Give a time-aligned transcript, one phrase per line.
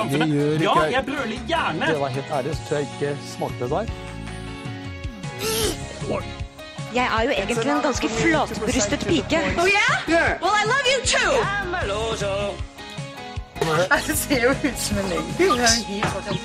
[0.00, 0.28] samfunnet.
[0.28, 0.92] Det gjør Ja, ikke jeg.
[0.92, 1.86] jeg brøler gjerne.
[1.92, 3.86] Det var helt ærlig, så tror jeg ikke smakte det der.
[6.94, 9.38] Jeg er jo egentlig en ganske flatbrystet pike.
[9.62, 10.42] Oh yeah?
[10.42, 11.32] Well, I love you too.
[14.06, 15.06] Det ser jo ut som en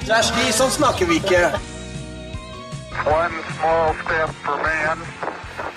[0.06, 1.40] Kjersti, sånn snakker vi ikke.
[3.08, 5.02] One small step for man.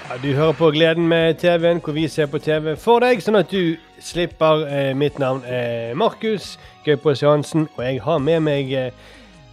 [0.09, 3.36] Ja, du hører på Gleden med TV-en, hvor vi ser på TV for deg, sånn
[3.36, 4.62] at du slipper.
[4.64, 6.54] Eh, mitt navn er Markus
[6.86, 9.03] Gaupås Johansen, og jeg har med meg eh,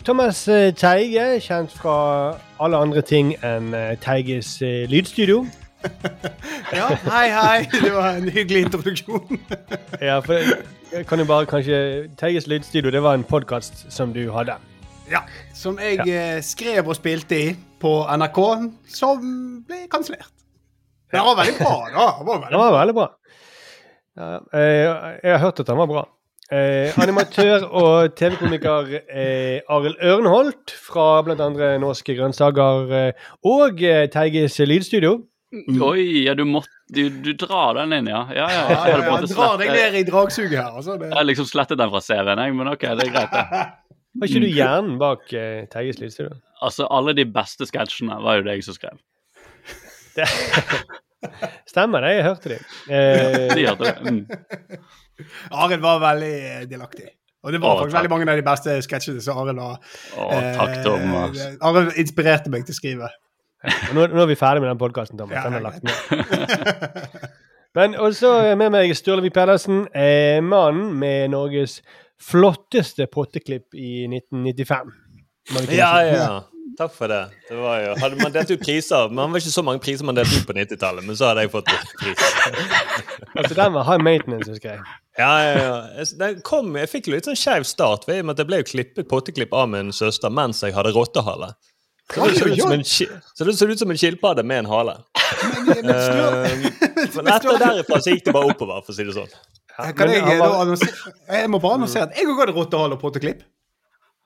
[0.07, 1.95] Thomas eh, Teige, kjent fra
[2.63, 5.43] alle andre ting enn eh, Teiges eh, lydstudio.
[6.73, 7.57] Ja, hei, hei.
[7.69, 9.41] Det var en hyggelig introduksjon.
[10.07, 11.81] Ja, for jeg kan jo bare kanskje
[12.17, 14.55] Teiges lydstudio, det var en podkast som du hadde.
[15.11, 16.39] Ja, Som jeg ja.
[16.41, 17.51] skrev og spilte i
[17.83, 18.41] på NRK,
[18.87, 19.27] som
[19.67, 20.34] ble kansellert.
[21.11, 22.07] Det var veldig bra, da.
[22.19, 23.07] Det var Den veldig var veldig bra.
[24.15, 26.03] Ja, jeg, jeg har hørt at den var bra.
[26.53, 31.47] Eh, animatør og TV-komiker eh, Arild Ørnholt fra bl.a.
[31.81, 35.23] Norske grønnsaker eh, og eh, Teiges lydstudio.
[35.55, 36.61] Oi, ja, du må,
[36.93, 38.25] du, du drar den inn, ja.
[38.35, 38.61] Ja, ja.
[38.69, 40.69] Ja, ja, ja, drar deg ned i dragsuget her.
[40.75, 41.09] Altså, det.
[41.09, 43.65] Jeg har liksom slettet den fra CV-en, jeg, men OK, det er greit, det.
[44.15, 46.37] Var ikke du hjernen bak eh, Teiges lydstudio?
[46.63, 48.99] Altså, alle de beste sketsjene var jo det jeg som skrev.
[50.15, 50.27] Det,
[51.71, 52.59] stemmer det, jeg hørte det.
[52.87, 53.95] Eh, De hørte det.
[54.05, 54.25] Mm.
[55.63, 57.07] Arild var veldig eh, delaktig.
[57.45, 58.01] Og det var Åh, faktisk takk.
[58.01, 59.77] veldig mange av de beste sketsjene som Arild var.
[60.57, 61.39] Takk, Thomas.
[61.45, 63.11] Eh, Arild inspirerte meg til å skrive.
[63.65, 65.45] og nå, nå er vi ferdig med den podkasten, Thomas.
[65.45, 65.95] Den er lagt ned.
[67.75, 71.81] Men også med meg Sturlevi Pedersen, eh, mannen med Norges
[72.23, 74.93] flotteste potteklipp i 1995.
[75.53, 76.29] Må Ja, ja.
[76.75, 77.21] Takk for det.
[77.49, 80.17] det var jo, hadde man delt ut priser Man var ikke så mange priser man
[80.17, 81.69] delte ut på 90-tallet, men så hadde jeg fått
[82.01, 82.25] pris.
[83.35, 84.81] Altså, den var high maintenance, husker jeg.
[85.19, 85.75] Ja, ja, ja.
[85.99, 88.67] Jeg- Den kom, jeg fikk litt sånn skeiv start, ved med at jeg ble jo
[88.69, 91.53] klippet potteklipp av min søster mens jeg hadde rottehale.
[92.13, 94.69] Så det så ut som en, så det så ut som en skilpadde med en
[94.71, 94.97] hale.
[95.15, 96.67] Eh,
[97.15, 99.31] Men etter derifra så gikk det bare oppover, for å si det sånn.
[99.75, 100.77] Kan men jeg, var-
[101.35, 103.41] jeg må bare annonsere at jeg òg hadde rottehale og potteklipp.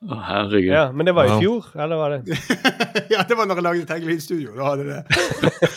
[0.00, 0.70] Å, herregud.
[0.72, 1.38] Ja, Men det var i Ja.
[1.42, 2.36] fjor, eller var det?
[3.12, 4.54] ja, det var når jeg lagde Teggelyd Studio.
[4.56, 5.02] Da hadde det.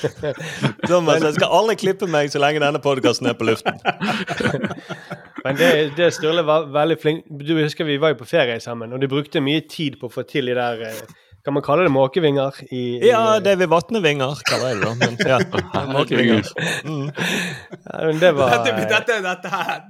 [0.87, 3.75] Thomas, jeg skal aldri klippe meg så lenge denne podkasten er på luften.
[5.43, 8.93] Men det, det Sturle var veldig flink Du husker vi var jo på ferie sammen,
[8.95, 11.01] og de brukte mye tid på å få til de der eh,
[11.43, 12.61] Kan man kalle det måkevinger?
[12.69, 14.93] I, i, Ja, David Vatnevinger kaller jeg det, da.
[15.01, 16.47] Men ja, måkevinger.
[16.87, 17.09] Mm.
[17.11, 19.83] Ja, men det var Dette, dette, dette, her,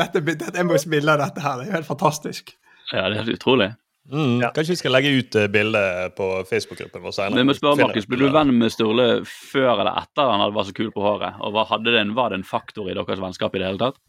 [0.00, 1.60] dette, dette, jeg må spille av dette her.
[1.60, 2.54] Det er jo helt fantastisk.
[2.92, 3.72] Ja, det er helt utrolig.
[4.08, 4.40] Mm.
[4.56, 5.80] Kanskje vi skal legge ut bildet bilde
[6.16, 7.36] på Facebook-gruppen vår senere.
[7.36, 10.72] Men må spørre, Markus, ble du venn med Sturle før eller etter han var så
[10.72, 11.36] kul på håret?
[11.44, 13.82] Og hva hadde det en, Var det en faktor i deres vennskap i det hele
[13.82, 14.00] tatt?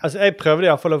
[0.00, 1.00] Altså, jeg prøvde iallfall å,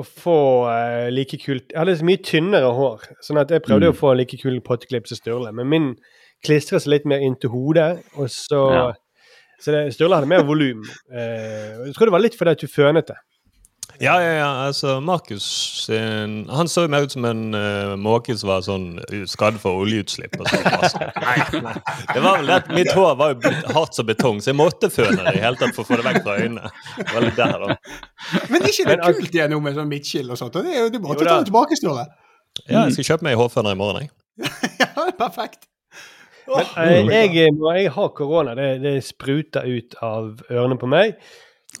[0.00, 3.92] å få uh, like kult Jeg hadde så mye tynnere hår, sånn at jeg prøvde
[3.92, 3.94] Mm.
[3.94, 5.52] å få like kul potteklipp som Sturle.
[5.54, 5.90] Men min
[6.44, 8.86] klistret seg litt mer inntil hodet, og så Ja.
[9.60, 10.80] Så det, Sturle hadde mer volum.
[11.12, 13.20] Uh, jeg tror det var litt fordi at du fønet det.
[14.02, 14.46] Ja, ja, ja.
[14.66, 15.44] Altså, Markus
[15.86, 18.98] sin- Han så jo mer ut som en uh, måke som var sånn
[19.30, 20.34] skadd for oljeutslipp.
[20.40, 20.64] Og sånn.
[20.72, 21.74] Altså, nei, nei.
[22.10, 24.90] Det var vel det at Mitt hår var jo hardt som betong, så jeg måtte
[24.92, 26.72] føne det i hele tatt for å få det vekk fra øynene.
[26.98, 27.78] Det var litt der, da.
[28.50, 30.58] Men ikke det Men, kult igjen nå med sånn midtskill og sånt?
[30.58, 32.06] og Det er jo du måtte Jo ta det tilbake, Ståle.
[32.66, 34.12] Ja, jeg skal kjøpe meg hårføner i morgen, jeg.
[34.82, 35.68] Ja, det er perfekt.
[36.50, 41.14] Men eh, jeg, når jeg har korona, det, det spruter ut av ørene på meg.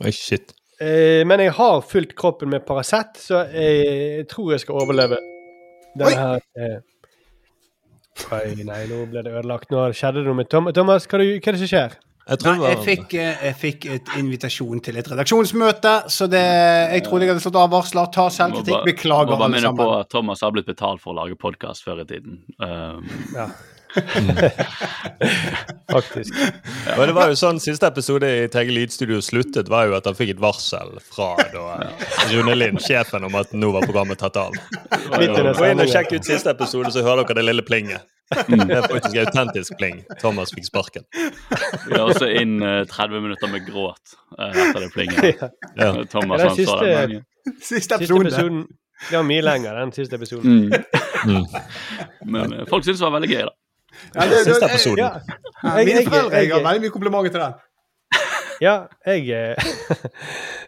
[0.00, 0.54] Oi, shit.
[0.80, 5.18] Eh, men jeg har fylt kroppen med Paracet, så jeg tror jeg skal overleve
[5.94, 6.80] denne her eh.
[8.34, 9.70] Oi, nei, nå ble det ødelagt.
[9.74, 11.06] Nå skjedde det noe med Tom Thomas.
[11.10, 11.96] Hva, er det- hva er det som skjer?
[12.24, 16.40] Jeg tror Nei, jeg fikk, eh, jeg fikk et invitasjon til et redaksjonsmøte, så det,
[16.94, 18.06] jeg trodde jeg hadde slått av varsler.
[18.14, 18.64] Ta selvkritikk.
[18.64, 20.00] Beklager, alle Beklager, må bare minne på sammen.
[20.00, 22.38] at Thomas har blitt betalt for å lage podkast før i tiden.
[22.58, 23.04] Um,
[23.34, 23.48] Ja.
[25.92, 26.34] Faktisk.
[26.98, 30.16] Og det var jo sånn Siste episode i TG Lydstudio sluttet, var jo at han
[30.18, 31.76] fikk et varsel fra da,
[32.32, 34.56] Rune Lind, sjefen, om at nå var programmet tatt av.
[35.14, 38.06] Gå inn og sjekk ut siste episode, så hører dere det lille plinget.
[38.48, 39.98] Det er faktisk autentisk pling.
[40.20, 41.04] Thomas fikk sparken.
[41.12, 45.44] vi har også inn eh, 30 minutter med gråt eh, etter det plinget.
[45.76, 45.90] Ja.
[45.90, 47.20] Eh, Thomas det den han sa siste- den.
[47.60, 48.30] Siste Siste episode.
[48.30, 48.62] episoden
[49.10, 50.70] Det var mye lenger, den siste episoden.
[51.28, 51.44] Mm.
[52.32, 53.52] Men eh, folk syntes det var veldig gøy, da.
[54.14, 54.98] Ja, det- Siste episoden.
[54.98, 55.10] Ja,
[55.64, 57.54] Jeg- Mine jeg- har veldig mye komplimenter til den.
[58.60, 58.74] ja
[59.06, 59.64] jeg eh,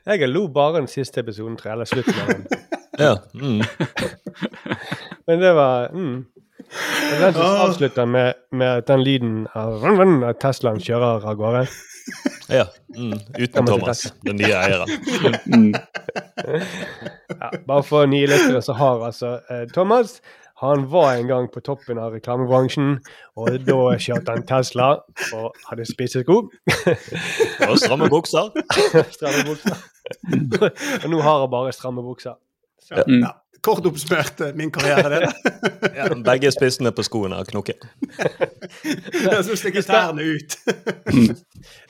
[0.20, 1.72] Jeg lo bare den siste episoden, tror jeg.
[1.72, 2.46] Eller slutten av den.
[2.98, 3.14] Ja.
[3.34, 3.60] Mm.
[5.28, 6.24] Men det var mm.
[7.20, 9.84] Den som avslutter med, med den lyden av
[10.24, 11.66] at Teslaen kjører av gårde.
[12.48, 12.64] ja.
[12.96, 13.18] Mm.
[13.38, 14.88] Uten Thomas, den nye eieren.
[15.46, 15.74] Mm.
[17.40, 20.20] Ja, bare for nye lyttere så har altså eh, Thomas
[20.62, 22.94] han var en gang på toppen av reklamebransjen,
[23.36, 24.86] og da kjørte han Tesla
[25.36, 26.38] og hadde spissesko.
[27.68, 28.48] Og stramme bukser.
[29.16, 29.82] stramme bukser.
[31.02, 32.38] og nå har han bare stramme bukser.
[32.80, 33.20] Så, Mm.
[33.26, 33.34] Ja.
[33.66, 35.90] Kort oppsummert eh, min karriere, det.
[35.96, 37.82] Ja, begge spissene på skoene har knokket.
[39.46, 40.54] Så stikker tærne ut.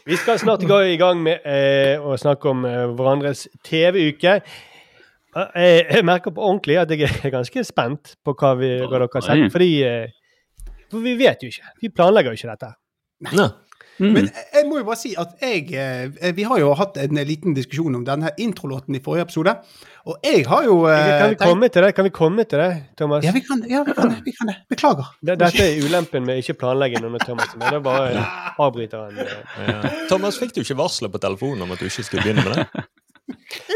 [0.07, 4.39] Vi skal snart gå i gang med eh, å snakke om eh, hverandres TV-uke.
[5.37, 9.09] Eh, jeg merker på ordentlig at jeg er ganske spent på hva, vi, hva dere
[9.12, 9.47] har sett.
[9.53, 10.09] Fordi eh,
[10.91, 11.75] For vi vet jo ikke.
[11.83, 12.73] Vi planlegger jo ikke dette.
[13.33, 13.49] Nei.
[13.97, 14.11] Mm.
[14.12, 17.55] Men jeg må jo bare si at jeg eh, Vi har jo hatt en liten
[17.56, 19.55] diskusjon om denne introlåten i forrige episode.
[20.05, 22.69] Og jeg har jo Kan vi komme til det, Kan vi komme til det,
[23.00, 23.25] Thomas?
[23.25, 24.12] Ja, vi kan, ja, vi kan.
[24.27, 24.56] Vi kan det.
[24.69, 25.09] Beklager.
[25.25, 27.56] Det- Dette er ulempen med ikke planlegge noe, med Thomas.
[27.56, 28.27] Men det er bare
[28.67, 29.17] avbryter han.
[29.19, 29.71] eh.
[29.73, 29.94] Ja.
[30.12, 32.85] Thomas, fikk du ikke varselet på telefonen om at du ikke skulle begynne med det?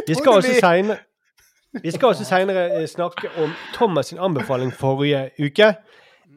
[0.07, 1.01] Vi skal også senere
[1.73, 5.75] vi skal også senere eh, snakke om Thomas' sin anbefaling forrige uke,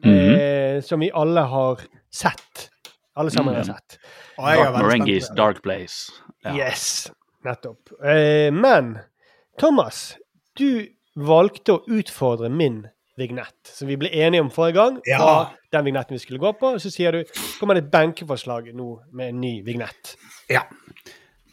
[0.04, 1.82] eh, som vi alle har
[2.12, 2.68] sett.
[3.16, 3.98] Alle sammen har sett.
[4.38, 5.36] Og jeg er Dark det.
[5.36, 6.12] Dark Place.
[6.44, 6.54] Ja.
[6.56, 7.10] Yes,
[7.46, 7.92] nettopp.
[8.02, 8.98] Eh, men
[9.58, 10.16] Thomas,
[10.58, 12.82] du valgte å utfordre min
[13.18, 14.96] vignett, som vi ble enige om forrige gang.
[15.06, 15.50] Ja.
[15.72, 16.74] Den vignetten vi skulle gå på.
[16.82, 20.16] Så sier du kommer det et benkeforslag nå med en ny vignett.
[20.50, 20.64] Ja.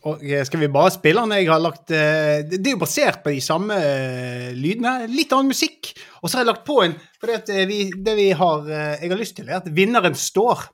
[0.10, 1.36] Og eh, skal vi bare spille den?
[1.38, 5.08] Jeg har lagt eh, Det er jo basert på de samme eh, lydene.
[5.12, 5.92] Litt annen musikk.
[6.22, 9.12] Og så har jeg lagt på en For det, at vi, det vi har, jeg
[9.12, 10.66] har lyst til, er at vinneren står.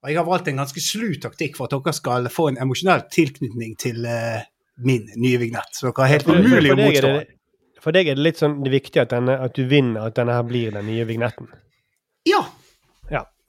[0.00, 3.04] Og jeg har valgt en ganske slu taktikk for at dere skal få en emosjonell
[3.12, 4.00] tilknytning til
[4.80, 5.76] min nye vignett.
[5.76, 7.10] Så dere er helt umulig å motstå.
[7.18, 7.36] det,
[7.84, 10.36] for deg er det litt sånn det viktige at, denne, at du vinner, at denne
[10.36, 11.52] her blir den nye vignetten.
[12.28, 12.40] Ja.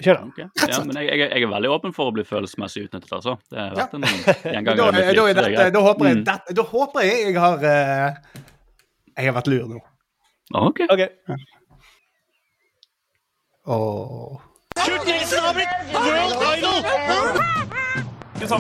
[0.06, 0.26] Ja, da.
[0.32, 0.46] Okay.
[0.68, 3.38] Ja, men jeg, jeg, jeg er veldig åpen for å bli følelsesmessig utnyttet, altså.
[3.52, 5.74] Det har vært en Da, i mitt da, dette, greit.
[5.74, 6.24] da, håper Mm.
[6.28, 8.10] dette, da håper jeg jeg har uh,
[9.18, 9.82] Jeg har vært lur nå.
[10.62, 10.80] Ok.
[10.92, 11.04] OK.
[13.72, 14.40] Åh.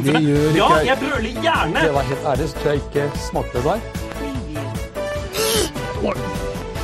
[0.02, 1.82] Vi gjør ikke jeg brøler gjerne!
[1.82, 3.80] Det var helt ærlig, så tror jeg ikke smakte deg.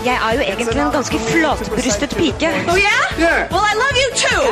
[0.07, 2.49] Jeg er jo egentlig en ganske flatbrystet pike.
[2.71, 3.51] Oh yeah?
[3.51, 4.43] Well, I love you too!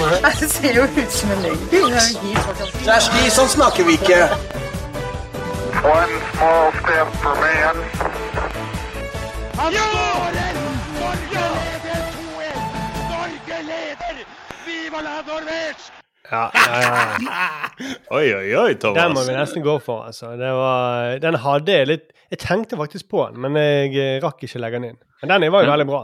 [0.40, 1.60] Det ser jo ut som en løgn.
[3.04, 4.18] ski, sånn snakker vi ikke.
[5.84, 7.76] One small step for man,
[16.30, 17.04] Ja, ja, ja.
[18.18, 19.02] Oi, oi, oi, Thomas.
[19.02, 20.34] Den må vi nesten gå for, altså.
[20.38, 24.44] Det var, den hadde jeg litt Jeg tenkte faktisk på den, men jeg eh, rakk
[24.46, 24.98] ikke legge den inn.
[25.22, 26.02] Men den var jo veldig bra.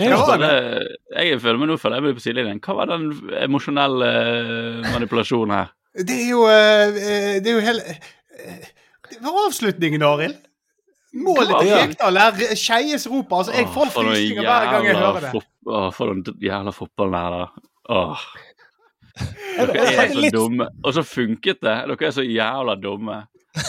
[0.00, 2.60] Jeg føler meg nå føler jeg på sidelinjen.
[2.64, 3.08] Hva var den
[3.42, 5.72] emosjonelle eh, manipulasjonen her?
[6.06, 7.96] det er jo eh, Det er jo hele
[9.10, 10.38] Det var avslutningen, Arild.
[11.18, 11.72] Målet til.
[11.74, 13.32] Rekdal er Skeies rop.
[13.40, 15.42] Altså, jeg får frysninger hver gang jeg hører det.
[15.66, 17.66] Åh, for noen jævla fotballen her, da.
[17.90, 18.22] Åh.
[19.58, 20.70] Dere er så dumme.
[20.84, 21.74] Og så funket det.
[21.90, 23.18] Dere er så jævla dumme.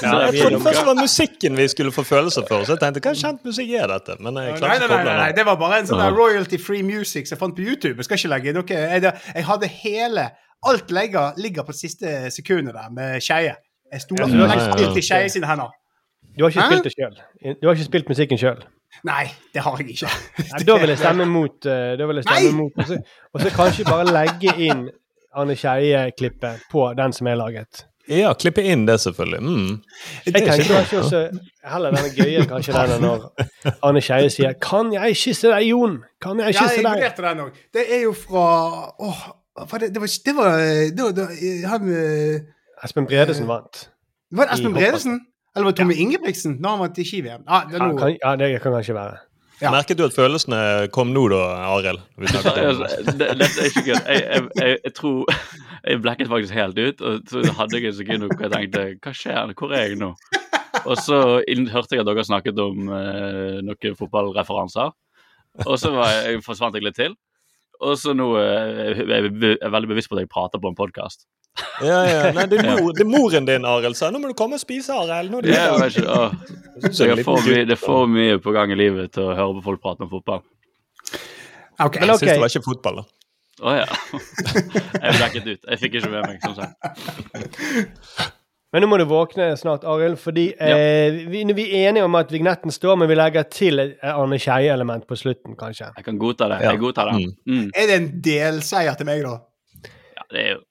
[0.02, 3.02] Ja, Jeg trodde først det var musikken vi skulle få følelser for, så jeg tenkte
[3.02, 4.16] hva kjent musikk er dette?
[4.22, 5.46] Men jeg Nei, nei, nei, nei, nei, det.
[5.48, 7.98] var bare en sånn royalty free music som jeg fant på YouTube.
[7.98, 10.28] Jeg skal ikke legge noe Jeg, hadde hele
[10.70, 13.56] Alt legger, ligger på siste sekundet der med Skeie.
[13.92, 14.46] Jeg stoler Ja,
[14.78, 15.74] ja, i Skeie sine hender.
[16.38, 17.18] Du har ikke spilt det sjøl.
[17.58, 18.62] Du har ikke spilt musikken sjøl.
[19.08, 19.24] Nei,
[19.56, 20.12] det har jeg ikke.
[20.68, 21.66] Da vil jeg stemme mot.
[21.66, 22.58] eh, da vil jeg stemme Nei!
[22.62, 22.78] mot
[23.34, 24.86] og så kanskje bare legge inn
[25.34, 27.88] Arne Skeie-klippet på den som er laget.
[28.10, 29.42] Ja, klippe inn det, selvfølgelig.
[29.42, 29.82] Mm.
[30.26, 31.22] Jeg tenker kanskje også
[31.74, 33.28] heller den gøye kanskje denne når
[33.84, 36.04] Arne Skeie sier 'Kan jeg kysse deg, Jon?
[36.22, 37.52] Kan jeg Ja, jeg deg?' vurderte den òg.
[37.74, 38.46] Det er jo fra
[39.00, 39.22] Åh,
[39.80, 40.58] det, det var Det var,
[40.98, 42.40] det var, det var han eh,
[42.84, 43.90] Espen Bredesen vant.
[44.32, 45.20] Var det Espen Bredesen?
[45.56, 47.44] Eller var det Tommy Ingebrigtsen når han vant i ski-VM?
[47.48, 49.18] Ah, det Ja, kan, ja, det kan kanskje være.
[49.62, 49.70] Ja.
[49.70, 52.02] Merket du at følelsene kom nå, da, Arild?
[52.18, 52.32] Det.
[52.34, 53.94] Altså, det, er ikke gøy.
[53.94, 55.30] Jeg, jeg, jeg, jeg tror
[55.82, 57.02] Jeg blekket faktisk helt ut.
[57.02, 59.54] Og så hadde jeg et sekund hvor jeg tenkte Hva skjer?
[59.58, 60.12] Hvor er jeg nå?
[60.82, 64.94] Og så hørte jeg at dere snakket om eh, noen fotballreferanser.
[65.66, 67.18] Og så var jeg, forsvant jeg litt til.
[67.82, 71.26] Og så nå eh, er jeg veldig bevisst på at jeg prater på en podkast.
[71.84, 72.20] Ja, ja.
[72.36, 74.64] Nei, det er, mor, det er moren din, Arild, sa 'Nå må du komme og
[74.64, 75.34] spise, Arild'.
[75.36, 75.82] Er det Jeg middag».
[75.82, 76.32] vet ikke, åh.
[76.82, 79.64] Så Så er det er for mye på gang i livet til å høre på
[79.72, 80.44] folk prate om fotball.
[81.80, 82.00] Ok.
[82.00, 82.20] Men Jeg ok.
[82.20, 83.04] syns det var ikke fotball, da.
[83.62, 83.88] Å ja.
[85.04, 85.66] Jeg blekket ut.
[85.70, 86.78] Jeg fikk ikke med meg, som sagt.
[88.72, 92.32] Men nå må du våkne snart, Arild, fordi eh, vi, vi er enige om at
[92.32, 95.90] vignetten står, men vi legger til et Arne Skeie-element på slutten, kanskje.
[95.98, 96.62] Jeg kan godta det.
[96.64, 96.72] Ja.
[96.72, 97.20] Jeg godtar det.
[97.20, 97.58] Mm.
[97.58, 97.72] Mm.
[97.76, 99.90] Er det en delseier til meg, da?
[100.16, 100.62] Ja, det er jo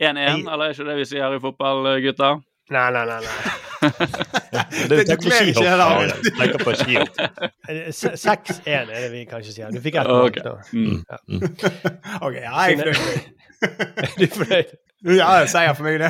[0.00, 2.40] 1-1, eller er ikke det vi sier i fotball, gutter?
[2.70, 3.20] Nei, nei, nei.
[3.26, 3.58] nei.
[4.90, 6.30] Det du er kler ikke.
[6.38, 7.20] Tenker på skihopp.
[7.70, 9.68] Eh, 6-1 er det vi kanskje sier.
[9.70, 10.40] Du fikk ett Ok.
[10.40, 10.42] Okay.
[10.42, 10.54] nå.
[10.74, 11.44] Mm.
[12.26, 13.28] OK, ja, jeg er fornøyd.
[13.60, 14.70] Du er fornøyd?
[15.16, 16.00] Ja, seier for meg,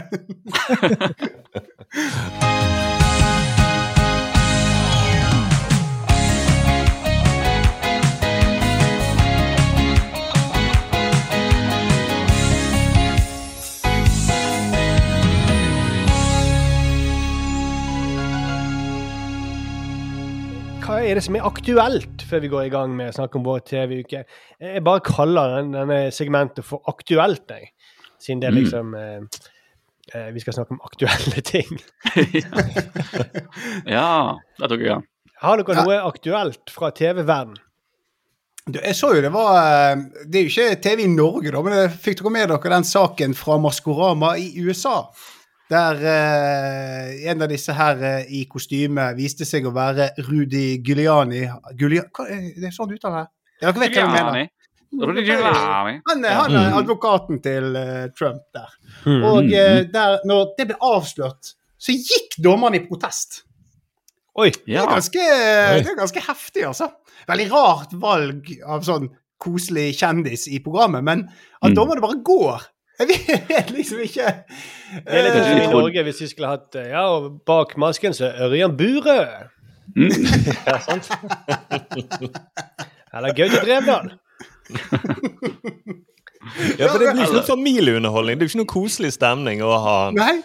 [21.11, 23.63] er det som er aktuelt, før vi går i gang med å snakke om vår
[23.69, 24.23] TV-uke?
[24.63, 27.73] Jeg bare kaller den, denne segmentet for Aktuelt, jeg.
[28.21, 28.61] Siden det er Mm.
[28.61, 29.41] liksom eh,
[30.15, 31.81] eh, Vi skal snakke om aktuelle ting.
[33.97, 35.07] ja, det tok jeg an.
[35.41, 37.57] Har dere noe aktuelt fra TV-verden?
[38.71, 41.95] Jeg så jo det var eh, Det er jo ikke TV i Norge, da, men
[41.97, 44.99] fikk dere med dere den saken fra Maskorama i USA?
[45.71, 51.45] Der eh, en av disse her eh, i kostyme viste seg å være Rudi Giuliani
[51.79, 53.27] Giulia, hva er det er sånn uttale?
[53.61, 54.49] Ja, dere vet hva jeg mener.
[55.07, 55.93] Rudi Giuliani.
[56.11, 58.73] Han, er- han er advokaten til eh, Trump der.
[59.07, 63.45] Og Mm, eh, der, når det ble avslørt, så gikk dommeren i protest.
[64.41, 64.51] Oi!
[64.67, 66.91] Det er ganske, det er ganske heftig, altså.
[67.29, 69.07] Veldig rart valg av sånn
[69.41, 71.23] koselig kjendis i programmet, men
[71.63, 71.75] at Mm.
[71.79, 72.67] dommerne bare går
[73.31, 74.27] Jeg vet liksom ikke
[75.07, 77.77] Det er litt Eh, som i Norge hvis vi skulle hatt eh, Ja, og bak
[77.81, 79.49] masken så er Ørjan Burøe.
[80.67, 81.09] Ja, sant?
[83.11, 84.13] Eller Gaute Drevdal.
[86.79, 88.39] Ja, for det blir ikke noe familieunderholdning.
[88.39, 90.39] Det er jo ikke noe koselig stemning å ha Nei?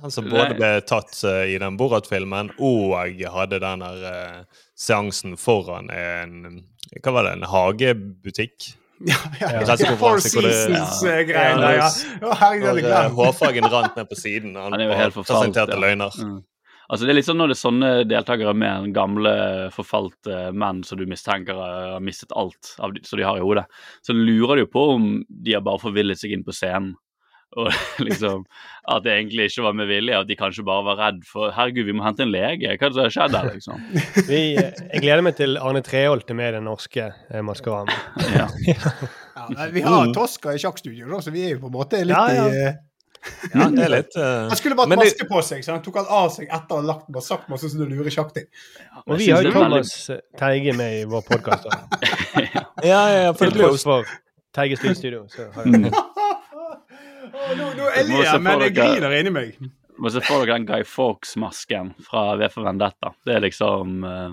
[0.00, 2.94] han som både ble tatt eh, i den Borat-filmen og
[3.34, 6.62] hadde den der eh, seansen foran en
[7.04, 8.72] Hva var det, en hagebutikk?
[9.00, 9.50] Ja, ja.
[9.64, 9.96] Ja.
[9.96, 11.72] Four Seasons-greiene.
[11.72, 11.88] Ja,
[12.20, 12.76] Ja, ja.
[12.76, 14.56] eh, hårfargen rant ned på siden.
[14.56, 15.80] Han, Han er jo helt forfalt, presenterte ja.
[15.80, 16.16] løgner.
[16.20, 16.38] Mm.
[16.90, 19.32] Altså Det er litt sånn når det er sånne deltakere med en gamle,
[19.70, 23.64] forfalte menn som du mistenker har mistet alt av som de har i hodet,
[24.02, 26.96] så lurer du jo på om de har bare forvillet seg inn på scenen.
[27.58, 27.70] Og
[28.06, 28.44] liksom
[28.90, 31.88] At det egentlig ikke var med vilje, at de kanskje bare var redd for Herregud,
[31.88, 32.76] vi må hente en lege.
[32.76, 33.88] Hva er det som har skjedd her, liksom?
[34.30, 37.96] Vi, jeg gleder meg til Arne Treholt er med i den norske eh, Maskorama.
[38.30, 38.46] Ja.
[39.40, 42.12] Ja, vi har Tosca i sjakkstudio, da, så vi er jo på en måte litt
[42.12, 42.42] Ja, ja.
[42.50, 42.78] i eh,
[43.54, 44.50] Ja, det er litt uh...
[44.50, 47.08] Han skulle bare maske på seg, så han tok han av seg etter han lagt
[47.08, 48.46] bare sagt masse sånne lure sjakkting.
[49.06, 51.70] Og vi har jo er veldig- eh, Teige med i vår podkast.
[51.70, 54.02] Ja, ja, ja, for det blir jo
[54.54, 55.24] Teiges lydstudio.
[55.30, 55.90] Så har vi
[57.30, 59.58] Å, nå, nå jeg Du må ler, men for jeg griner inni meg.
[60.00, 63.12] Men så får dere den Guy Fawkes-masken fra V for Vendetta.
[63.26, 64.32] Det er liksom uh,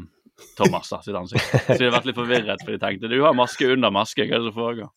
[0.58, 1.50] Thomas da, sitt ansikt.
[1.66, 4.38] Så de har vært litt forvirret, for de tenkte du har maske under maske, hva
[4.38, 4.90] er det som foregår?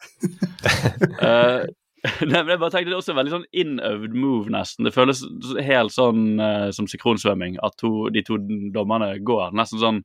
[1.19, 1.67] Uh,
[2.31, 4.87] nei, men jeg bare tenkte Det er også en veldig sånn innøvd move, nesten.
[4.87, 5.25] Det føles
[5.67, 8.39] helt sånn uh, som sikronsvømming, at to, de to
[8.75, 9.51] dommerne går.
[9.59, 10.05] Nesten sånn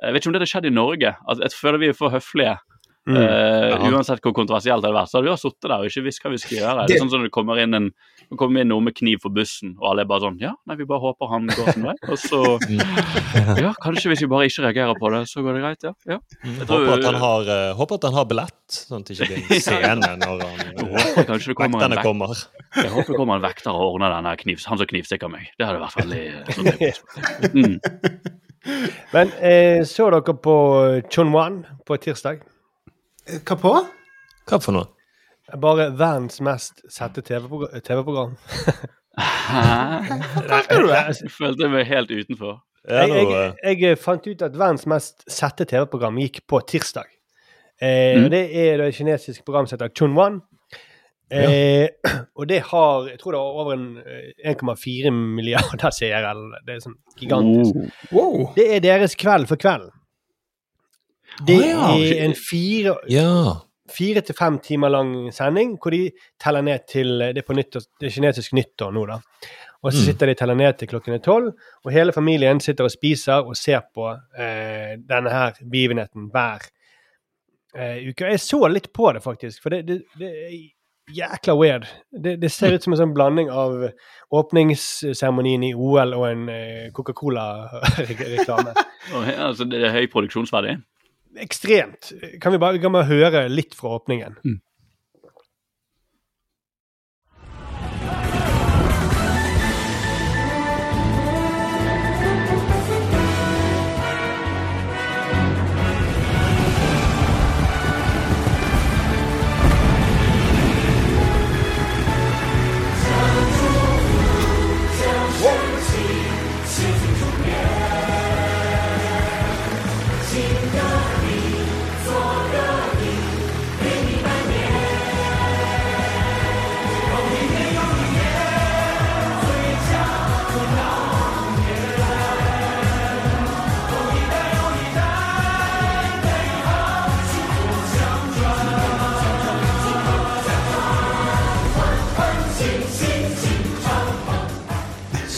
[0.00, 1.14] Jeg vet ikke om det har skjedd i Norge.
[1.28, 2.58] At jeg føler vi er for høflige.
[3.08, 3.16] Mm.
[3.16, 6.24] Uh, Uansett hvor kontroversielt det hadde vært, så hadde vi sittet der og ikke visst
[6.24, 6.86] hva vi skal gjøre.
[6.86, 7.86] Det er sånn som når det kommer inn en
[8.38, 10.86] kommer inn noe med kniv for bussen, og alle er bare sånn Ja, nei, vi
[10.86, 11.94] bare håper han går sin vei.
[12.06, 12.40] Og så
[13.64, 15.94] Ja, kanskje hvis vi bare ikke reagerer på det, så går det greit, ja.
[16.06, 16.18] ja.
[16.44, 19.16] Jeg tror- Håper at han har, uh, håper at han har billett, sånn at det
[19.16, 22.44] ikke blir en scene når han Jeg håper kanskje det kommer vekterne vek kommer.
[22.76, 25.50] Jeg håper det kommer en vekter og ordner denne kniv, han som knivstikker meg.
[25.58, 26.22] Det hadde vært veldig
[26.54, 27.18] sånn typisk.
[27.58, 27.76] mm.
[29.16, 30.56] Men eh, så dere på
[31.10, 32.44] Chonwan på tirsdag?
[33.28, 33.74] Hva på?
[34.48, 34.88] Hva for noe?
[35.60, 37.80] Bare verdens mest sette TV-program.
[37.82, 38.34] TV-program.
[39.20, 39.70] Hæ?
[40.50, 42.60] Jeg følte meg helt utenfor.
[42.88, 47.10] Ja, Jeg, jeg, eh, jeg fant ut at verdens mest sette TV-program gikk på tirsdag.
[47.82, 48.30] Eh, Mm.
[48.30, 50.40] Det er det kinesiske programmet som heter Chunwan.
[51.30, 51.88] Eh,
[52.38, 56.32] og det har jeg tror det var over eh, 1,4 milliarder seere.
[56.66, 57.74] Det er sånn gigantisk.
[58.12, 58.50] Wow.
[58.56, 59.90] Det er deres Kveld for kvelden.
[61.46, 62.14] Det ah, ja.
[62.16, 63.56] er en fire, ja.
[63.90, 66.10] fire til fem timer lang sending hvor de
[66.42, 69.20] teller ned til Det er på nyttår, det er kinesisk nyttår nå, da.
[69.82, 70.04] Og så Mm.
[70.10, 71.52] sitter de og teller ned til klokken er tolv,
[71.84, 76.66] og hele familien sitter og spiser og ser på eh, denne her begivenheten hver
[77.74, 78.28] eh, uke.
[78.28, 80.52] Jeg så litt på det, faktisk, for det, det, det er
[81.16, 81.86] jækla weird.
[82.12, 83.88] Det, det ser ut som en sånn blanding av
[84.36, 88.74] åpningsseremonien i OL og en eh, Coca-Cola-reklame.
[89.10, 90.76] Altså, det er høy produksjonsverdi.
[91.38, 92.12] Ekstremt.
[92.40, 94.38] Kan vi bare, kan høre litt fra åpningen?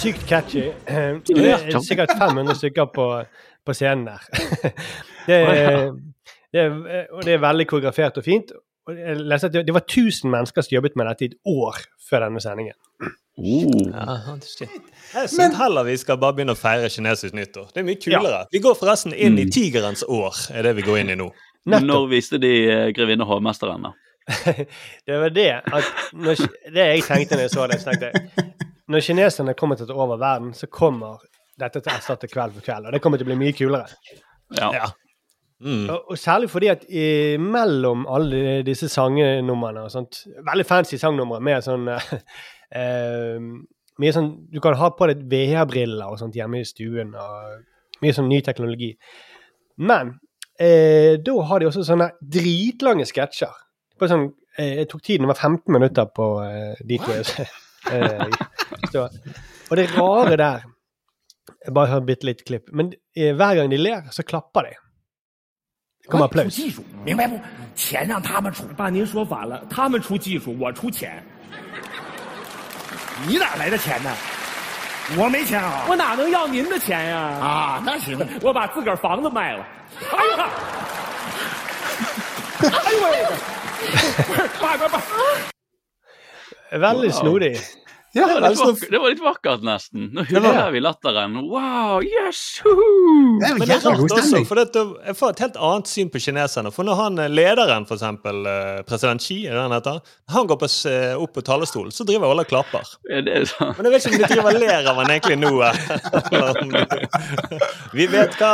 [0.02, 0.66] Sykt catchy.
[1.28, 3.06] Det er sikkert 500 stykker på,
[3.66, 4.28] på scenen der.
[5.23, 5.92] Det er,
[6.50, 8.49] det er, og det er veldig koreografert og fint.
[8.90, 11.37] Og jeg leste at det, det var 1000 mennesker som jobbet med dette i et
[11.47, 11.78] år
[12.09, 12.75] før denne sendingen.
[13.38, 13.71] Oh.
[13.94, 14.16] Ja.
[15.14, 17.71] Jeg syns heller vi skal bare begynne å feire kinesisk nyttår.
[17.71, 18.42] Det er mye kulere.
[18.50, 21.30] Vi går forresten inn i tigerens år, er det vi går inn i nå.
[21.62, 21.87] Nettopp.
[21.87, 23.94] Når viste de eh, Grevinne hovmesteren, da?
[25.06, 26.42] Det var det at når,
[26.75, 29.93] Det jeg tenkte når jeg så det, så tenkte jeg Når kineserne kommer til å
[29.93, 31.23] ta over verden, så kommer
[31.61, 32.89] dette til å erstatte Kveld for kveld.
[32.89, 33.87] Og det kommer til å bli mye kulere.
[34.59, 34.73] Ja.
[34.75, 34.89] Ja.
[35.62, 35.85] Mm.
[35.87, 41.39] Og, og særlig fordi at i, mellom alle disse sangnumrene og sånt Veldig fancy sangnumre
[41.39, 43.37] med sånn eh,
[44.03, 48.17] Mye sånn Du kan ha på deg VR-briller og sånt hjemme i stuen, og mye
[48.17, 48.89] sånn ny teknologi.
[49.87, 53.53] Men uh, da har de også sånne dritlange sketsjer.
[54.01, 54.25] På sånn,
[54.59, 56.27] uh, jeg tok tiden, det var 15 minutter på
[56.89, 57.15] de to.
[58.73, 59.09] Eh, så,
[59.71, 60.61] og det rare der
[61.64, 62.71] Jeg bare hører bitte litt klipp.
[62.73, 64.73] Men eh, hver gang de ler, så klapper de.
[66.02, 66.55] Det kommer applaus.
[66.55, 67.38] 技术，明白不？
[67.76, 68.64] 钱让他们出。
[68.76, 71.23] 爸，您说反了，他们出技术，我出钱。
[73.29, 74.11] 你哪来的钱呢？
[75.17, 75.85] 我没钱啊！
[75.88, 77.19] 我哪能要您的钱呀？
[77.19, 79.64] 啊，那行，我把自个儿房子卖了。
[80.11, 80.50] 哎呀！
[82.62, 83.26] 哎呦喂！
[84.26, 85.02] 不是，爸爸爸。
[86.73, 87.61] Veldig snodig.
[88.14, 90.08] Ja, Det var, litt altså, vakkert, det var litt vakkert, nesten.
[90.13, 91.37] Nå hyller vi latteren.
[91.49, 92.41] Wow, yes!
[92.60, 96.10] det er Men det er rart også, for det, jeg får et helt annet syn
[96.13, 96.73] på kineserne.
[96.76, 100.02] For når han eh, lederen, for eksempel eh, president Xi, er det han heter,
[100.37, 102.93] han går på, eh, opp på talerstolen, så driver alle og klapper.
[103.08, 103.73] Ja, det er sånn.
[103.78, 105.54] Men jeg vet ikke om de driver og ler av han egentlig nå.
[107.97, 108.52] Vi vet hva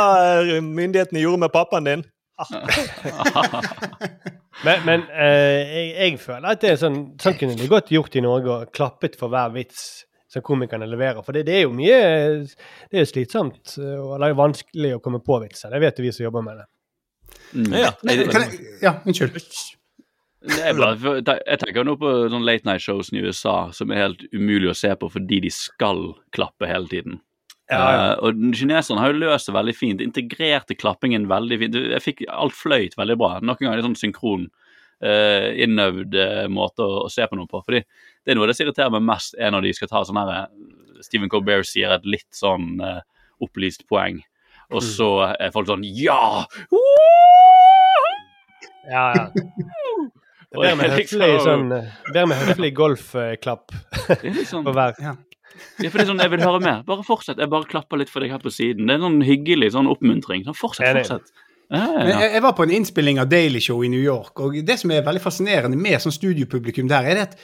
[0.63, 2.07] myndighetene gjorde med pappaen din.
[4.65, 8.17] Men, men eh, jeg, jeg føler at det er sånn, sånn kunne de godt gjort
[8.19, 11.21] i Norge, og klappet for hver vits som komikerne leverer.
[11.25, 11.95] For det, det er jo mye
[12.43, 15.73] Det er jo slitsomt eh, og det er jo vanskelig å komme på vitser.
[15.73, 16.67] Det vet jo vi som jobber med det.
[17.53, 17.73] Mm.
[17.73, 17.91] Ja.
[18.09, 19.39] Jeg, unnskyld.
[20.49, 24.05] Det er bare, jeg tenker nå på sånn late night shows i USA som er
[24.05, 27.19] helt umulig å se på fordi de skal klappe hele tiden.
[27.69, 30.01] Eh, og kineserne har jo løst det veldig fint.
[30.01, 31.77] Integrerte klappingen veldig fint.
[31.93, 33.35] Jeg fikk alt fløyt veldig bra.
[33.43, 34.47] Noen ganger er sånn synkron,
[35.05, 37.61] uh, innøvd uh, måte å, å se på noe på.
[37.67, 40.19] Fordi det er noe det som irriterer meg mest, er når de skal ta sånn
[40.21, 40.49] her
[41.05, 42.99] Stephen Colbert sier et litt sånn uh,
[43.43, 44.19] opplyst poeng,
[44.73, 46.43] og så er folk sånn Ja!
[48.89, 49.29] Ja, ja.
[50.49, 51.73] Det er bedre med høflig, sånn,
[52.49, 53.69] høflig golfklapp
[54.49, 54.95] sånn, på hver.
[54.97, 55.11] Ja,
[55.59, 56.81] for det er sånn, Jeg vil høre mer.
[56.87, 57.39] Bare fortsett.
[57.41, 58.87] Jeg bare klapper litt for deg her på siden.
[58.87, 60.43] Det er en sånn hyggelig sånn oppmuntring.
[60.47, 61.31] Sånn, fortsett, fortsett.
[61.69, 64.39] Ja, ja, Men jeg, jeg var på en innspilling av Daily Show i New York,
[64.41, 67.35] og det som er veldig fascinerende med sånn studiopublikum der, er det at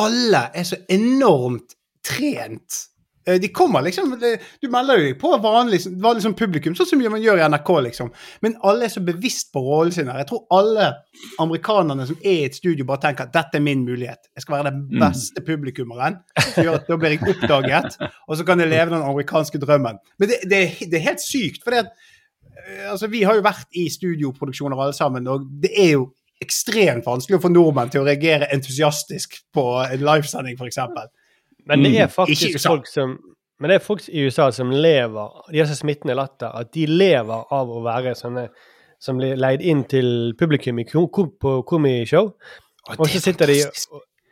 [0.00, 2.80] alle er så enormt trent.
[3.26, 4.14] Eh, De kommer liksom
[4.62, 8.10] Du melder deg på vanlig, vanlig sånn publikum, sånn som man gjør i NRK, liksom.
[8.42, 10.06] Men alle er så bevisst på rollen sin.
[10.08, 10.18] her.
[10.22, 10.86] Jeg tror alle
[11.38, 14.30] amerikanerne som er i et studio, bare tenker at dette er min mulighet.
[14.36, 15.00] Jeg skal være den Mm.
[15.04, 16.18] beste publikummeren.
[16.54, 17.96] som gjør at Da blir jeg oppdaget,
[18.28, 19.98] og så kan jeg leve den amerikanske drømmen.
[20.18, 21.62] Men det, det, det er helt sykt.
[21.64, 26.12] for Eh, altså, Vi har jo vært i studioproduksjoner alle sammen, og det er jo
[26.42, 30.78] ekstremt vanskelig å få nordmenn til å reagere entusiastisk på en livesending, f.eks.
[31.66, 32.02] Men det Mm.
[32.02, 32.68] er faktisk USA.
[32.70, 33.18] folk som
[33.60, 36.86] men det er folk i USA som lever De har så smittende latter at de
[36.86, 38.48] lever av å være sånne
[38.98, 42.32] som blir leid inn til publikum i på komishow.
[42.98, 43.64] Og så sitter de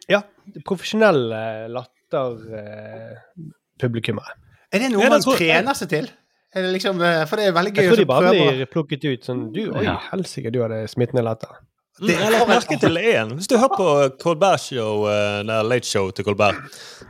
[0.08, 0.22] Ja,
[0.64, 4.32] profesjonelle latterpublikummere.
[4.72, 6.08] Er det noe Ja, man trener seg til?
[6.54, 8.52] Er det liksom, eh, for det er veldig gøy Jeg tror de bare prøver.
[8.56, 9.98] blir plukket ut sånn Du, oi, Ja.
[10.12, 11.48] helsike, du hadde smittende latter.
[11.98, 13.32] Mm, jeg har lagt merke til én.
[13.34, 13.88] Hvis du hører på
[14.22, 16.60] Colbert Show, der det er Late Show til Colbert,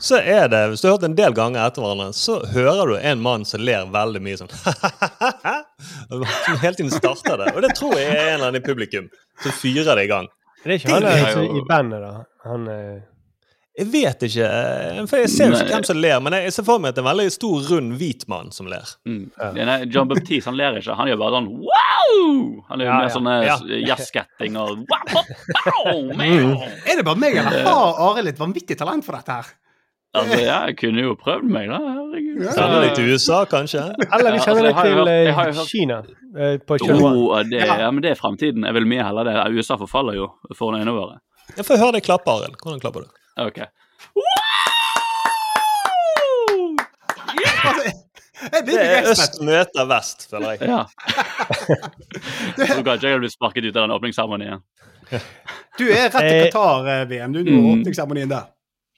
[0.00, 2.94] så er det Hvis du har hørt en del ganger etter hverandre, så hører du
[2.96, 4.52] en mann som ler veldig mye sånn
[6.46, 7.52] Som hele tiden starter det.
[7.54, 9.10] Og det tror jeg er en eller annen i publikum
[9.42, 10.30] som fyrer det i gang.
[10.64, 12.12] Det er ikke han Det er altså, i bandet, da.
[12.48, 12.98] Han eh,
[13.78, 16.64] Jeg vet ikke, eh, for jeg ser jo ikke hvem som ler, men jeg ser
[16.66, 18.90] for meg at det er en veldig stor, rund, hvit mann som ler.
[19.06, 19.28] Mm.
[19.54, 20.96] Nei, John Baptiste han ler ikke.
[20.98, 22.64] Han gjør bare sånn wow!
[22.72, 23.14] Han gjør Ja, mer ja.
[23.14, 23.56] sånne Ja.
[23.92, 25.22] jazzsketting og wow,
[25.54, 26.66] wow, wow.
[26.88, 29.54] Er det bare meg, eller har Are et vanvittig talent for dette her?
[30.16, 31.78] Altså, jeg kunne jo prøvd meg, da.
[31.84, 32.40] Herregud.
[32.56, 33.82] Sender deg til USA, kanskje?
[34.08, 35.98] Eller vi Ja, sender altså, jeg har til jeg eh, har Kina
[36.34, 38.64] eh, på Oh, det, ja, men det er fremtiden.
[38.64, 39.36] Jeg vil mye heller det.
[39.54, 41.20] USA forfaller jo foran øynene våre.
[41.56, 42.56] Jeg får høre deg klappe, Arild.
[42.64, 43.12] Hvordan klapper du?
[43.38, 43.58] Ok.
[47.68, 47.92] Altså,
[48.66, 50.68] Det er øst møter vest, føler jeg.
[50.70, 50.82] Ja.
[52.68, 54.62] Tror kanskje jeg sparket ut av den åpningsseremonien.
[55.78, 57.66] Du er rett til Eh, Qatar-VM, du, nå, Mm.
[57.80, 58.46] åpningsseremonien der.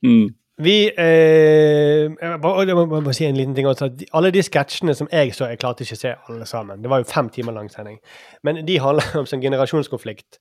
[0.05, 0.29] Mm.
[0.61, 3.89] Vi eh, jeg bare, jeg må, jeg må si en liten ting også.
[4.13, 6.83] Alle de sketsjene som jeg så, jeg klarte ikke å se alle sammen.
[6.83, 7.97] Det var jo fem timer lang sending.
[8.45, 10.37] Men de handler om sånn generasjonskonflikt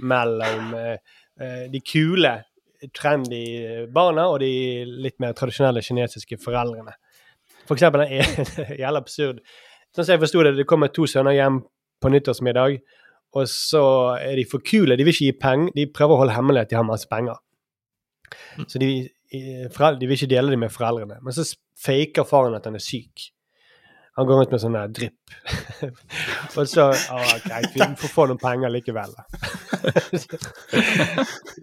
[0.00, 0.96] mellom eh,
[1.40, 2.36] eh, de kule,
[2.96, 3.44] trendy
[3.94, 4.50] barna og de
[4.84, 6.96] litt mer tradisjonelle kinesiske foreldrene.
[7.68, 8.18] For eksempel den
[8.64, 9.40] er jævla absurd.
[9.94, 11.62] Sånn som jeg forsto det, det kommer to sønner hjem
[12.02, 12.80] på nyttårsmiddag,
[13.34, 13.84] og så
[14.18, 14.96] er de for kule.
[14.98, 15.72] De vil ikke gi penger.
[15.74, 17.38] De prøver å holde hemmelig at de har masse penger.
[18.70, 18.90] Så de,
[19.32, 21.18] de vil ikke dele det med foreldrene.
[21.22, 21.46] Men så
[21.84, 23.30] faker faren at han er syk.
[24.16, 25.34] Han går rundt med sånn der drypp.
[26.58, 29.24] og så ok, greit, vi får få noen penger likevel, da.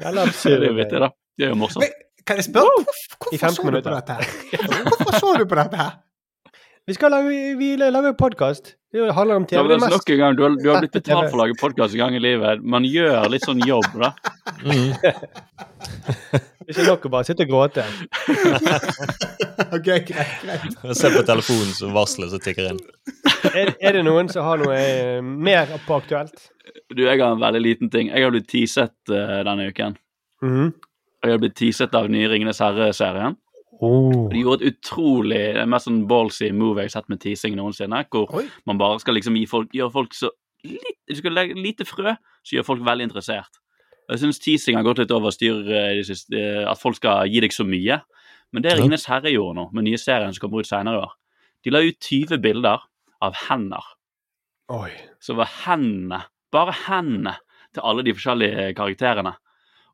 [0.01, 0.57] Jævla absurd.
[0.59, 1.11] Det er vittig, da.
[1.39, 1.85] Det er jo morsomt.
[1.85, 4.33] Men, kan jeg spørre, hvorfor, hvorfor så du på dette her?
[4.89, 5.95] Hvorfor så du på dette her?
[6.87, 8.75] Vi skal lage, vi lager podkast.
[8.93, 9.67] Det handler om TV.
[9.67, 12.15] Det mest gang, du har, du har blitt betalt for å lage podkast en gang
[12.17, 12.63] i livet.
[12.65, 14.09] Man gjør litt sånn jobb, da.
[16.61, 17.85] Det er ikke nok å bare sitte og gråte.
[19.71, 20.73] Ok, greit, greit.
[20.97, 22.79] Se på telefonen som varsler som tikker inn.
[23.53, 26.49] Er, er det noen som har noe eh, mer på aktuelt?
[26.91, 28.09] Du, jeg har en veldig liten ting.
[28.09, 29.95] Jeg har blitt teaset uh, denne uken.
[30.43, 30.73] Mhm.
[31.21, 33.37] Jeg har blitt teaset av nye Ringenes herre-serien.
[33.81, 34.27] Oh.
[34.29, 38.03] De gjorde et utrolig det mest sånn ballsy move jeg har sett med teasing noensinne.
[38.13, 38.45] Hvor Oi.
[38.69, 40.29] man bare skal liksom gi folk, gjøre folk så
[40.67, 42.13] litt, Du skal legge lite frø,
[42.45, 43.57] så gjør folk veldig interessert.
[44.11, 47.41] Jeg syns teasing har gått litt over styr eh, siste, eh, at folk skal gi
[47.41, 48.01] deg så mye.
[48.51, 51.13] Men det Ringenes herre gjorde nå, med nye serien som kommer ut senere i år
[51.63, 52.83] De la ut 20 bilder
[53.21, 53.85] av hender.
[54.73, 54.91] Oi.
[55.23, 57.37] Så var hendene, bare hendene,
[57.71, 59.35] til alle de forskjellige karakterene.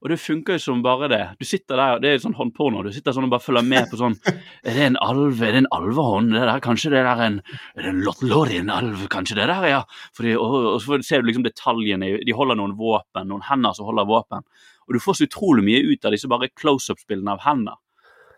[0.04, 1.24] Og det funker jo som bare det.
[1.40, 2.84] Du sitter der, Det er sånn håndporno.
[2.86, 5.42] Du sitter sånn og bare følger med på sånn Er det en alv?
[5.42, 6.34] Er det en alvehånd?
[6.36, 7.42] Det der, kanskje det der er en
[7.76, 9.08] Er det en Lothlorien-alv?
[9.14, 9.82] Kanskje det der, ja.
[10.14, 12.14] Fordi, og, og så ser du liksom detaljene.
[12.26, 14.46] De holder noen våpen, noen hender som holder våpen.
[14.88, 17.82] Og du får så utrolig mye ut av disse bare close-up-spillene av hender.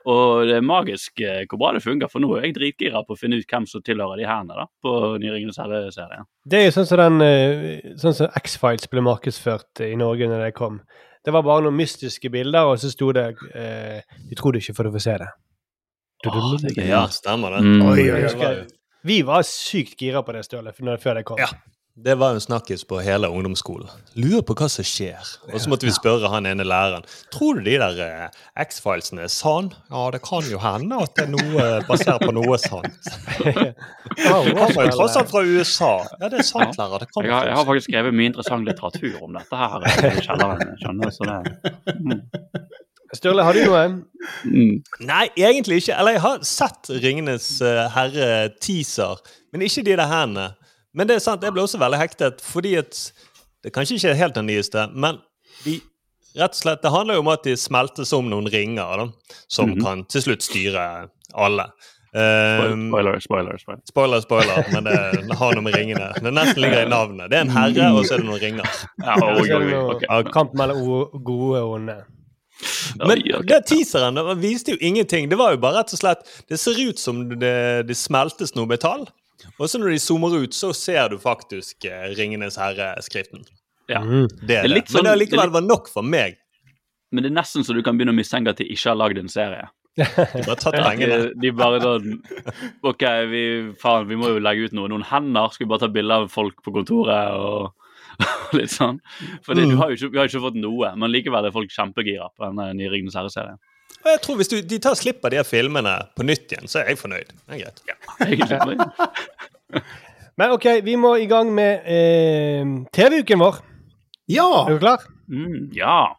[0.09, 3.15] Og det er magisk eh, hvor bra det funker, for nå er jeg dritgira på
[3.15, 6.25] å finne ut hvem som tilhører de hendene da, på Nye Ringenes herre-serien.
[6.49, 10.47] Det er jo sånn som den eh, Sånn som X-Files ble markedsført i Norge når
[10.47, 10.79] det kom.
[11.25, 14.88] Det var bare noen mystiske bilder, og så sto det eh, De trodde ikke før
[14.89, 15.29] du får se det.
[16.27, 16.88] Åh, det er gøy.
[16.89, 17.63] Ja, stemmer det.
[17.63, 17.82] Mm.
[17.88, 18.67] Oi, oi, Det oi.
[19.08, 21.39] Vi var sykt gira på det stølet før før det kom.
[21.39, 21.47] Ja.
[22.03, 23.89] Det var jo en snakkis på hele ungdomsskolen.
[24.15, 25.19] Lurer på hva som skjer.
[25.51, 27.03] Og så måtte vi spørre han ene læreren.
[27.33, 29.73] Tror du de der eh, X-filesene er sann?
[29.91, 33.09] Ja, det kan jo hende at det er noe eh, basert på noe sant.
[33.43, 33.65] Ja,
[34.47, 35.91] Det kommer jo tross alt fra USA.
[36.21, 37.03] Ja, det er sant, lærer.
[37.03, 40.75] Det Jeg har, jeg har faktisk skrevet mye interessant litteratur om dette her i kjelleren.
[40.79, 42.23] skjønner så det mm.
[43.17, 43.83] Sturle, har du noe?
[44.45, 44.79] Mm.
[45.09, 45.95] Nei, egentlig ikke.
[45.97, 50.51] Eller jeg har sett Ringenes eh, herre-teaser, men ikke de der hendene.
[50.93, 53.12] Men det er sant, jeg ble også veldig hektet, fordi at
[53.62, 55.19] Det er kanskje ikke helt den nyeste, men
[55.65, 55.80] de
[56.38, 59.08] Rett og slett, Det handler jo om at de smeltes om noen ringer, da,
[59.49, 59.82] som Mhm.
[59.84, 61.65] kan til slutt styre alle.
[62.13, 63.82] Um, Spoiler, spoiler, spoiler.
[63.88, 67.30] spoiler, spoiler, men det, det har noe med ringene Det nesten ligger i navnet.
[67.30, 68.65] Det er en herre, og så er det noen ringer.
[69.04, 70.32] Ja, oh, oi, er oi, det oi, noe ok.
[70.34, 71.97] Kamp mellom gode og onde.
[73.06, 75.30] Men det teaseren det viste jo ingenting.
[75.30, 78.65] Det var jo bare rett og slett Det ser ut som det, det smeltes noe
[78.69, 79.06] metall.
[79.59, 83.43] Og så når de zoomer ut, så ser du faktisk eh, Ringenes herre-skriften.
[83.89, 84.03] Ja.
[84.03, 84.69] Det er er det.
[84.69, 86.37] Sånn, Men sånn- det allikevel var nok for meg.
[87.11, 89.17] Men det er nesten så du kan begynne å mistenke at de ikke har lagd
[89.17, 89.67] en serie.
[89.99, 90.05] De
[90.45, 91.17] bare tatt At pengene.
[91.17, 92.19] de, de bare sånn
[92.87, 93.43] OK, vi,
[93.81, 94.87] faen, vi må jo legge ut noe.
[94.91, 95.49] Noen hender.
[95.51, 97.73] Skal vi bare ta bilder av folk på kontoret og,
[98.57, 99.01] litt sånn?
[99.45, 99.73] For mm.
[99.73, 102.29] du har jo ikke, vi har jo ikke fått noe, men likevel er folk kjempegira
[102.35, 103.59] på den eh, nye Ringenes herre-serien.
[103.99, 106.69] Og jeg tror Hvis du, de tar slipp av de her filmene på nytt igjen,
[106.71, 107.34] så er jeg fornøyd.
[107.49, 108.86] Det er greit.
[110.39, 112.63] Men OK, vi må i gang med eh,
[112.95, 113.60] TV-uken vår.
[114.32, 114.47] Ja!
[114.69, 115.04] Er du klar?
[115.28, 116.15] Mm, ja.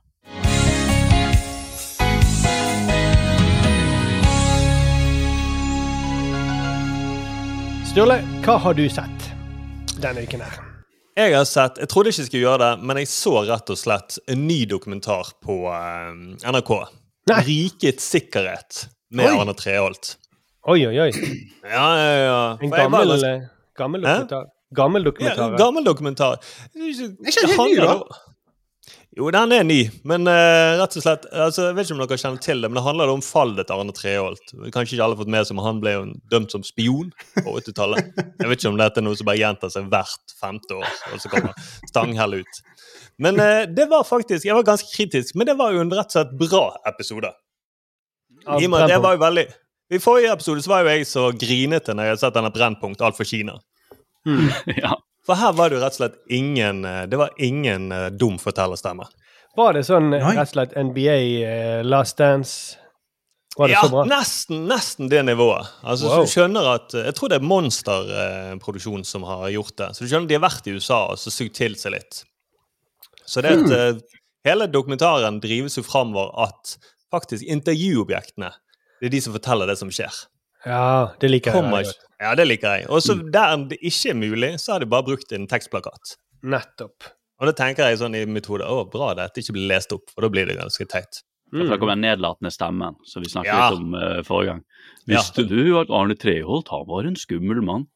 [7.91, 9.31] Sturle, hva har du sett
[10.05, 10.61] denne uken her?
[11.17, 13.81] Jeg har sett, jeg trodde ikke jeg skulle gjøre det, men jeg så rett og
[13.81, 16.13] slett en ny dokumentar på eh,
[16.45, 16.75] NRK.
[17.29, 17.43] Nei.
[17.45, 19.37] Rikets sikkerhet med Oi.
[19.41, 20.17] Arne Treholt.
[20.69, 21.11] Oi, oi, oi.
[21.65, 22.41] Ja, ja, ja.
[22.63, 23.43] En gammel, eh,
[23.77, 24.47] gammel dokumentar.
[24.75, 25.57] Gammel Ja, dokumentar.
[25.59, 26.37] gammel dokumentar.
[26.75, 28.07] Det er det ny, handler
[29.19, 32.19] Jo, den er ny, men uh, rett og slett altså, Jeg vet ikke om dere
[32.23, 34.53] kjenner til det, men det handler om fallet til Arne Treholt.
[34.71, 37.57] Kanskje ikke alle har fått med seg, men han ble jo dømt som spion på
[37.59, 38.13] 80-tallet.
[38.15, 41.25] Jeg vet ikke om dette er noe som bare gjentar seg hvert femte år, og
[41.25, 42.63] så kommer Stanghell ut.
[43.21, 46.15] Men uh, det var faktisk Jeg var ganske kritisk, men det var jo en rett
[46.15, 47.35] og slett bra episode.
[48.47, 49.49] I og med at det var jo veldig
[49.93, 53.03] I forrige episode så var jo jeg så grinete når jeg hadde sett denne Brennpunkt
[53.03, 53.59] alt for Kina.
[54.85, 54.95] ja.
[55.31, 58.39] For her var det jo rett og slett ingen eh, Det var ingen eh, dum
[58.43, 59.07] fortellerstemme.
[59.59, 60.35] Var det sånn eh, Nei.
[60.35, 62.81] rett og slett NBA uh, Last Dance?
[63.59, 64.05] Var det ja, så bra?
[64.07, 65.71] nesten, nesten det nivået.
[65.83, 69.89] Altså, så du skjønner at, Jeg tror det er Monster-produksjon som har gjort det.
[69.95, 72.23] Så du skjønner De har vært i USA og så sugd til seg litt.
[73.27, 74.01] Så det at eh,
[74.47, 76.77] hele dokumentaren drives jo framover at
[77.15, 78.51] faktisk intervjuobjektene
[79.01, 80.15] det er de som forteller det som skjer.
[80.67, 82.03] Ja, det liker jeg Kommer godt.
[82.21, 82.89] Ja, det liker jeg.
[82.93, 86.17] Og så der det ikke er mulig, så har de bare brukt en tekstplakat.
[86.45, 87.09] Nettopp.
[87.41, 89.95] Og da tenker jeg sånn i mitt hode å, bra det dette ikke blir lest
[89.97, 91.23] opp, for da blir det ganske teit.
[91.51, 93.71] For da kommer den nedlatende stemmen, som vi snakket Ja.
[93.71, 94.61] litt om uh, forrige gang.
[95.09, 95.17] Ja.
[95.17, 97.89] Visste du at Arne Treholt han var en skummel mann?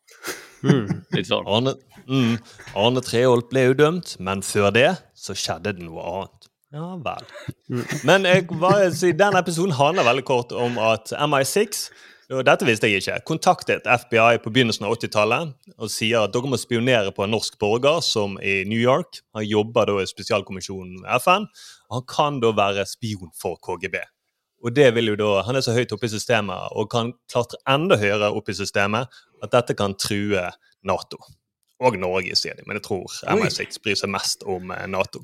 [0.65, 0.89] Mm.
[1.15, 1.45] Litt sånn.
[1.47, 1.77] Arne,
[2.09, 2.39] mm,
[2.81, 6.51] Arne Treholt ble jo dømt, men før det så skjedde det noe annet.
[6.75, 7.29] Ja vel.
[8.03, 13.03] Men jeg bare den episoden handler veldig kort om at MI6 og dette visste jeg
[13.03, 13.19] ikke.
[13.29, 17.59] Kontaktet FBI på begynnelsen av 80-tallet og sier at dere må spionere på en norsk
[17.61, 19.21] borger som i New York.
[19.37, 21.45] Han jobber da i spesialkommisjonen FN.
[21.91, 24.01] og Han kan da være spion for KGB.
[24.65, 27.61] Og det vil jo da, Han er så høyt oppe i systemet og kan klatre
[27.69, 29.09] enda høyere opp i systemet
[29.43, 30.49] at dette kan true
[30.83, 31.21] Nato.
[31.85, 35.21] Og Norge, sier de, men jeg tror MI6 bryr seg mest om eh, Nato.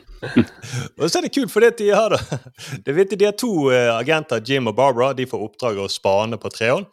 [0.98, 2.18] og så er det kult, for det de har da
[2.84, 5.14] det vet, de har to eh, agenter, Jim og Barbara.
[5.16, 6.88] De får oppdrag å spane på trehold.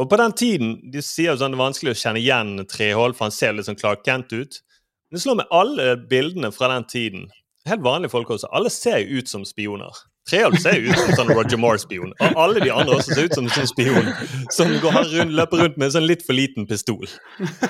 [0.00, 3.28] Og på den tiden de sier sånn det er vanskelig å kjenne igjen trehold, for
[3.28, 4.62] han ser litt sånn Clark Kent ut.
[5.10, 7.26] Men det slår med alle bildene fra den tiden.
[7.68, 8.48] Helt vanlige folk også.
[8.56, 9.92] Alle ser jo ut som spioner.
[10.30, 12.12] Treholt ser jo ut som sånn Roger Moore-spion.
[12.22, 14.10] Og alle de andre også ser ut som en sånn spion
[14.54, 17.08] som går rundt, løper rundt med en sånn litt for liten pistol.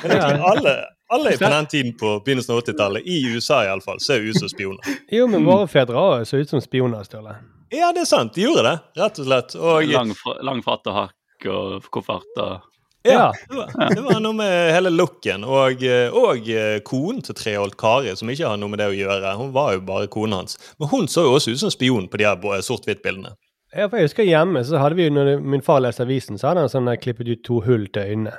[0.02, 0.74] Men alle,
[1.12, 5.00] alle på den tiden på begynnelsen av 80-tallet, i USA iallfall, ser ut som spioner.
[5.12, 7.38] Jo, men våre fedre òg så ut som spioner, Sturle.
[7.72, 8.34] Ja, det er sant.
[8.36, 9.56] De gjorde det, rett og slett.
[9.56, 10.12] Og Lang,
[10.44, 12.68] lang fatt og hakk og koffert og
[13.02, 15.44] Ja, det var, det var noe med hele looken.
[15.48, 18.96] Og, eh, og eh, konen til Treholt, Kari, som ikke har noe med det å
[18.96, 19.32] gjøre.
[19.40, 20.58] Hun var jo bare konen hans.
[20.78, 23.30] Men hun så jo også ut som spion på de her sort-hvitt-bildene.
[23.72, 26.44] Ja, for jeg husker hjemme så hadde vi jo, når min far leste avisen, så
[26.50, 28.34] hadde han sånn der klippet ut to hull til øynene.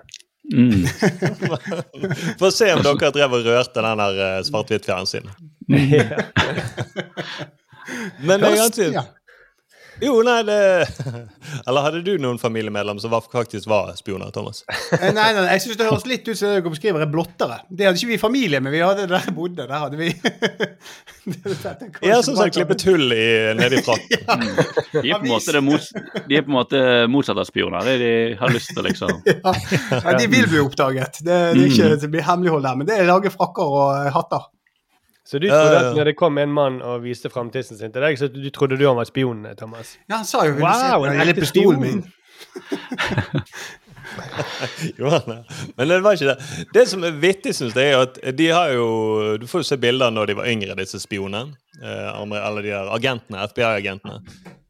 [0.54, 0.84] mm.
[2.42, 5.34] Få se om dere drev og rørte den der eh, svart-hvitt-fjernsynet.
[8.24, 9.04] Men kan si Ja.
[10.02, 10.56] Jo, nei, det
[11.68, 14.64] Eller hadde du noen familiemedlem som faktisk var spioner, Thomas?
[14.94, 17.58] Eh, Nei, nei, jeg syns det høres litt ut som det dere beskriver er blottere.
[17.70, 19.66] Det hadde ikke vi i familie, men vi hadde der jeg bodde.
[19.68, 20.10] Der hadde vi
[22.08, 23.26] Ja, sånn som klippet hull i,
[23.58, 24.46] nedi frakken.
[24.94, 25.90] De er på en måte, det mot,
[26.30, 27.86] de er på en måte motsatt av spioner.
[27.88, 29.22] Det er de har lyst til, liksom.
[29.30, 29.54] ja.
[29.98, 31.22] ja, De vil bli oppdaget.
[31.24, 34.50] Det, det er ikke det blir hemmelighold der, men det er lage frakker og hatter.
[35.34, 38.20] Så du trodde at når det kom en mann og viste framtissen sin til deg,
[38.22, 39.96] så du trodde du han var spionen, Thomas?
[40.06, 41.82] Ja, han sa jo Wow, en ekte pistolen spion.
[41.82, 42.04] min.
[45.76, 46.66] Men det var ikke det.
[46.76, 48.88] Det som er vittig, syns jeg, er at de har jo
[49.42, 51.56] Du får jo se bilder når de var yngre, disse spionene.
[51.82, 54.20] Alle amer- de her agentene, FBI-agentene.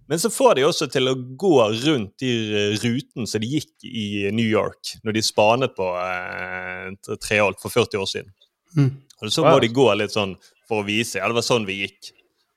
[0.10, 1.54] Men så får de også til å gå
[1.88, 6.92] rundt de eh, ruten som de gikk i New York når de spanet på eh,
[7.24, 8.34] Treholt for 40 år siden.
[8.78, 8.90] Mm.
[9.24, 9.54] Og så Wow.
[9.56, 10.36] må de gå litt sånn
[10.70, 12.14] for å vise ja, det var sånn vi gikk.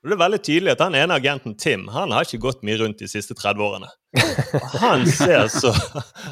[0.06, 2.76] Og det er veldig tydelig at den ene agenten, Tim, han har ikke gått mye
[2.78, 3.88] rundt de siste 30 årene.
[4.78, 5.72] Han ser så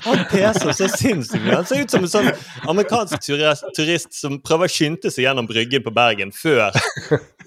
[0.04, 1.56] Han peser så sinnssykt mye.
[1.58, 2.28] Han ser ut som en sånn
[2.70, 6.70] amerikansk turist, turist som prøver å skynde seg gjennom bryggen på Bergen før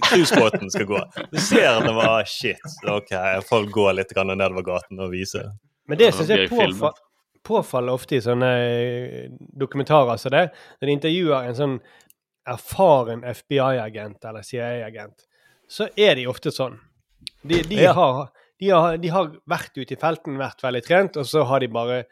[0.09, 1.01] cruisebåten skal gå.
[1.31, 2.75] Du ser at det var shit.
[2.91, 3.15] Ok,
[3.47, 5.53] folk går litt grann nedover gaten og viser.
[5.87, 6.91] Men det syns jeg påfa
[7.47, 9.27] påfaller ofte i sånne eh,
[9.59, 10.49] dokumentarer som det.
[10.81, 11.77] Når de intervjuer en sånn
[12.47, 15.25] erfaren FBI-agent eller CIA-agent,
[15.67, 16.79] så er de ofte sånn.
[17.43, 17.93] De, de, Ja.
[17.93, 18.29] har,
[18.59, 21.67] de, har, de har vært ute i felten, vært veldig trent, og så har de
[21.67, 22.05] bare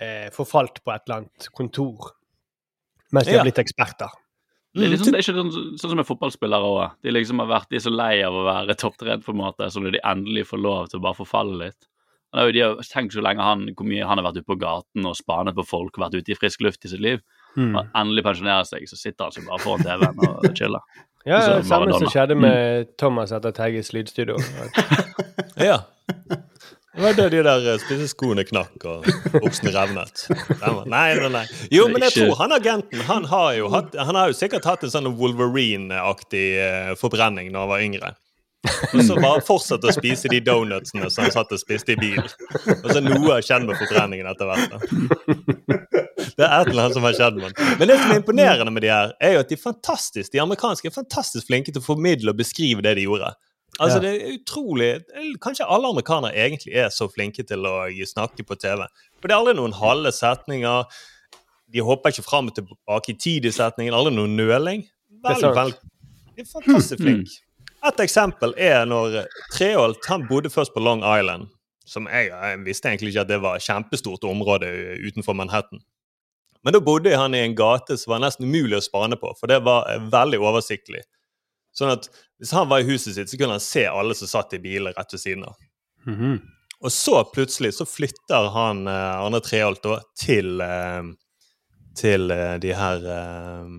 [0.00, 2.12] eh, forfalt på et eller annet kontor.
[3.12, 3.38] Mens de Ja.
[3.42, 4.08] har blitt eksperter.
[4.72, 6.92] Det er, Mm, liksom, det er ikke sånn, sånn som med fotballspillere òg.
[7.02, 9.66] De liksom har vært de er så lei av å være topptrent, på en måte,
[9.66, 11.86] så når de endelig får lov til å bare forfalle litt
[12.32, 14.46] Han har jo- De har tenkt så lenge han, hvor mye han har vært ute
[14.46, 17.20] på gaten og spanet på folk, vært ute i frisk luft i sitt liv.
[17.56, 17.72] Mm.
[17.76, 20.84] Og endelig pensjonerer seg, så sitter han seg bare foran TV-en og chiller.
[21.28, 24.38] Ja, Så det samme som skjedde med Thomas etter Tegges lydstudio.
[25.60, 25.74] Ja.
[26.96, 30.22] Det var da de der spiseskoene knakk og buksene revnet.
[30.88, 31.42] Nei, nei, nei.
[31.74, 34.86] Jo, men jeg tror han agenten han har jo, hatt, han har jo sikkert hatt
[34.86, 38.12] en sånn Wolverine-aktig eh, forbrenning når han var yngre.
[38.94, 42.26] Og så bare fortsatte å spise de donutsene som han satt og spiste i bilen.
[42.80, 44.74] Og så noe har skjedd med forbrenningen etter hvert.
[44.74, 45.78] da.
[46.40, 47.70] Det er et eller annet som har skjedd med den.
[47.76, 50.40] Men det som er imponerende med de her, er jo at de er fantastisk, de
[50.40, 53.34] amerikanske er fantastisk flinke til å formidle og beskrive det de gjorde.
[53.80, 54.88] Altså, det er utrolig
[55.40, 57.76] Kanskje alle amerikanere egentlig er så flinke til å
[58.08, 58.82] snakke på TV.
[59.20, 60.88] For det er aldri noen halve setninger.
[61.70, 63.94] De hopper ikke fram og tilbake i tid i setningen.
[63.96, 64.82] Aldri noen nøling.
[65.24, 65.72] Vel, vel,
[66.34, 67.38] de er fantastisk flinke.
[67.88, 69.22] Et eksempel er når
[69.54, 71.48] Treholt han bodde først på Long Island.
[71.88, 74.68] Som jeg, jeg visste egentlig ikke at det var et kjempestort område
[75.06, 75.80] utenfor Manhattan.
[76.62, 79.50] Men da bodde han i en gate som var nesten umulig å spane på, for
[79.50, 81.02] det var eh, veldig oversiktlig.
[81.76, 82.08] Sånn at
[82.40, 84.96] hvis han var i huset sitt, så kunne han se alle som satt i biler
[84.96, 85.60] rett ved siden av.
[86.08, 86.40] Mhm.
[86.80, 91.10] Og så plutselig så flytter han eh, Arne Treholt da til eh,
[92.00, 93.74] Til eh, de her eh,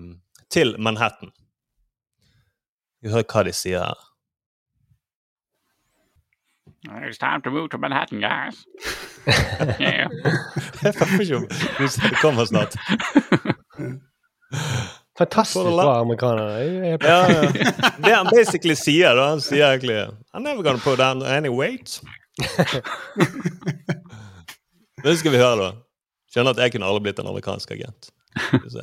[0.52, 1.32] Til Manhattan.
[3.02, 4.04] Vi hører hva de sier her.
[6.84, 8.66] It's time to move to Manhattan, guys.
[9.80, 10.08] yeah.
[10.82, 11.46] Jeg får ikke om
[11.78, 12.76] Det kommer snart.
[15.18, 16.50] Fantastisk For the bra amerikanere.
[16.50, 17.42] Jeg er Ja, ja.
[18.06, 22.00] Det han basically sier, da Han sier egentlig I'm never gonna put down any weight.
[25.04, 25.70] Det skal vi høre, da.
[26.32, 28.10] Skjønner at jeg kunne aldri blitt en amerikansk agent.
[28.38, 28.80] Skal vi se.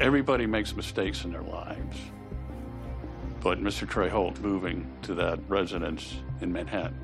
[0.00, 1.96] Everybody makes mistakes in their lives.
[3.44, 3.86] But Mr.
[3.86, 6.98] Trey Holt moving to that residence in Manhattan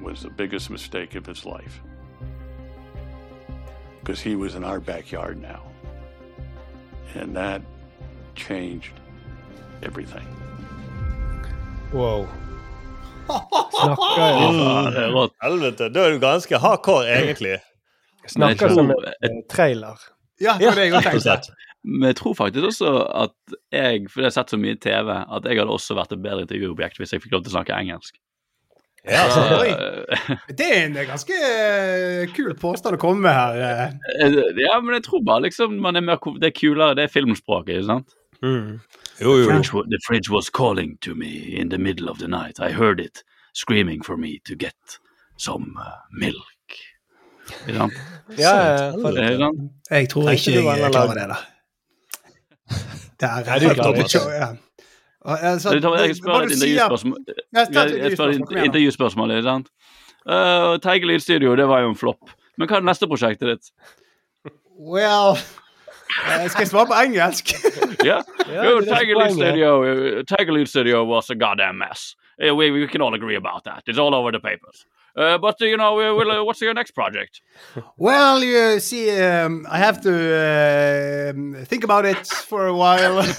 [0.00, 1.82] was the biggest mistake of his life.
[4.00, 5.60] Because he was in our backyard now.
[7.14, 7.60] And that
[8.34, 8.94] changed
[9.82, 10.26] everything.
[11.92, 12.26] Wow.
[13.28, 15.36] Snakker jo Ja, det er rått.
[15.42, 17.58] Helvete, da er du ganske hardcore, egentlig.
[18.32, 20.00] Snakker som en trailer.
[20.40, 21.71] Ja, det var det jeg også rett og tenkte.
[21.84, 22.90] Men jeg tror faktisk også
[23.24, 26.22] at jeg, for jeg har sett så mye TV, at jeg hadde også vært et
[26.22, 28.20] bedre intervjuobjekt hvis jeg fikk lov til å snakke engelsk.
[29.02, 29.70] Ja, Så, Oi.
[29.74, 33.56] eh, Det er en ganske eh, kul påstand å komme med her.
[33.90, 34.36] eh.
[34.62, 37.80] ja, men jeg tror bare liksom man er mer, det er kulere, det er filmspråket,
[37.80, 38.14] ikke sant?
[38.42, 38.78] Mm.
[39.18, 39.48] Jo, jo.
[39.50, 42.60] Fridge, the fridge was calling to me in the middle of the night.
[42.60, 44.98] I heard it screaming for me to get
[45.36, 46.78] some uh, milk.
[47.66, 47.92] Ikke sant?
[48.38, 49.42] Ja, ja, Det er?
[49.90, 51.40] Jeg tror ikke du var jeg klarer lag- det, da.
[53.20, 54.04] Det er du helt oppe
[54.34, 54.48] ja.
[55.22, 57.18] Og, altså, Jeg tar- jeg spør et intervjuspørsmål.
[58.52, 59.56] Ja?
[60.26, 62.30] Uh, Tiger Lyd Studio, det var jo en flopp.
[62.58, 63.70] Men hva er det neste prosjektet ditt?
[64.78, 67.54] Well uh, Skal jeg svare på engelsk?
[68.10, 68.18] Ja,
[68.50, 70.66] Ja, jo, det er Tiger Lyd.
[70.66, 72.16] Studio, was a goddamn mess.
[72.42, 73.82] Uh, we, we can all agree about that.
[73.86, 74.86] It's all over the papers.
[75.14, 77.42] Uh, but, uh, you know, well, uh, what's your next project?
[77.98, 83.22] Well, you see, um, I have to uh, think about it for a while.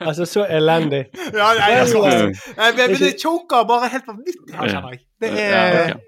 [0.00, 1.04] Altså, så elendig.
[1.32, 2.18] ja, nei, jeg skal Ja.
[2.26, 5.00] Nei, men, men det choker bare helt vanvittig her, kjenner jeg.
[5.22, 6.00] Det er Ja, ok.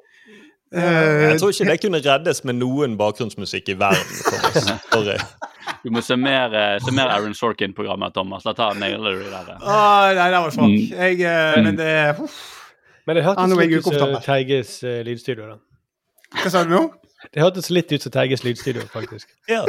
[0.74, 4.18] eh, Jeg tror ikke det kunne reddes med noen bakgrunnsmusikk i verden.
[4.28, 4.82] Thomas.
[4.92, 5.16] Sorry.
[5.84, 8.42] Du må se mer, eh, se mer Aaron Sorkin-programmet, Thomas.
[8.44, 9.56] Da tar nailer du de der.
[9.62, 10.68] Oh, nei, det var svak.
[10.68, 10.92] Mm.
[10.98, 12.53] Jeg, eh, men det uff.
[13.06, 14.18] Men det hørtes litt ut som.
[14.24, 15.58] Teiges uh, lydstudio, da.
[16.42, 16.84] Hva sa du nå?
[17.32, 19.28] Det hørtes litt ut som Teiges lydstudio, faktisk.
[19.48, 19.64] Ja.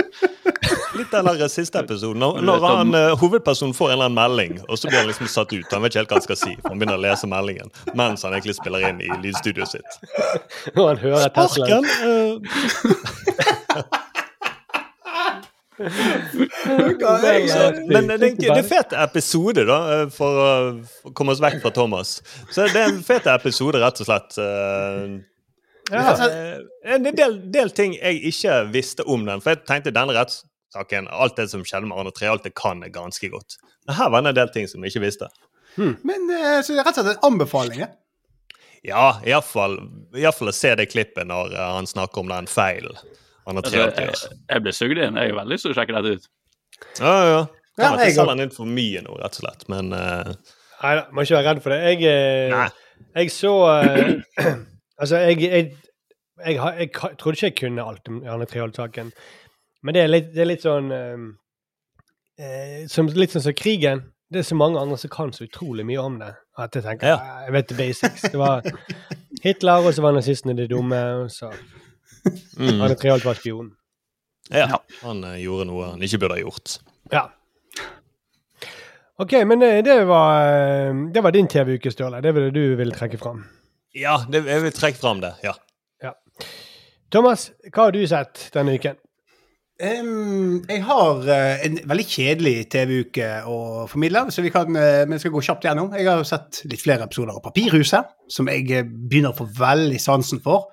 [0.96, 2.22] Litt den siste episoden.
[2.24, 5.28] Når, når han, uh, hovedpersonen får en eller annen melding, og så blir han liksom
[5.28, 5.68] satt ut.
[5.72, 6.54] Han vet ikke helt hva han skal si.
[6.64, 10.00] Han begynner å lese meldingen mens han egentlig spiller inn i lydstudioet sitt.
[10.78, 11.66] Når han hører Tesla.
[11.68, 11.84] Sparken!
[13.76, 13.84] så,
[17.92, 21.72] men det, det er en fet episode, da, eh, for å komme oss vekk fra
[21.76, 22.18] Thomas.
[22.54, 24.38] Så det er en fet episode, rett og slett.
[24.42, 25.16] eh,
[25.92, 26.14] Ja.
[26.30, 26.62] Eh,
[26.96, 29.42] En del, del ting jeg ikke visste om den.
[29.42, 32.94] For jeg tenkte denne rettssaken, alt det som skjedde med Arne Treholt, det kan jeg
[32.96, 33.58] ganske godt.
[33.88, 35.30] Men her var det en del ting som jeg ikke visste.
[35.78, 37.80] Men eh, så det er rett og slett en anbefaling.
[37.84, 37.92] ja.
[38.86, 39.80] Ja, iallfall
[40.14, 42.94] å se det klippet når eh, han snakker om den feilen
[43.46, 44.10] Arne har Treholt år.
[44.10, 44.38] gjør.
[44.50, 45.16] jeg ble sugd inn.
[45.22, 46.28] Jeg har veldig lyst til å sjekke dette ut.
[47.00, 47.40] Ja, ja.
[47.76, 49.66] Ja, Kan ja, ikke jeg den inn for mye nå, rett og slett.
[49.70, 50.32] Men uh...
[50.84, 51.80] Nei da, må ikke være redd for det.
[51.92, 52.70] Jeg, eh, Nei.
[53.20, 54.54] jeg så uh,
[55.02, 55.72] Altså, jeg, jeg,
[56.46, 59.10] jeg, har- jeg, trodde ikke jeg kunne alt om Arne Treholt-saken.
[59.84, 61.26] Men det er litt, det er litt sånn eh,
[62.40, 64.06] eh, som, Litt sånn som krigen.
[64.32, 66.32] Det er så mange andre som kan så utrolig mye om det.
[66.58, 67.18] At jeg tenker Ja.
[67.20, 68.22] "Nei, Jeg vet the basics.
[68.32, 68.64] Det var
[69.46, 71.52] Hitler, og så var nazistene de dumme, og så
[72.26, 73.74] mm, Han er trealt var spion.
[74.52, 76.78] ja, han uh, gjorde noe han ikke burde ha gjort.
[77.14, 77.28] Ja.
[79.22, 82.20] OK, men det, det var, eh, det var din TV-uke, Sturle.
[82.22, 83.46] Det var det du ville trekke fram.
[83.96, 85.38] Ja, det, jeg vil trekke fram det.
[85.46, 85.56] ja.
[87.14, 88.98] Thomas, hva har du sett denne uken?
[89.76, 93.58] Um, jeg har uh, en veldig kjedelig TV-uke å
[93.92, 95.92] formidle, så vi kan, uh, skal gå kjapt gjennom.
[95.96, 100.00] Jeg har sett litt flere episoder av Papirhuset, som jeg eh, begynner å få veldig
[100.02, 100.72] sansen for.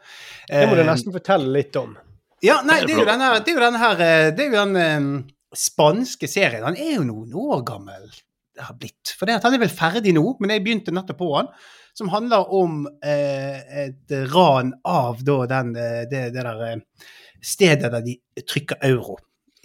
[0.49, 1.95] Det må du Eh, nesten fortelle litt om.
[2.43, 4.64] Ja, nei, det er jo denne, det er jo denne her eh, Det er jo
[4.64, 5.11] den um,
[5.55, 6.64] spanske serien.
[6.66, 8.09] Han er jo noen år gammel,
[8.57, 9.14] det har blitt.
[9.18, 11.53] For det at han er vel ferdig nå, men jeg begynte nettopp på han.
[11.95, 16.80] Som handler om eh, et ran av da den, det, det der
[17.43, 18.16] stedet der de
[18.49, 19.18] trykker euro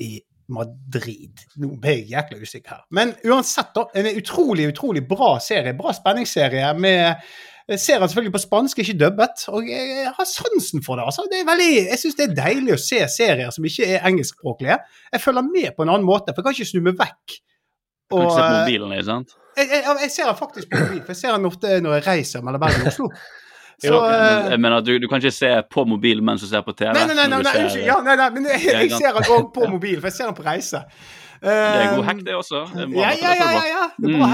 [0.03, 0.17] i
[0.53, 1.43] Madrid.
[1.59, 2.83] Nå ble jeg jækla usikker her.
[2.95, 3.87] Men uansett, da.
[3.97, 5.75] En utrolig, utrolig bra serie.
[5.77, 7.23] Bra spenningsserie med
[7.67, 11.03] jeg ser han selvfølgelig på spansk, ikke dubbet, og jeg har sansen for det.
[11.09, 11.25] altså.
[11.31, 14.77] Det er veldig, jeg syns det er deilig å se serier som ikke er engelskspråklige.
[15.13, 17.35] Jeg følger med på en annen måte, for jeg kan ikke snu meg vekk.
[18.07, 19.35] Kan ikke se på eh, mobilen, ikke sant?
[19.57, 22.07] jeg, jeg, jeg ser han faktisk på mobil, for jeg ser han ofte når jeg
[22.07, 23.09] reiser mellom Bergen og Oslo.
[23.77, 26.47] Så, Jo, eh, men, jeg mener, du, du kan ikke se på mobilen mens du
[26.49, 26.95] ser på TV.
[26.97, 29.51] Nei, nei, nei, nei, nei, ser- Ja, nei, nei, men jeg, jeg ser han òg
[29.53, 30.81] på mobil, for jeg ser han på reise.
[31.43, 32.63] Det er Eh, god hack, det også.
[32.73, 33.83] Det er bra Ja, ja, ja, ja.
[33.99, 34.31] Det er bra Mm.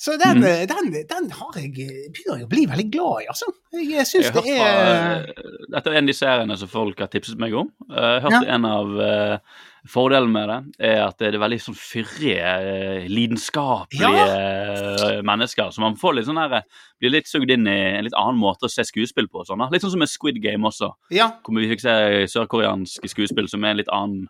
[0.00, 0.44] Så den, Mm.
[0.48, 3.50] eh, den, den har jeg, begynner jeg å bli veldig glad i, altså.
[3.76, 7.02] Jeg, jeg syns det er fra, eh, Dette er en av de seriene som folk
[7.04, 7.68] har tipset meg om.
[7.90, 8.54] Eh, Jeg har hørt Ja.
[8.54, 9.38] en av uh,
[9.86, 15.20] fordelene med det er at det er veldig sånn fyrige, eh, lidenskapelige ja.
[15.22, 15.68] mennesker.
[15.72, 16.62] Så man får litt sånn her,
[17.00, 19.44] blir litt sugd inn i en litt annen måte å se skuespill på.
[19.44, 20.94] Sånn, litt sånn som med Squid Game også.
[21.12, 21.28] Ja.
[21.44, 21.94] Hvor vi fikk se
[22.38, 24.28] sørkoreanske skuespill som er en litt annen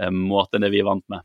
[0.00, 1.22] uh, måte enn det vi er vant med.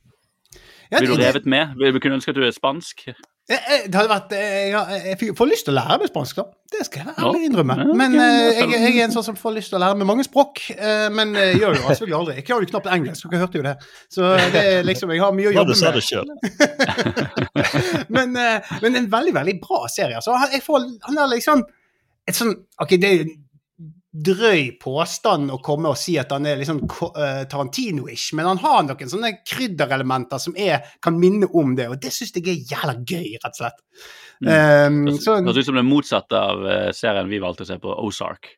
[0.92, 1.76] Ja, Blir du revet med?
[1.78, 3.10] Vil du kunne ønske at du er spansk?
[3.50, 6.38] Jeg, jeg, det hadde vært, jeg, jeg, jeg får lyst til å lære meg spansk,
[6.38, 6.44] da.
[6.70, 7.78] Det skal jeg ærlig innrømme.
[7.98, 10.26] Men eh, jeg, jeg er en sånn som får lyst til å lære meg mange
[10.28, 10.62] språk.
[10.76, 12.36] eh, Men jeg gjør jo selvfølgelig aldri.
[12.38, 13.74] Jeg klarer jo knapt engelsk, dere hørte jo det.
[14.14, 15.98] Så det er liksom, jeg har mye å jobbe du sa med.
[15.98, 16.30] det sjøl.
[18.20, 20.22] men, eh, men en veldig, veldig bra serie.
[20.22, 21.66] Altså, han, jeg får, han er liksom
[22.30, 23.24] et sånn Ok, det er
[24.10, 28.62] drøy påstand å komme og si at han er liksom ko- eh, Tarantino-ish, men han
[28.64, 32.64] har noen sånne krydderelementer som er, kan minne om det, og det syns jeg er
[32.74, 33.84] jævla gøy, rett og slett.
[34.42, 37.94] Um, Det høres ut som det motsatte av eh, serien vi valgte å se på,
[38.08, 38.56] Ozark.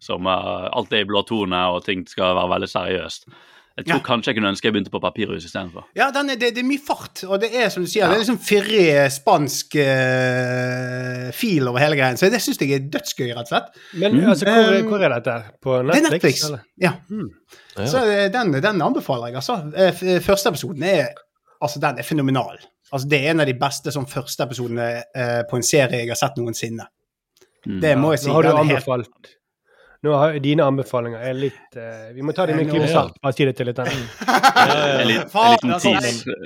[0.00, 3.28] Som er alt er i blå tone, og ting skal være veldig seriøst.
[3.76, 4.02] Jeg tror Ja.
[4.06, 5.84] kanskje jeg kunne ønske jeg begynte på Papirhus istedenfor.
[5.96, 8.14] ja, den er, det, det er mye fart, og det er som du sier, det
[8.14, 13.32] er liksom fyrig spansk uh, fil over hele greien, så det syns jeg er dødsgøy,
[13.34, 13.72] rett og slett.
[13.98, 14.28] Men Mm.
[14.30, 15.34] altså, hvor, Um, hvor er dette?
[15.62, 15.92] På Netflix?
[15.92, 16.12] Det er Netflix?
[16.12, 16.44] Netflix.
[16.44, 16.60] eller?
[16.80, 16.92] Ja.
[17.78, 17.86] Ja.
[17.90, 19.72] Så eh, den, den anbefaler jeg, altså.
[19.76, 21.06] Eh, Første episoden er
[21.62, 22.58] altså den er fenomenal.
[22.92, 26.08] Altså Det er en av de beste sånn første episodene uh, på en serie jeg
[26.08, 26.86] har sett noensinne.
[27.66, 27.80] Mm.
[27.80, 28.28] Det må jeg si.
[28.28, 29.34] Nå har du er helt- anbefalt.
[30.04, 33.14] Nå har dine anbefalinger er litt uh, Vi må ta det med en klype salt.
[33.24, 36.36] Bare si det til litt En, li- en liten altså, tease.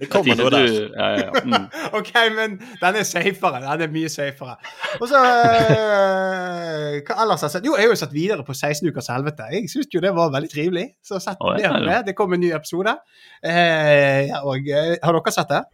[0.00, 0.68] Det kommer noe der.
[0.68, 1.42] Ja, ja, ja.
[1.44, 1.64] Mm.
[1.98, 3.62] OK, men den er safere.
[3.64, 4.58] Den er mye safere.
[4.98, 7.70] Og så uh, Hva ellers har jeg sett?
[7.70, 9.48] Jo, jeg har jo sett videre på 16 ukers helvete.
[9.54, 10.86] Jeg syns jo det var veldig trivelig.
[11.04, 11.74] Så sett mer ja.
[11.88, 11.98] det.
[12.10, 12.98] Det kom en ny episode.
[13.40, 15.64] Uh, ja, og, har dere sett det?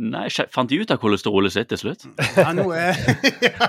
[0.00, 2.06] Nei, fant de ut av kolesterolet sitt til slutt?
[2.38, 2.96] Ja, nå er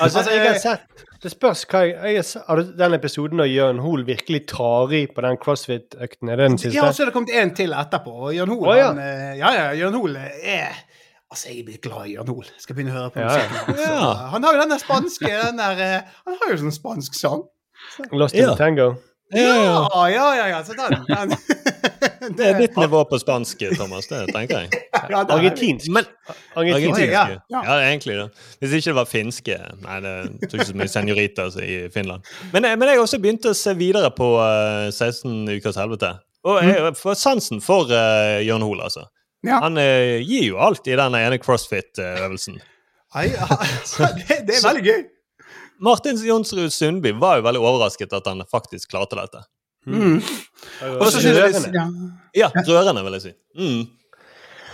[0.00, 3.50] Altså, Altså, jeg har eh, sett Det spørs hva jeg, jeg har den episoden når
[3.52, 6.30] Jørn Hoel virkelig tar i på den crossfit-økten?
[6.32, 6.74] Er det den siste?
[6.76, 8.12] Ja, så er det kommet en til etterpå.
[8.28, 8.88] Og Jørn Hoel, oh, ja.
[8.90, 10.82] han, eh, ja, ja, Jørn Hoel er
[11.26, 12.50] Altså, jeg blir glad i Jørn Hoel.
[12.62, 13.56] Skal begynne å høre på Ja, musikken.
[13.66, 13.80] hans.
[13.86, 14.10] ja.
[14.34, 17.42] Han har jo den der spanske den der, eh, Han har jo sånn spansk sang.
[18.12, 18.52] Lost in Ja.
[18.54, 18.92] the Tango?
[19.34, 20.08] Ja, ja.
[20.08, 20.46] Ja, ja, ja.
[20.48, 20.64] ja.
[20.64, 21.36] Så den, den
[22.36, 24.06] Det er ditt nivå på spansk, Thomas.
[24.10, 24.82] Det tenker jeg.
[25.10, 25.90] ja, det Argentinsk.
[25.94, 26.06] Men
[26.54, 26.76] Argentinsk.
[26.76, 27.12] Argentinsk.
[27.12, 27.62] Ja, Ja, ja.
[27.64, 28.28] ja, egentlig det.
[28.60, 32.26] Hvis ikke det var finske Nei, det er ikke så mye senoritas i Finland.
[32.52, 36.14] Men, men jeg har også begynt å se videre på uh, 16 ukers helvete.
[36.46, 39.08] Og jeg får sansen for uh, Jørn Hoel, altså.
[39.46, 39.60] Ja.
[39.64, 42.60] Han uh, gir jo alt i den ene crossfit-øvelsen.
[43.16, 43.46] Ja.
[44.18, 45.04] det, det er veldig gøy.
[45.80, 49.42] Martin Jonsrud Sundby var jo veldig overrasket at han faktisk klarte dette.
[49.86, 50.16] Mm.
[50.82, 52.08] Og Og så synes jeg, rørende.
[52.34, 52.48] ja.
[52.56, 53.32] Ja, rørende, vil jeg si.
[53.58, 53.84] Mm.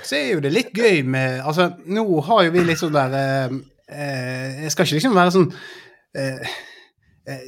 [0.05, 3.12] så er jo det litt gøy med Altså, nå har jo vi litt sånn der
[3.18, 3.53] eh,
[3.92, 5.53] eh, Jeg skal ikke liksom være sånn
[6.16, 6.55] eh,
[7.28, 7.44] eh,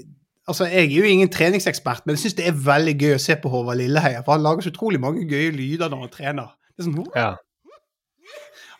[0.46, 3.34] Altså, Jeg er jo ingen treningsekspert, men jeg syns det er veldig gøy å se
[3.40, 4.20] på Håvard Lilleheie.
[4.26, 6.50] For han lager så utrolig mange gøye lyder når han trener.
[6.76, 7.30] Det er sånn, Ja.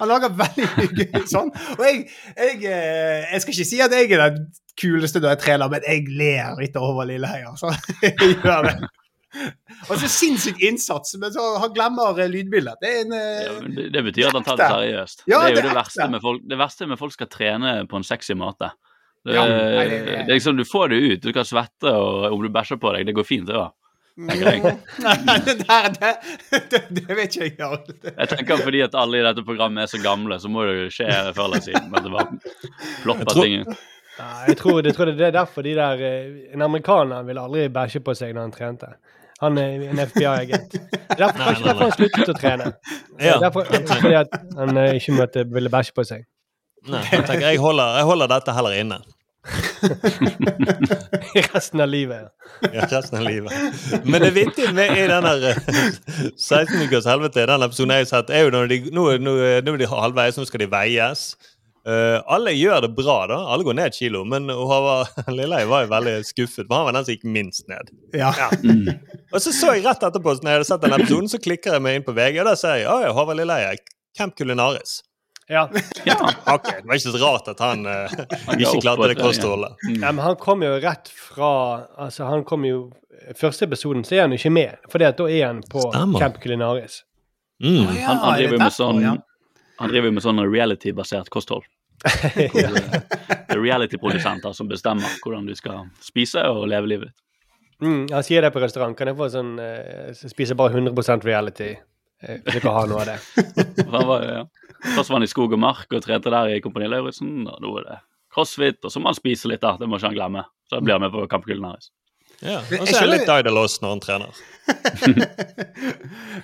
[0.01, 0.66] Han lager veldig
[1.14, 1.53] mye sånn.
[1.78, 2.05] Og jeg,
[2.36, 4.45] jeg, eh, jeg skal ikke si at jeg er den
[4.80, 7.53] kuleste når jeg trener, men jeg ler litt over Lilleheia.
[7.55, 7.70] Altså.
[8.03, 8.76] Jeg gjør det.
[9.90, 12.76] Og så sinnssyk innsats, men så han glemmer eh, lydbildet.
[12.82, 15.24] Det en eh, Ja, det, det betyr at han tar det seriøst.
[15.30, 17.72] Ja, det er jo det er verste med folk Det verste med folk skal trene
[17.90, 18.70] på en sexy måte.
[19.26, 21.22] Det, Ja, nei, det- det liksom, Du får det ut.
[21.24, 23.72] Du kan svette, og om du bæsjer på deg, det går fint, det òg.
[24.19, 24.77] Tenker jeg.
[25.29, 26.12] Nei, det der, det,
[26.71, 27.57] det, det vet ikke jeg.
[27.59, 27.83] Jarl.
[28.11, 30.87] Jeg tenker fordi at alle i dette programmet er så gamle, så må det jo
[30.99, 31.91] skje før eller siden.
[31.93, 32.39] Men det bare
[33.03, 33.75] plopper ting
[34.47, 38.01] jeg, tror, jeg tror det er derfor de der eh, En amerikaner ville aldri bæsje
[38.05, 38.91] på seg når han trente.
[39.43, 40.77] Han er en FBI-agent.
[41.19, 42.71] Derfor har derfor han sluttet å trene.
[43.19, 43.41] Ja.
[43.43, 46.23] Derfor, fordi at han eh, ikke måtte, ville bæsje på seg.
[46.87, 49.01] Nei, jeg tenker jeg holder, jeg holder dette heller inne.
[51.55, 52.28] Resten av livet.
[52.72, 53.53] Ja, resten av livet.
[54.05, 55.57] Men det vittige med i den eh,
[56.36, 59.34] 16 ukers helvete, den episoden jeg har sett, er jo når de, nå, nå,
[59.66, 61.26] nå er de halvveis, nå skal de veies.
[61.84, 63.38] Uh, alle gjør det bra, da.
[63.53, 64.22] Alle går ned et kilo.
[64.24, 64.49] Men
[65.36, 67.92] Lilleheie var jo veldig skuffet, for han var den som gikk minst ned.
[68.16, 68.32] Ja.
[69.34, 71.84] Og så så jeg rett etterpå, når jeg hadde sett den episoden, så klikker jeg
[71.84, 73.76] meg inn på VG, og da ser jeg Håvard Lilleheie,
[74.16, 75.03] Camp Culinaris.
[75.51, 75.66] Ja.
[76.47, 78.12] Ok, Det var ikke så rart at han uh,
[78.57, 79.76] ikke klarte det kostholdet.
[80.01, 81.51] ja, men han kom jo rett fra
[82.01, 82.78] Altså, han kom jo
[83.36, 86.20] Første episoden så er han jo ikke med, for da er han på Stemmer.
[86.20, 87.03] Camp Culinaris.
[87.62, 87.76] Mm.
[87.97, 89.22] Ja, Han, han er driver jo med sånn
[89.74, 91.64] han driver jo med sånn reality-basert kosthold.
[92.34, 97.20] Det er reality-produsenter som bestemmer hvordan du skal spise og leve livet ditt.
[97.82, 98.95] Mm, han sier det på restaurant.
[98.97, 101.72] Kan jeg få sånn uh, Spise bare 100% reality?
[102.24, 103.16] Hvis Hvis dere har noe av det.
[103.90, 104.45] Hva var, ja.
[104.85, 107.47] Først var han i skog og mark og trente der i Kompani Lauritzen.
[107.49, 107.99] Og nå er det
[108.35, 109.76] crossfit, og så må han spise litt, da.
[109.80, 110.45] Det må ikke han glemme.
[110.70, 111.91] Så blir han med på Kamp Culinaris.
[112.43, 112.59] Ja.
[112.59, 114.32] Og så er det litt Daidalos når han trener.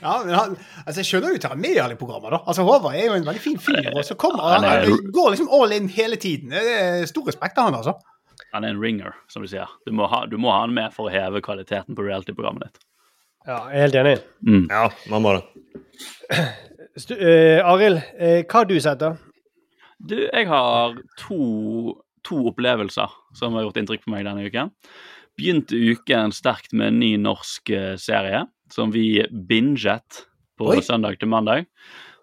[0.00, 0.54] Ja, men han,
[0.86, 2.30] altså Jeg skjønner jo til han med i alle programmer.
[2.34, 2.38] da.
[2.48, 3.90] Altså Håvard er jo en veldig fin fyr.
[3.94, 6.50] Og så kommer han, Han er- han går liksom all in hele tiden.
[6.54, 7.94] Det er stor respekt av han, altså.
[8.54, 9.68] Han er en ringer, som du sier.
[9.86, 12.80] Du må ha, du må ha han med for å heve kvaliteten på reality-programmet ditt.
[13.46, 14.16] Ja, jeg er helt enig.
[14.46, 14.64] Mm.
[14.70, 15.44] Ja, man må det.
[16.96, 19.14] Eh, Arild, uh, hva har du sett, da?
[20.00, 21.94] Du, jeg har to,
[22.26, 24.72] to opplevelser som har gjort inntrykk på meg denne uken.
[25.38, 30.24] Begynte uken sterkt med en ny norsk eh, serie som vi binget
[30.58, 30.80] på Oi.
[30.84, 31.68] søndag til mandag.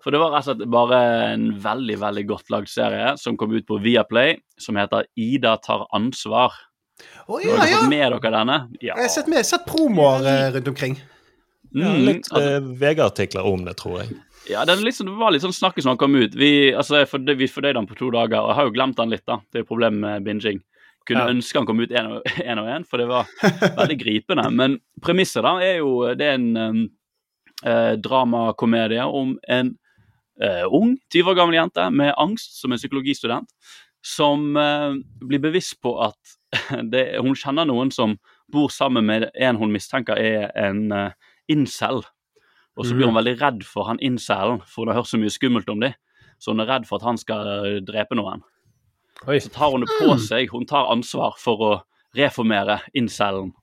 [0.04, 1.00] For det var rett og slett bare
[1.32, 5.88] en veldig veldig godt lagd serie som kom ut på Viaplay, som heter Ida tar
[5.96, 6.56] ansvar.
[7.28, 7.80] Å Har ja, dere ja.
[7.82, 8.58] fått med dere denne?
[8.82, 8.94] Ja.
[8.94, 10.98] Jeg har sett, med, sett promoer rundt omkring.
[11.78, 14.18] Ja, Mm, litt altså, eh, VG-artikler om det, tror jeg.
[14.50, 16.36] Ja, det, litt sånn, det var litt sånn snakkes når han kom ut.
[16.40, 19.12] Vi, altså, fordøy, vi fordøyde han på to dager, og jeg har jo glemt han
[19.12, 19.26] litt.
[19.28, 19.40] da.
[19.52, 20.62] Det er jo problemet med binging.
[21.08, 21.32] Kunne Ja.
[21.32, 22.24] ønske han kom ut én og
[22.76, 23.28] én, for det var
[23.80, 24.50] veldig gripende.
[24.52, 26.90] Men premisset da er jo Det er en um,
[27.66, 29.78] eh, dramakomedie om en
[30.42, 33.48] eh, ung, 20 år gammel jente med angst, som er psykologistudent,
[34.04, 36.38] som eh, blir bevisst på at
[36.92, 38.18] det, hun kjenner noen som
[38.52, 41.10] bor sammen med en hun mistenker er en uh,
[41.52, 42.04] incel.
[42.78, 45.34] Og så blir hun veldig redd for han incelen, for hun har hørt så mye
[45.34, 45.96] skummelt om dem.
[46.38, 48.44] Så hun er redd for at han skal eh, drepe noen.
[49.26, 49.40] Oi.
[49.42, 50.52] Så tar hun det på seg.
[50.54, 51.72] Hun tar ansvar for å
[52.18, 53.56] reformere incelen.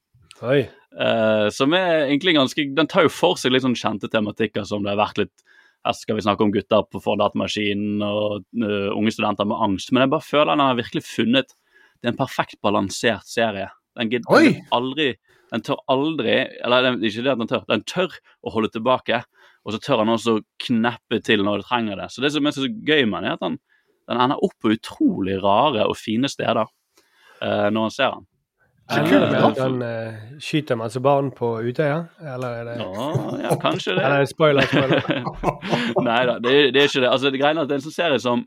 [0.42, 0.64] Oi.
[0.94, 4.84] Uh, som er egentlig ganske Den tar jo for seg litt sånn kjente tematikker som
[4.84, 5.42] det har vært litt
[5.82, 9.90] Her skal vi snakke om gutter på for datamaskinen og uh, unge studenter med angst.
[9.90, 13.70] Men jeg bare føler den har virkelig funnet Det er en perfekt balansert serie.
[13.98, 15.12] Den, gidder aldri,
[15.54, 16.34] den tør aldri
[16.64, 19.22] Eller den, ikke det at den tør, den tør å holde tilbake.
[19.64, 22.10] Og så tør han også kneppe til når det trenger det.
[22.12, 23.56] Så det som er så gøy med han er at den,
[24.10, 28.26] den ender opp på utrolig rare og fine steder uh, når han ser den.
[28.92, 32.02] Er det kult, at han eh, skyter masse barn på Utøya?
[32.34, 33.06] Eller er det Ja,
[33.46, 34.02] ja, kanskje det.
[34.04, 35.08] Eller spoiler, spoiler.
[36.04, 37.08] Nei da, det, er- det er ikke det.
[37.08, 38.42] Altså, det greiene er at det er en sånn serie som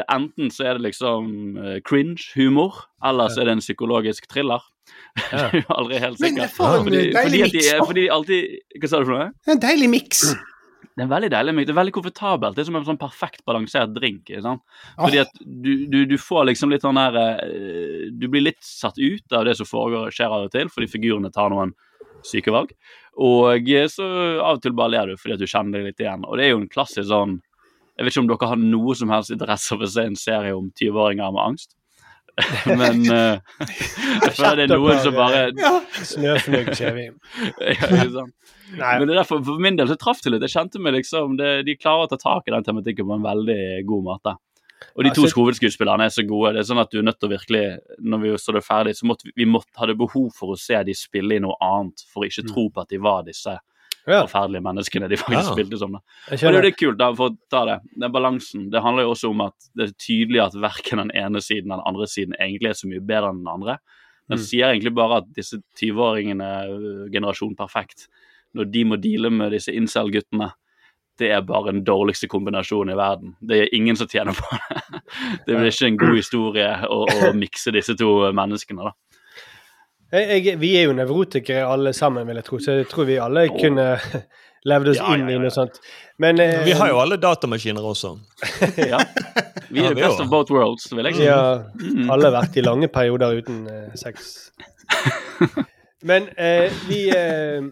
[0.00, 1.28] det Enten så er det liksom
[1.60, 4.64] uh, cringe-humor, eller så er det en psykologisk thriller.
[5.32, 5.48] Ja.
[5.76, 6.48] Aldri helt Men sikker.
[6.54, 9.28] for en fordi, fordi, de, fordi alltid Hva sa du for noe?
[9.52, 10.22] En deilig miks.
[10.92, 11.68] Det er veldig deilig mix.
[11.68, 12.56] Det er veldig komfortabelt.
[12.56, 14.32] Det er som en sånn perfekt balansert drink.
[14.44, 14.64] sant?
[14.98, 19.00] Fordi at du, du, du får liksom litt sånn der eh, Du blir litt satt
[19.00, 21.72] ut av det som foregår, skjer av og til, fordi figurene tar noen
[22.26, 22.74] syke valg.
[23.20, 24.08] Og eh, så
[24.40, 26.26] av og til bare ler du fordi at du kjenner deg litt igjen.
[26.28, 27.38] Og det er jo en klassisk sånn
[27.98, 30.54] Jeg vet ikke om dere har noe som helst interesse av å se en serie
[30.56, 31.74] om 20-åringer med angst.
[32.80, 35.42] Men uh, jeg føler det er noen som bare
[36.08, 36.92] Snøfnugg, ja,
[37.74, 38.36] ikke sant?
[38.72, 40.46] Men det er derfor, for min del så traff det litt.
[40.46, 43.26] Jeg kjente meg liksom det, De klarer å ta tak i den tematikken på en
[43.26, 44.36] veldig god måte.
[44.96, 46.54] Og de to Altså- hovedskuespillerne er så gode.
[46.54, 48.96] Det er sånn at du er nødt til å virkelig Når vi så det ferdig,
[48.96, 52.02] så måtte vi, vi måtte, hadde behov for å se de spille i noe annet,
[52.12, 53.58] for å ikke tro på at de var disse
[54.06, 55.54] Ja, forferdelige menneskene de faktisk Ja.
[55.54, 55.92] spilte som.
[55.92, 56.00] da.
[56.32, 57.76] Og det er jo kult, da, for å ta det.
[57.98, 58.70] Den balansen.
[58.70, 61.82] Det handler jo også om at det er tydelig at verken den ene siden eller
[61.84, 63.78] den andre siden egentlig er så mye bedre enn den andre.
[64.28, 64.42] Den Mm.
[64.46, 68.08] sier egentlig bare at disse 20-åringene, øh, generasjon perfekt,
[68.54, 70.52] når de må deale med disse incel-guttene,
[71.18, 73.36] det er bare den dårligste kombinasjonen i verden.
[73.44, 75.02] Det er ingen som tjener på det.
[75.46, 78.92] Det blir ikke en god historie å, å mikse disse to menneskene, da.
[80.12, 83.16] Jeg, jeg, vi er jo nevrotikere alle sammen, vil jeg tro, så jeg tror vi
[83.22, 83.86] alle kunne
[84.70, 85.78] levd oss Ja, inn ja, ja, i noe sånt.
[86.20, 88.14] Men eh, Vi har jo alle datamaskiner også.
[88.92, 89.00] Ja.
[89.72, 91.22] Vi er the best of both worlds, vil jeg si.
[91.24, 94.50] vi har alle vært i lange perioder uten eh, sex.
[96.10, 97.62] Men eh, vi eh,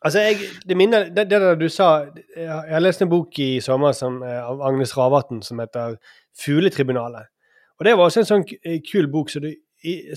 [0.00, 0.36] Altså, jeg,
[0.68, 4.22] det minner det, det der du sa Jeg har lest en bok i sommer som,
[4.24, 5.96] eh, av Agnes Ravatn som heter
[6.40, 7.28] 'Fugletribunalet'.
[7.78, 9.56] Og det var også en sånn eh, kul bok så du, i,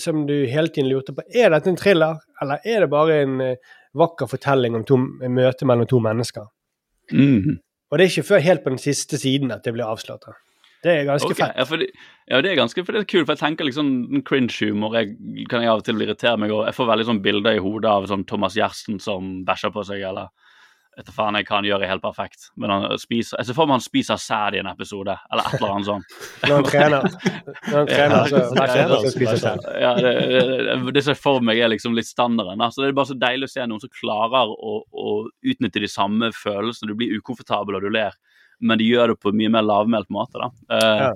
[0.02, 1.24] som du hele tiden lurte på.
[1.34, 5.68] Er dette en thriller, eller er det bare en eh, vakker fortelling om to, møte
[5.70, 6.50] mellom to mennesker?
[7.12, 7.60] Mm.
[7.92, 10.26] Og det er ikke før helt på den siste siden at det blir avslørt.
[10.84, 11.46] Det er ganske okay.
[11.46, 11.56] fett.
[11.56, 11.88] Ja, fordi,
[12.28, 15.72] ja, det er ganske for det er kult, for jeg tenker liksom cringe-humor kan jeg
[15.72, 16.68] av og til irritere meg over.
[16.68, 20.04] Jeg får veldig sånn bilder i hodet av sånn Thomas Gjertsen som bæsjer på seg,
[20.10, 20.34] eller
[20.98, 22.50] vet faen jeg hva han gjør er helt perfekt.
[22.60, 25.56] Men han spiser, jeg ser for meg han spiser sæd i en episode, eller et
[25.60, 26.18] eller annet sånt.
[26.44, 27.08] Når han trener.
[27.70, 29.64] Når han trener, så Ja, så spiser han.
[29.82, 32.62] Ja, det, det, det jeg for meg, er liksom litt standarden.
[32.62, 35.16] Altså, Det er bare så deilig å se noen som klarer å, å
[35.54, 36.92] utnytte de samme følelsene.
[36.94, 38.14] Du blir ukomfortabel og du ler,
[38.64, 40.38] men de gjør det på en mye mer lavmælt måte.
[40.40, 40.52] da.
[40.78, 41.12] Eh, Ja.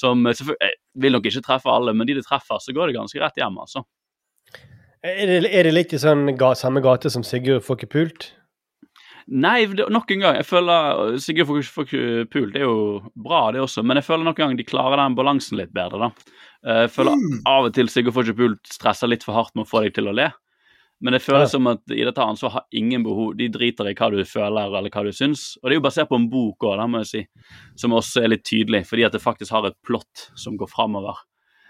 [0.00, 2.96] Som selvfølgelig, Jeg vil nok ikke treffe alle, men de det treffer, så går det
[2.98, 3.58] ganske rett hjem.
[3.60, 3.84] altså.
[5.04, 8.26] Er det, er det litt i sånn ga, samme gate som Sigurd får ikke pult?
[9.30, 10.36] Nei, nok en gang.
[10.40, 14.26] Jeg føler Sigurd for, for Pul det er jo bra, det også, men jeg føler
[14.26, 16.08] nok en gang de klarer den balansen litt bedre.
[16.08, 16.34] da.
[16.66, 17.14] Eh, Jeg føler
[17.46, 20.10] av og til Sigurd for pult stresser litt for hardt med å få deg til
[20.10, 20.32] å le.
[21.00, 21.52] Men det føles Ja.
[21.54, 24.90] som at i dette ansvaret har ingen behov De driter i hva du føler eller
[24.90, 25.56] hva du syns.
[25.62, 27.26] Og det er jo basert på en bok òg, må jeg si,
[27.76, 31.14] som også er litt tydelig, fordi at det faktisk har et plott som går framover.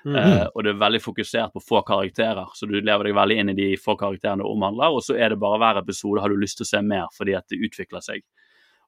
[0.05, 0.17] Mhm.
[0.17, 3.51] uh, og det er veldig fokusert på få karakterer, så du lever deg veldig inn
[3.53, 4.95] i de få karakterene det omhandler.
[4.97, 7.35] Og så er det bare hver episode har du lyst til å se mer fordi
[7.37, 8.23] at det utvikler seg.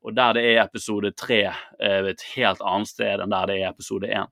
[0.02, 3.68] Og der det er episode tre uh, et helt annet sted enn der det er
[3.70, 4.30] episode én.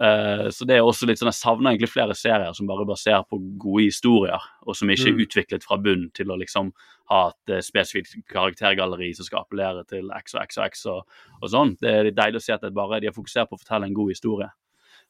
[0.00, 3.24] Uh, så det er også litt sånn, Jeg savner egentlig flere serier som bare baserer
[3.26, 5.22] på gode historier, og som ikke er Mm.
[5.26, 6.72] utviklet fra bunn til å liksom
[7.10, 11.02] ha et uh, spesifikt karaktergalleri som skal appellere til X og X og X og,
[11.42, 11.76] og sånn.
[11.80, 13.94] Det er deilig å se at det bare de har fokusert på å fortelle en
[13.94, 14.48] god historie.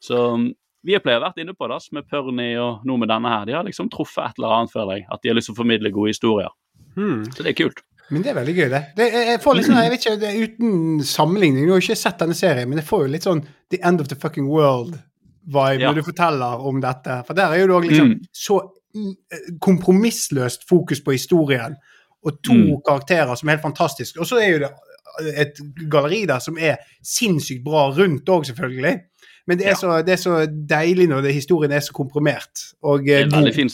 [0.01, 0.17] Så
[0.87, 3.45] vi har vært inne på det, med Perny og noe med denne her.
[3.47, 5.07] De har liksom truffet et eller annet, føler jeg.
[5.13, 6.49] At de har lyst til å formidle gode historier.
[6.97, 7.25] Hmm.
[7.31, 7.83] Så det er kult.
[8.11, 8.81] Men det er veldig gøy, det.
[8.97, 11.97] det jeg, får litt sånn, jeg vet ikke, det Uten sammenligning, jeg har jo ikke
[12.01, 15.79] sett denne serien, men jeg får jo litt sånn The End of the Fucking World-vibe
[15.81, 15.93] Ja.
[15.93, 17.21] når du forteller om dette.
[17.29, 18.21] For der er jo det også liksom Mm.
[18.33, 18.59] så
[18.97, 19.15] mm,
[19.61, 21.77] kompromissløst fokus på historien,
[22.25, 22.81] og to Mm.
[22.87, 24.19] karakterer som er helt fantastiske.
[24.21, 24.71] Og så er jo det
[25.37, 25.57] et
[25.91, 29.01] galleri der som er sinnssykt bra rundt òg, selvfølgelig.
[29.49, 32.67] Men det er, så, det er så deilig når det, historien er så komprimert.
[32.83, 33.55] Og Det eh, er en god.
[33.57, 33.73] fin,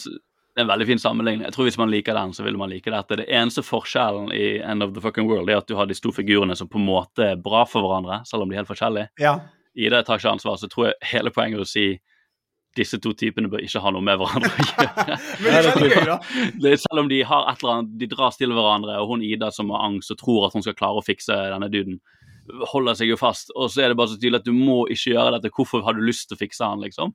[0.57, 1.45] det er en veldig fin sammenligning.
[1.45, 3.19] Jeg tror Hvis man liker den, så vil man like dette.
[3.19, 6.11] Det eneste forskjellen i End of the Fucking World er at du har de to
[6.11, 9.11] figurene som på en måte er bra for hverandre, selv om de er helt forskjellige.
[9.21, 9.39] Ja.
[9.77, 11.87] I det tar ikke ansvar, så tror jeg hele poenget er å si
[12.77, 15.07] disse to typene bør ikke ha noe med hverandre å gjøre.
[16.61, 19.25] Det er, selv om de har et eller annet, de dras til hverandre, og hun
[19.25, 21.99] Ida som har angst og tror at hun skal klare å fikse denne duden,
[22.71, 23.51] holder seg jo fast.
[23.55, 25.53] Og så er det bare så tydelig at du må ikke gjøre dette.
[25.53, 27.13] Hvorfor har du lyst til å fikse han, liksom?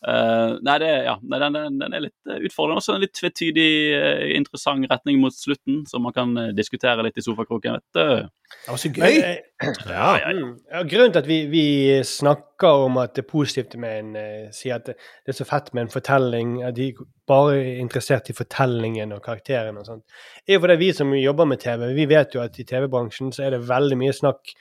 [0.00, 2.80] Uh, nei, det, ja, nei den, den, den er litt eh, utfordrende.
[2.80, 7.24] Også en litt tvetydig, eh, interessant retning mot slutten, som man kan diskutere litt i
[7.26, 7.80] sofakroken.
[7.80, 8.30] vet du.
[8.50, 9.04] Det var så gøy.
[9.04, 10.32] Ja, ja, ja.
[10.34, 10.56] Mm.
[10.72, 11.64] Ja, grunnen til at vi, vi
[12.06, 15.46] snakker om at det er positivt med en uh, Sier at det, det er så
[15.48, 16.90] fett med en fortelling, at de
[17.30, 20.04] bare er interessert i fortellingen og karakteren og sånt,
[20.46, 23.46] er jo fordi vi som jobber med TV, vi vet jo at i TV-bransjen så
[23.46, 24.54] er det veldig mye snakk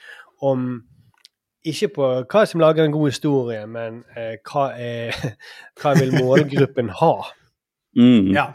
[0.46, 0.70] om
[1.68, 5.18] ikke på hva som lager en god historie, men eh, hva, er,
[5.82, 7.14] hva vil målgruppen ha?
[7.98, 8.32] Mm.
[8.36, 8.52] Ja.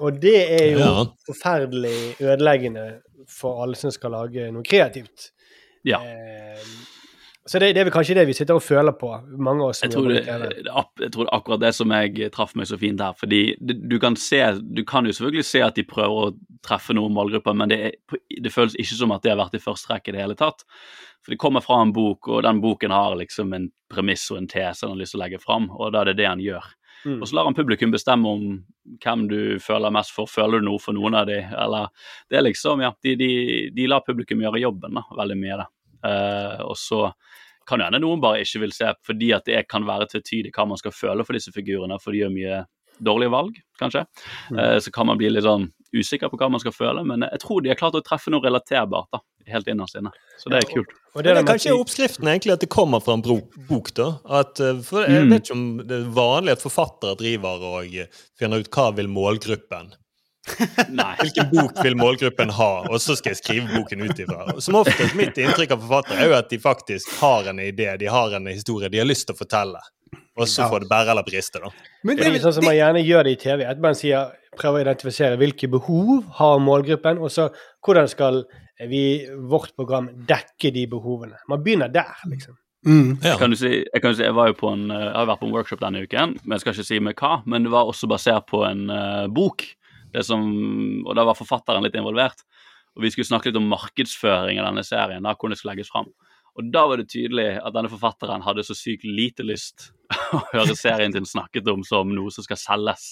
[0.00, 1.04] Og det er jo Ja.
[1.28, 5.30] forferdelig ødeleggende for alle som skal lage noe kreativt.
[5.84, 6.00] Ja.
[6.00, 6.60] Eh,
[7.46, 9.82] så det, det er vel kanskje det vi sitter og føler på, mange av oss
[9.84, 13.12] Jeg tror, det, jeg tror det akkurat det som jeg traff meg så fint her.
[13.20, 16.34] fordi det, du kan se, du kan jo selvfølgelig se at de prøver å
[16.64, 19.60] treffe noen målgrupper, men det, er, det føles ikke som at det har vært i
[19.60, 20.64] første rekke i det hele tatt.
[21.24, 24.48] For det kommer fra en bok, og den boken har liksom en premiss og en
[24.48, 26.64] tese han har lyst til å legge fram, og da er det det han gjør.
[27.04, 27.20] Mm.
[27.20, 28.44] Og så lar han publikum bestemme om
[29.02, 30.30] hvem du føler mest for.
[30.30, 31.90] Føler du noe for noen av de, eller
[32.30, 33.30] Det er liksom, ja, de, de,
[33.74, 35.70] de lar publikum gjøre jobben, da, veldig mye av det.
[36.04, 37.06] Uh, og så
[37.64, 40.66] kan jo hende noen bare ikke vil se fordi at det kan være tvetydig hva
[40.68, 42.58] man skal føle for disse figurene, for de gjør mye
[43.04, 44.04] dårlige valg, kanskje.
[44.58, 47.40] Eh, så kan man bli litt sånn usikker på hva man skal føle, men jeg
[47.42, 50.10] tror de har klart å treffe noe relaterbart da, helt innerst inne.
[50.40, 50.92] Så det er kult.
[51.14, 54.18] Og Det er det kanskje at oppskriften egentlig at det kommer fra en bok, da.
[54.26, 55.30] At, eh, for jeg Mm.
[55.30, 58.06] vet ikke om det er vanlig at forfattere driver og eh,
[58.38, 59.92] finner ut hva vil målgruppen.
[60.92, 61.14] Nei.
[61.22, 64.60] Hvilken bok vil målgruppen ha, og så skal jeg skrive boken ut ifra.
[64.60, 68.10] Som oftest mitt inntrykk av forfattere er jo at de faktisk har en idé, de
[68.12, 69.80] har en historie de har lyst til å fortelle.
[70.36, 71.70] Og så får det bære eller briste, da.
[72.02, 74.84] Men Fordi, sånn som man gjerne gjør det i TV, at man sier, prøver å
[74.84, 77.48] identifisere hvilke behov har målgruppen, og så
[77.86, 78.44] hvordan skal
[78.80, 81.38] vi, vårt program, dekker de behovene.
[81.48, 82.56] Man begynner der, liksom.
[82.86, 83.20] mm.
[83.22, 83.36] Ja.
[83.38, 85.30] Kan du si, jeg kan jo si, jeg var jo på en, eh, jeg har
[85.30, 87.38] vært på en workshop denne uken, men jeg skal ikke si med hva.
[87.46, 89.66] Men det var også basert på en uh, bok,
[90.14, 90.44] det som,
[91.04, 92.44] og da var forfatteren litt involvert.
[92.94, 95.90] Og vi skulle snakke litt om markedsføring av denne serien, da hvordan det skulle legges
[95.94, 96.10] fram.
[96.54, 99.88] Og da var det tydelig at denne forfatteren hadde så sykt lite lyst
[100.36, 103.08] å høre serien sin snakket om som noe som skal selges.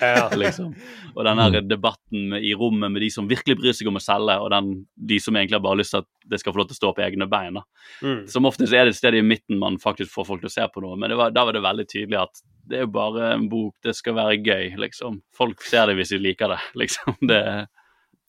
[0.00, 0.28] Ja.
[0.42, 0.74] liksom.
[1.14, 4.36] Og den her debatten i rommet med de som virkelig bryr seg om å selge,
[4.42, 6.76] og den, de som egentlig bare har lyst til at det skal få lov til
[6.76, 7.60] å stå på egne bein.
[8.02, 8.24] Mm.
[8.30, 10.66] Som oftest er det et sted i midten man faktisk får folk til å se
[10.74, 13.30] på noe, men det var, da var det veldig tydelig at det er jo bare
[13.34, 15.20] en bok, det skal være gøy, liksom.
[15.36, 17.18] Folk ser det hvis de liker det, liksom.
[17.20, 17.40] Det,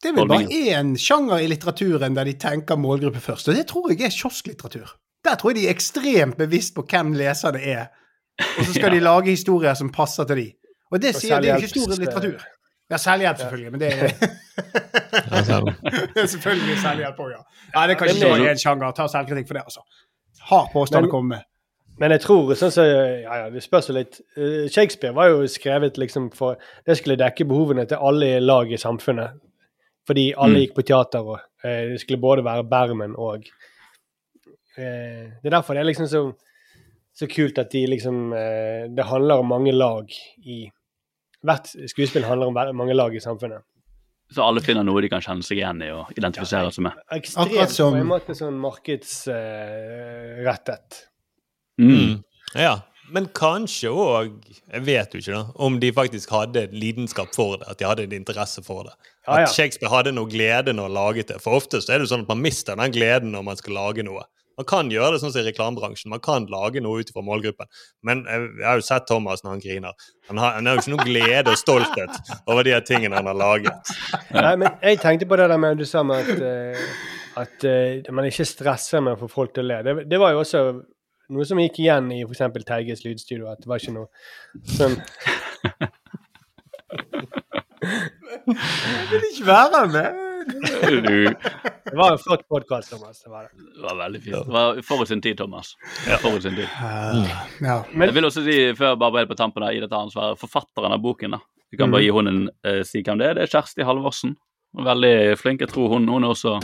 [0.03, 3.66] Det er vel bare én sjanger i litteraturen der de tenker målgruppe først, og det
[3.72, 4.97] tror jeg er kiosklitteratur.
[5.26, 7.88] Der tror jeg de er ekstremt bevisst på hvem leserne er,
[8.43, 10.49] og så skal de lage historier som passer til de.
[10.92, 12.46] Og det Og sier det er jo ikke stor litteratur.
[12.92, 14.12] Ja, selvhjelp selvfølgelig, men det er,
[16.16, 17.42] det selvfølgelig selvhjelp òg, ja.
[17.76, 17.88] ja.
[17.90, 18.92] Det kan ikke Men- være én sjanger.
[18.96, 19.82] Ta selvkritikk for det, altså.
[20.52, 21.48] Hard påstand å komme med.
[21.98, 22.84] Men jeg tror sånn så,
[23.24, 24.20] ja, ja, Det spørs jo litt.
[24.38, 28.78] Eh, Shakespeare var jo skrevet liksom for Det skulle dekke behovene til alle lag i
[28.78, 29.40] samfunnet.
[30.06, 30.62] Fordi alle Mm.
[30.62, 33.48] gikk på teater, og eh, det skulle både være Bermen og
[34.78, 36.22] eh, Det er derfor det er liksom så,
[37.16, 40.09] så kult at de liksom eh, Det handler om mange lag
[40.43, 40.66] i
[41.45, 43.61] Hvert skuespill handler om mange lag i samfunnet.
[44.34, 46.93] så alle finner noe de kan kjenne seg igjen i og identifisere seg med.
[47.13, 48.57] Ekstremt som- på en måte sånn
[49.45, 51.03] markedsrettet.
[51.82, 52.24] Mm.
[52.55, 52.80] Ja.
[53.11, 54.32] Men kanskje òg
[54.74, 57.68] Jeg vet jo ikke da, om de faktisk hadde lidenskap for det.
[57.70, 58.93] At de hadde en interesse for det.
[59.28, 59.45] At ja.
[59.53, 61.41] Shakespeare hadde noe glede når han laget det.
[61.43, 64.24] For oftest er det sånn at man mister den gleden når man skal lage noe.
[64.60, 66.12] Man kan gjøre det sånn som i reklamebransjen.
[66.14, 67.68] Man kan lage noe ut fra målgruppen.
[68.08, 70.08] Men jeg, jeg har jo sett Thomas når han griner.
[70.30, 73.30] Han har, han har jo ikke noe glede og stolthet over de her tingene han
[73.30, 73.93] har laget.
[74.32, 76.76] Nei, men jeg tenkte på det der med du sa med at, eh,
[77.43, 79.82] at eh, man ikke stresser med å få folk til å le.
[79.86, 80.66] Det, det var jo også
[81.36, 82.43] noe som gikk igjen i f.eks.
[82.66, 83.49] Teiges lydstudio.
[83.51, 84.10] At det var ikke noe
[84.76, 84.95] sånn
[88.45, 90.25] Jeg vil ikke være med.
[90.46, 93.22] Du, Det var en flott podkast, Thomas.
[93.24, 93.50] Det var det.
[93.76, 94.36] det var veldig fint.
[94.36, 95.74] Det var forut sin tid, Thomas.
[96.22, 96.68] Forut sin tid.
[96.82, 97.84] Ja.
[97.91, 101.02] Men- jeg vil også si, før bare helt på tampen i dette ansvaret, forfatteren av
[101.02, 101.41] boken, da.
[101.72, 103.34] Du kan bare gi hun en uh, si hvem det er.
[103.39, 104.36] Det er Kjersti Halvorsen.
[104.86, 105.62] Veldig flink.
[105.66, 106.60] Jeg tror hun, hun er også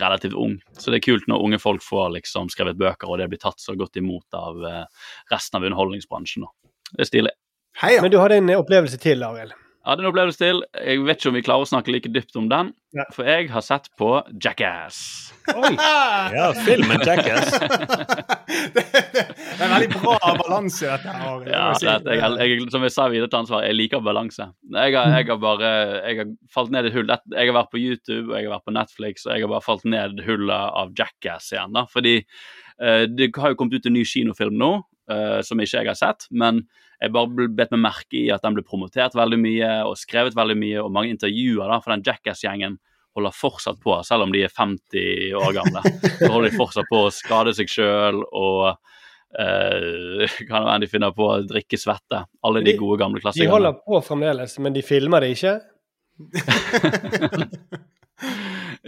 [0.00, 0.58] relativt ung.
[0.78, 3.60] Så det er kult når unge folk får liksom skrevet bøker, og det blir tatt
[3.62, 4.84] så godt imot av eh,
[5.32, 6.46] resten av underholdningsbransjen.
[6.46, 6.70] Da.
[6.92, 7.34] Det er stilig.
[7.82, 8.02] Heia.
[8.02, 9.54] Men du hadde en opplevelse til, Arild.
[9.84, 10.62] Hadde en opplevelse til.
[10.80, 13.04] Jeg vet ikke om vi klarer å snakke like dypt om den, Ja.
[13.12, 14.08] for jeg har sett på
[14.40, 15.32] Jackass.
[15.52, 15.74] Oi!
[16.34, 17.50] Ja, filmen Jackass.
[18.74, 21.12] det er en veldig bra balanse dette.
[21.18, 21.44] her.
[21.50, 21.90] Ja, jeg si.
[22.06, 24.46] det, jeg, jeg, som jeg sa videre til ansvar, jeg liker balanse.
[24.72, 25.72] Jeg har, jeg har bare
[26.08, 27.12] jeg har falt ned i et hull.
[27.34, 29.66] Jeg har vært på YouTube og jeg har vært på Netflix, og jeg har bare
[29.68, 31.76] falt ned i hullet av Jackass igjen.
[31.76, 34.72] da, Fordi uh, det har jo kommet ut en ny kinofilm nå,
[35.12, 36.24] uh, som ikke jeg har sett.
[36.32, 36.64] Men
[37.00, 40.56] jeg bare bet meg merke i at den ble promotert veldig mye og skrevet veldig
[40.60, 42.78] mye, og mange intervjuer da, for den Jackass-gjengen
[43.14, 45.82] holder fortsatt på, selv om de er 50 år gamle.
[46.18, 48.62] Så holder de fortsatt på å skade seg sjøl og
[49.38, 52.24] uh, kan hende de finner på å drikke svette.
[52.42, 55.54] Alle de De- gode gamle De holder på fremdeles, men de filmer det ikke.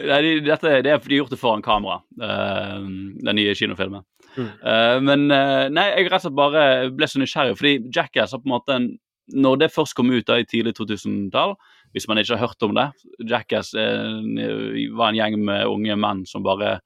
[0.07, 2.79] Nei, de, dette, det er fordi de har gjort det foran kamera, uh,
[3.27, 4.05] den nye kinofilmen.
[4.37, 4.49] Mm.
[4.61, 8.43] Uh, men uh, nei, jeg rett og slett bare ble så nysgjerrig, fordi Jackass har
[8.43, 8.95] på en måte en
[9.27, 11.57] Når det først kom ut da i tidlig 2000-tall,
[11.91, 12.85] hvis man ikke har hørt om det
[13.27, 16.77] Jackass var en gjeng med unge menn som bare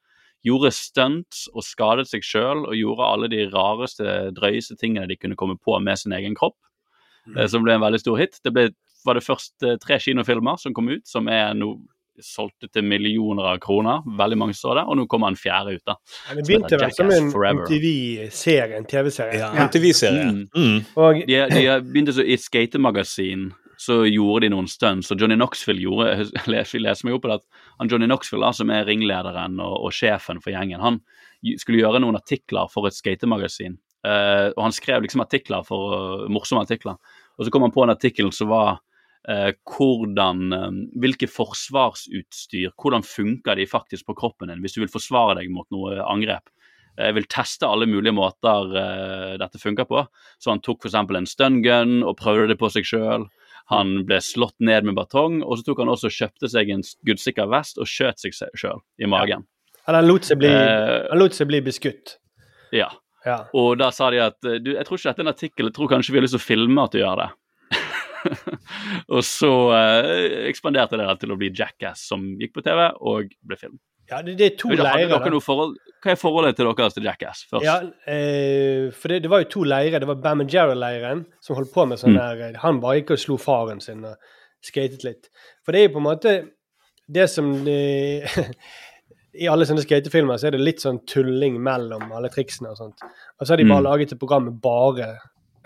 [0.46, 4.06] gjorde stunts og skadet seg sjøl og gjorde alle de rareste,
[4.36, 6.56] drøyeste tingene de kunne komme på med sin egen kropp,
[7.36, 8.40] eh, som ble en veldig stor hit.
[8.44, 8.70] Det ble,
[9.04, 11.74] var det først tre kinofilmer som kom ut, som er no,
[12.24, 14.04] solgte til millioner av kroner.
[14.18, 15.84] Veldig mange så det, og nå kommer en fjerde ut.
[15.86, 15.96] da.
[16.28, 17.30] Ja, Det begynte vel som en.
[17.30, 19.40] MTV-serie, en TV-serie.
[19.40, 20.28] Ja, MTV-serie.
[20.30, 20.44] Mm.
[20.54, 20.78] Mm.
[20.96, 23.50] Og De, de begynte så I et skatemagasin
[23.80, 27.30] så gjorde de noen stunts, og Johnny Knoxville gjorde jeg leser, leser meg opp på
[27.30, 30.98] det, at han Johnny Knoxville, da, som er ringlederen og, og sjefen for gjengen, han
[31.56, 33.78] skulle gjøre noen artikler for et skatemagasin.
[34.04, 36.96] Uh, og han skrev liksom artikler for uh, morsomme artikler.
[37.36, 38.82] Og så kom han på en artikkel som var
[39.28, 44.92] eh, hvordan eh, Hvilke forsvarsutstyr Hvordan funker de faktisk på kroppen din hvis du vil
[44.92, 46.48] forsvare deg mot noe angrep?
[47.00, 50.02] Jeg vil teste alle mulige måter eh, dette funker på.
[50.42, 50.96] Så han tok f.eks.
[50.98, 53.28] en stun gun og prøvde det på seg sjøl.
[53.70, 56.82] Han ble slått ned med batong, og så tok han også og kjøpte seg en
[56.86, 59.46] skuddsikker vest og skjøt seg sjøl i magen.
[59.46, 59.94] Ja.
[59.94, 62.18] han lot seg bli, Eh, han lot seg bli beskutt.
[62.74, 62.90] Ja.
[63.26, 63.44] Ja.
[63.54, 65.76] Og da sa de at eh, du, jeg tror ikke dette er en artikkel, jeg
[65.76, 67.30] tror kanskje vi har lyst til å filme at du gjør det.
[69.14, 73.56] og så eh, ekspanderte det til å bli Jackass, som gikk på TV og ble
[73.60, 73.78] film.
[74.10, 75.36] Ja, det, det er to leirer.
[75.38, 77.62] forhold, hva er forholdet til deres til Jackass først?
[77.68, 77.76] Ja,
[78.10, 80.02] eh, for det, det var jo to leirer.
[80.02, 82.18] Det var Bam Jerry-leiren, som holdt på med sånn Mm.
[82.18, 84.16] der eh, Han bare gikk og slo faren sin og
[84.66, 85.30] skatet litt.
[85.64, 86.32] For det er jo på en måte
[87.10, 87.78] det som de,
[89.40, 92.98] I alle sånne skatefilmer så er det litt sånn tulling mellom alle triksene og sånt.
[93.38, 93.86] Og så har de bare Mm.
[93.92, 95.12] laget et program med bare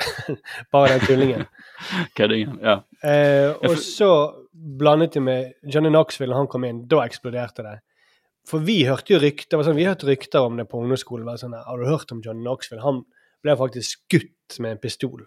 [0.75, 1.45] Bare den tullingen.
[2.17, 2.59] Køddingen.
[2.63, 2.79] Ja.
[3.05, 4.11] Eh, og så
[4.53, 6.85] blandet de med Johnny Knoxville når han kom inn.
[6.91, 7.77] Da eksploderte det.
[8.49, 11.27] For vi hørte jo rykter sånn, vi hørte rykter om det på ungdomsskolen.
[11.27, 12.85] Var sånn, Har du hørt om Johnny Knoxville?
[12.85, 13.05] Han
[13.45, 15.25] ble faktisk skutt med en pistol.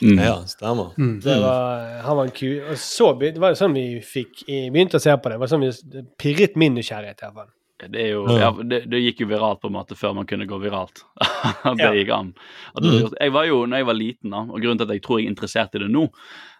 [0.00, 0.16] Mm.
[0.16, 0.94] Ja, stemmer.
[0.96, 2.46] Det var, han var en ku...
[2.72, 5.36] Og så det var sånn vi fikk begynte å se på det.
[5.36, 7.20] Det var sånn vi pirret min nysgjerrighet.
[7.20, 7.50] i hvert fall.
[7.88, 8.50] Det, er jo, Ja.
[8.52, 11.02] det, det gikk jo viralt på en måte før man kunne gå viralt.
[11.64, 11.92] Det Ja.
[11.96, 12.34] gikk an.
[12.76, 15.18] Det, jeg var jo, når jeg var liten, da, og grunnen til at jeg tror
[15.20, 16.04] jeg er interessert i det nå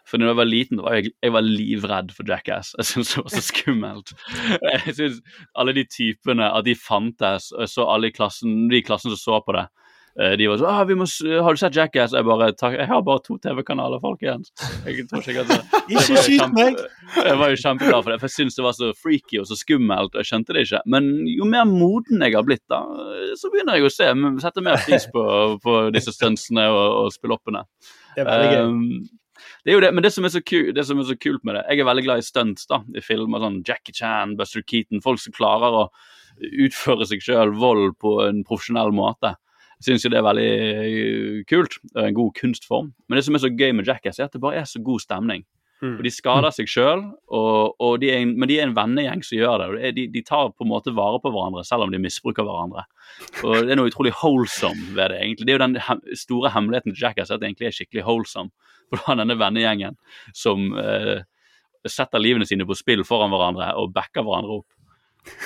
[0.09, 2.73] For når jeg var liten, da var jeg, jeg var livredd for Jackass.
[2.79, 4.13] Jeg syntes det var så skummelt.
[4.65, 5.21] Jeg synes
[5.55, 7.53] Alle de typene, at de fantes.
[7.53, 9.67] og Jeg så alle i klassen, de i klassen som så på det.
[10.19, 12.89] Eh, De var sånn ah, vi må, 'Har du sett Jackass?' Jeg bare «Takk, Jeg
[12.89, 14.51] har bare to TV-kanaler, folkens.
[14.87, 15.63] Jeg tror ikke jeg kan
[15.95, 16.81] Ikke skyt meg!
[17.17, 19.59] jeg var jo kjempeglad for det, for jeg syntes det var så freaky og så
[19.59, 20.15] skummelt.
[20.15, 20.83] og Jeg skjønte det ikke.
[20.87, 22.83] Men jo mer moden jeg har blitt, da,
[23.37, 24.11] så begynner jeg å se,
[24.43, 25.25] sette mer pris på,
[25.63, 27.65] på disse stuntsene og, og spilloppene.
[28.15, 28.63] Det er veldig gøy.
[28.67, 29.21] Um,
[29.65, 31.45] det er jo det, men det som, er så ku, det som er så kult
[31.49, 33.43] med det Jeg er veldig glad i stunts da, i filmer.
[33.43, 35.03] sånn Jackie Chan, Buster Keaton.
[35.05, 35.85] Folk som klarer å
[36.41, 39.35] utføre seg sjøl vold på en profesjonell måte.
[39.81, 41.79] Syns jo det er veldig eh, kult.
[41.95, 42.93] og En god kunstform.
[43.09, 45.01] Men det som er så gøy med Jackass, er at det bare er så god
[45.01, 45.47] stemning.
[45.81, 45.95] Mm.
[45.97, 49.69] Og De skader seg sjøl, men de er en vennegjeng som gjør det.
[49.71, 52.85] og De, de tar på en måte vare på hverandre, selv om de misbruker hverandre.
[53.41, 55.23] Og Det er noe utrolig wholesome ved det.
[55.23, 55.47] egentlig.
[55.49, 58.53] Det er jo den hem store hemmeligheten til Jackass, at det egentlig er skikkelig wholesome.
[58.91, 59.97] For du har denne vennegjengen
[60.37, 61.25] som eh,
[61.89, 64.69] setter livene sine på spill foran hverandre og backer hverandre opp.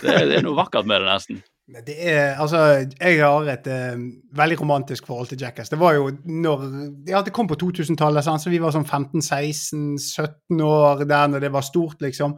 [0.03, 1.43] Det, det er noe vakkert med det, nesten.
[1.65, 2.59] Det er, altså,
[3.01, 4.01] Jeg har et uh,
[4.37, 5.71] veldig romantisk forhold til Jackass.
[5.73, 6.65] Det var jo når
[7.09, 11.53] ja, det kom på 2000-tallet, sant, så vi var sånn 15-16-17 år der når det
[11.55, 12.37] var stort, liksom.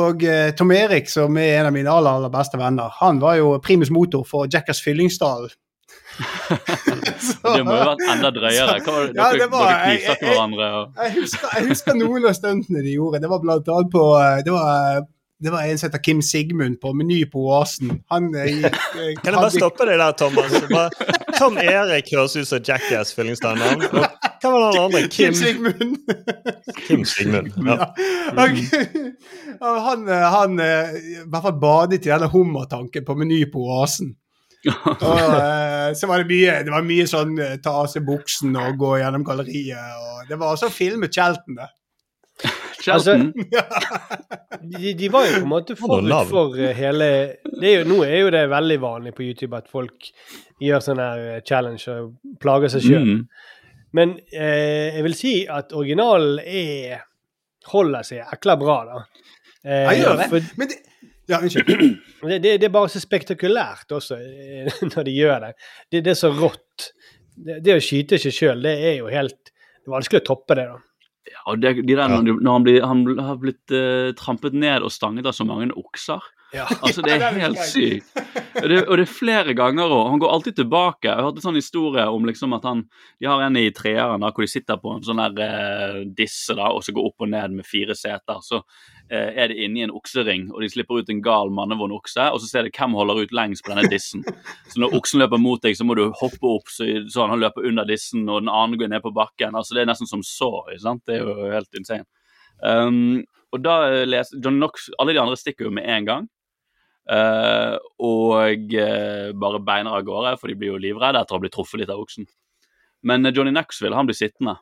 [0.00, 3.36] Og uh, Tom Erik, som er en av mine aller, aller beste venner, han var
[3.36, 5.52] jo primus motor for Jackass Fyllingsdalen.
[7.44, 8.78] Det må jo ha vært enda drøyere.
[8.84, 9.16] Hva var det?
[9.18, 10.68] Ja, Dere, det var- dere knivstakk hverandre.
[10.78, 11.00] Og...
[11.02, 13.20] Jeg husker, jeg husker noen av stuntene de gjorde.
[13.24, 15.04] Det var blant annet på eh, Det var,
[15.42, 17.90] det var en som heter Kim Sigmund på Meny på Oasen.
[18.10, 20.54] Han eh, gikk eh, Kan jeg bare stoppe deg der, Thomas?
[20.70, 21.08] Bare,
[21.38, 23.82] Tom Erik høres ut som Jackass fyllingsstandard.
[23.90, 25.02] Hva var den andre?
[25.10, 25.96] Kim Kim, Sigmund.
[26.86, 27.50] Kim Sigmund.
[27.66, 27.90] Ja.
[28.38, 28.48] ja.
[29.58, 34.14] og han, eh, han i hvert fall badet i denne hummertanken på Meny på Oasen.
[35.04, 38.94] Og så var det mye det var mye sånn ta av seg buksen og gå
[38.96, 39.98] gjennom galleriet.
[40.00, 41.66] og Det var også filmet kjeltene.
[42.84, 43.30] Shelton?
[44.64, 47.08] De, de var jo på en måte forut for eh, hele
[47.54, 50.08] det er jo, Nå er jo det veldig vanlig på YouTube at folk
[50.62, 53.04] gjør sånn her eh, challenge og plager seg sjøl.
[53.08, 53.20] Mm.
[53.94, 57.04] Men eh, jeg vil si at originalen er
[57.70, 59.02] holder seg jækla bra, da.
[59.64, 60.28] Eh, Jeg gjør det.
[60.32, 60.80] for- Men det,
[61.30, 61.70] ja, unnskyld.
[62.28, 65.52] det, det, det er bare så spektakulært også eh, når de gjør det.
[65.90, 66.90] Det, det er så rått.
[67.34, 69.40] Det, det å skyte seg sjøl, det er jo helt
[69.84, 70.76] det er vanskelig å toppe det, da.
[71.34, 74.92] Ja, det, de der, når, når han, blir, han har blitt uh, trampet ned og
[74.94, 76.22] stanget av så mange okser.
[76.54, 76.68] Ja.
[76.86, 78.10] Altså, Det er helt sykt.
[78.62, 80.04] Og det, og det er flere ganger òg.
[80.12, 81.08] Han går alltid tilbake.
[81.10, 82.84] Jeg hørte en sånn historie om liksom at han
[83.18, 86.54] De har en i treeren da, hvor de sitter på en sånn der eh, disse
[86.54, 88.38] da, og så går opp og ned med fire seter.
[88.46, 88.62] Så
[89.12, 92.24] er de inne i en oksering, og de slipper ut en gal mannevond okse.
[92.32, 94.24] Og så ser de hvem holder ut lengst på denne dissen.
[94.72, 97.68] Så når oksen løper mot deg, så må du hoppe opp så, sånn han løper
[97.68, 99.54] under dissen, og den andre går ned på bakken.
[99.54, 100.50] altså Det er nesten som så.
[100.82, 101.04] sant?
[101.06, 102.08] Det er jo helt insane.
[102.64, 103.22] Um,
[103.54, 106.30] og da eh, leser John Knox Alle de andre stikker jo med en gang.
[107.04, 111.44] Uh, og uh, bare beiner av gårde, for de blir jo livredde etter å ha
[111.44, 112.26] blitt truffet litt av oksen.
[113.04, 114.56] Men eh, Johnny Knoxville han blir sittende.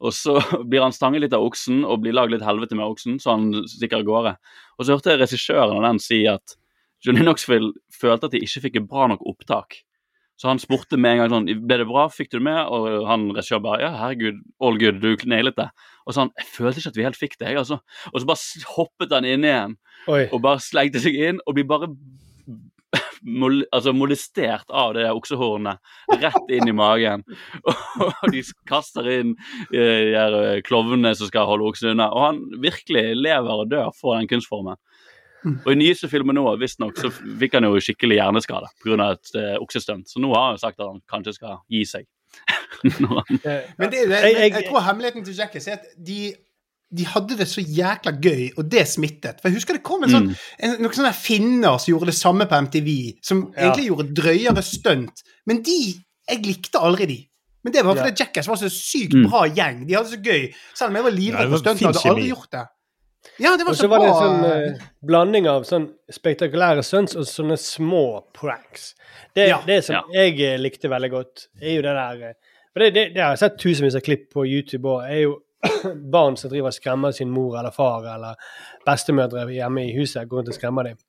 [0.00, 0.38] Og så
[0.70, 3.52] blir han stanget litt av oksen og blir lagd litt helvete med oksen, så han
[3.68, 4.34] stikker av gårde.
[4.78, 6.56] Og så hørte jeg regissøren av den si at
[7.04, 9.82] Johnny Knoxville følte at de ikke fikk et bra nok opptak.
[10.40, 12.06] Så han spurte med en gang sånn Ble det bra?
[12.08, 12.60] Fikk du det med?
[12.72, 15.66] Og han regissøren bare Ja, herregud, all good, du nailet det.
[16.06, 17.80] Og så han Jeg følte ikke at vi helt fikk det, jeg, altså.
[18.12, 19.76] Og så bare hoppet han inn igjen
[20.08, 20.22] Oi.
[20.30, 21.90] og bare slengte seg inn og blir bare
[23.22, 25.78] mol altså molestert av det oksehornet
[26.22, 27.24] rett inn i magen.
[28.04, 29.34] Og de kaster inn
[29.72, 32.10] eh, de der eh, klovnene som skal holde oksen unna.
[32.14, 34.78] Og han virkelig lever og dør for den kunstformen.
[35.64, 37.08] Og i nyeste filmen nå, visstnok, så
[37.40, 39.06] fikk han jo skikkelig hjerneskade pga.
[39.14, 40.04] et uh, oksestunt.
[40.12, 42.04] Så nå har han jo sagt at han kanskje skal gi seg.
[42.84, 46.34] Men det Men jeg- jeg tror hemmeligheten til Jackass er at de,
[46.92, 49.40] de hadde det så jækla gøy, og det smittet.
[49.40, 50.36] For jeg husker det kom en sånn, Mm.
[50.58, 53.70] en, noen sånne finner som gjorde det samme på MTV, som Ja.
[53.72, 55.22] egentlig gjorde drøyere stunt.
[55.46, 55.94] Men de
[56.30, 57.28] Jeg likte aldri de.
[57.64, 58.24] Men det var fordi Ja.
[58.24, 59.28] Jackass var så sykt Mm.
[59.28, 59.86] bra gjeng.
[59.86, 60.54] De hadde det så gøy.
[60.74, 62.66] Selv om jeg var livredd for stunt, hadde aldri gjort det.
[63.40, 66.82] Ja, det var Og så så var det en sånn uh, blanding av sånn spektakulære
[66.84, 68.94] stunts og sånne små pranks.
[69.34, 70.02] Det, Ja, det som ja.
[70.14, 72.32] jeg eh, likte veldig godt, er jo det der eh,
[72.72, 75.10] For det, det, det har jeg sett tusenvis av klipp på YouTube òg.
[75.10, 75.42] er jo
[76.14, 78.50] barn som driver og skremmer sin mor eller far eller
[78.86, 80.28] bestemødre hjemme i huset.
[80.28, 81.00] Går rundt og skremmer dem.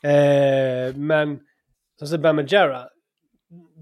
[0.00, 1.38] Eh, men
[2.00, 2.84] sånn som Bamajera Majera,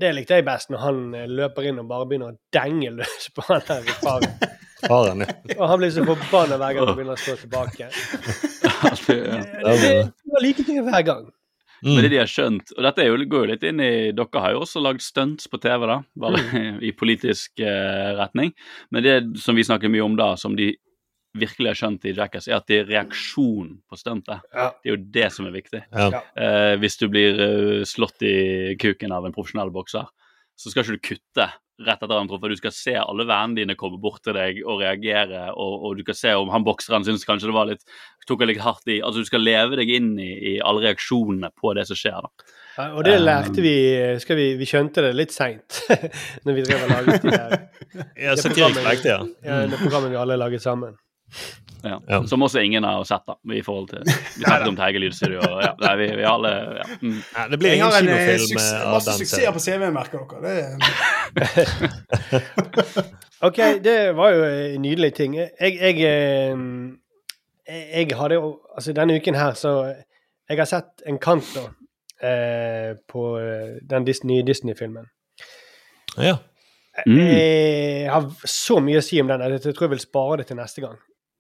[0.01, 3.29] det likte jeg best når han eh, løper inn og bare begynner å denge løs
[3.35, 4.39] på han der faren.
[4.79, 5.35] Faren, ja.
[5.57, 7.89] Og han blir så forbanna hver gang han begynner å stå tilbake.
[9.09, 11.27] det, Det, det var like ting hver gang.
[11.83, 14.43] Men det de har skjønt, og dette er jo, går jo litt inn i Dere
[14.43, 16.43] har jo også lagd stunts på TV, da, bare
[16.89, 18.55] i politisk eh, retning.
[18.95, 20.73] Men det som vi snakker mye om da, som de
[21.39, 24.45] virkelig har skjønt i Jackass, er at det er reaksjon på stuntet.
[24.55, 24.71] Ja.
[24.81, 25.83] Det er jo det som er viktig.
[25.93, 26.23] Ja.
[26.35, 30.09] Eh, hvis du blir uh, slått i kuken av en profesjonell bokser,
[30.59, 31.49] så skal ikke du kutte
[31.87, 32.51] rett etter han truffer.
[32.51, 36.03] Du skal se alle vennene dine komme bort til deg og reagere, og, og du
[36.09, 37.85] skal se om han bokseren syns kanskje det var litt
[38.29, 38.99] tok litt hardt i.
[38.99, 42.19] Altså Du skal leve deg inn i, i alle reaksjonene på det som skjer.
[42.27, 42.55] da.
[42.79, 43.77] Ja, og det lærte vi
[44.23, 45.81] skal vi, vi skjønte det litt seint
[46.47, 47.57] når vi drev og laget de der
[48.27, 49.21] Ja, det satirisk programmet- ja.
[49.47, 50.99] ja, det programmet vi alle laget sammen.
[51.83, 52.03] Ja.
[52.09, 52.27] Ja.
[52.27, 54.03] Som også ingen har sett, da, i forhold til
[54.39, 55.39] Vi snakket om Teige lydstudio.
[55.39, 56.87] og Ja, nei, vi, vi alle ja.
[57.03, 57.19] mm.
[57.37, 59.55] Ja, det blir ingen har eh, kinofilm av masse den suksesser serien.
[59.55, 60.39] på CV-en, merker dere.
[61.39, 61.45] Det,
[63.49, 65.37] OK, det var jo en nydelig ting.
[65.39, 65.97] Jeg, jeg,
[67.69, 69.95] jeg hadde jo Altså, denne uken her, så
[70.49, 75.07] Jeg har sett en kant eh, på eh, den nye Disney-filmen.
[76.17, 76.37] Ja.
[77.07, 77.19] Mm.
[77.19, 80.59] Jeg har så mye å si om den jeg tror jeg vil spare det til
[80.59, 80.97] neste gang.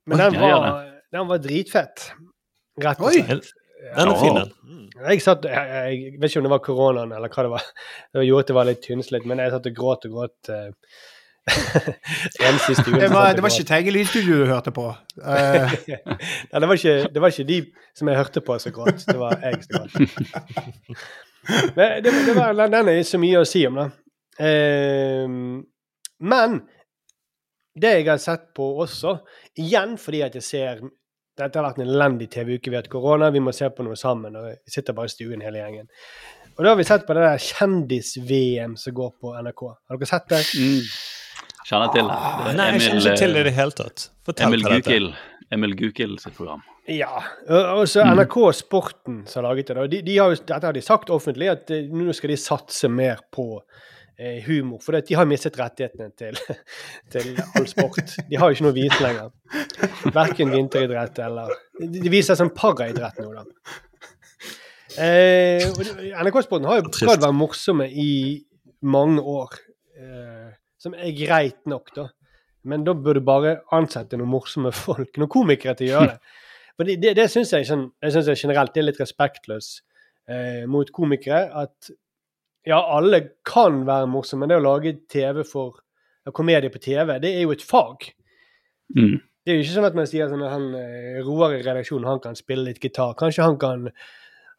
[0.08, 0.68] Men den var,
[1.12, 2.10] den var dritfett.
[2.82, 3.52] Rett og slett.
[3.96, 4.88] Den er fin, den.
[4.98, 7.68] Jeg, satt, jeg, jeg vet ikke om det var koronaen eller hva det var.
[8.16, 10.52] Det gjorde at det var litt tynnslitt, men jeg satt og gråt og gråt.
[11.48, 14.82] Uh, siste det, var, det var ikke Teige lydstudio du hørte på.
[15.16, 15.70] Uh.
[16.50, 17.56] Nei, det var, ikke, det var ikke de
[17.96, 19.06] som jeg hørte på som gråt.
[19.08, 19.94] Det var jeg som gråt.
[21.78, 23.86] Men det, det var, den er så mye å si om, da.
[24.36, 25.64] Uh,
[26.20, 26.60] men
[27.82, 29.18] det jeg har sett på også,
[29.60, 30.82] igjen fordi at jeg ser
[31.38, 32.70] dette har vært en elendig TV-uke.
[32.70, 34.34] Vi har hatt korona, vi må se på noe sammen.
[34.34, 35.86] og Vi sitter bare i stuen hele gjengen.
[36.56, 39.62] Og da har vi sett på det der kjendis-VM som går på NRK.
[39.70, 40.40] Har dere sett det?
[40.58, 40.88] Mm.
[41.68, 42.16] Kjenner til det.
[42.16, 42.48] det.
[42.50, 44.06] er Nei, jeg kjenner ikke til det i det hele tatt.
[44.26, 45.20] Fortell Emil er.
[45.54, 46.64] Emil Gukild sitt program.
[46.90, 47.22] Ja.
[47.76, 49.78] Og så NRK Sporten som har laget det.
[49.84, 52.40] Og de, de har jo, dette har de sagt offentlig, at eh, nå skal de
[52.40, 53.86] satse mer på eh,
[54.46, 54.80] humor.
[54.82, 56.38] For de har mistet rettighetene til,
[57.14, 58.16] til all sport.
[58.28, 59.30] De har jo ikke noe å vise lenger.
[60.14, 63.46] Verken vinteridrett eller De, viser viser som paraidrett nå, da.
[64.98, 65.62] Eh,
[66.18, 68.10] NRK Sporten har jo prøvd å være morsomme i
[68.82, 69.54] mange år.
[69.98, 70.48] Eh,
[70.82, 72.08] som er greit nok, da.
[72.68, 76.36] Men da burde du bare ansette noen morsomme folk, noen komikere til å gjøre det.
[76.78, 79.80] For det, det, det syns jeg, sånn, jeg generelt det er litt respektløst
[80.30, 81.48] eh, mot komikere.
[81.64, 81.90] At
[82.68, 85.80] ja, alle kan være morsomme, men det å lage TV for
[86.36, 88.10] komedie på TV, det er jo et fag.
[88.96, 89.16] Mm.
[89.18, 92.08] Det er jo ikke sånn at man sier sånn at han eh, Roar i redaksjonen
[92.10, 93.14] han kan spille litt gitar.
[93.16, 93.86] Kanskje han kan,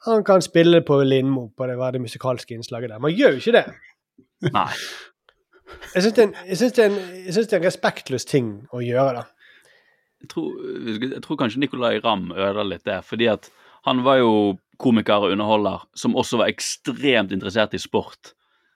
[0.07, 3.03] han kan spille på Lindmo på det, det musikalske innslaget der.
[3.03, 3.65] Man gjør jo ikke det.
[4.49, 4.71] Nei.
[5.93, 9.27] Jeg syns det, det, det er en respektløs ting å gjøre, da.
[10.19, 10.47] Jeg tror,
[10.89, 13.45] jeg tror kanskje Nicolay Ramm ødela litt det, fordi at
[13.85, 14.33] han var jo
[14.79, 18.33] komiker og underholder som også var ekstremt interessert i sport.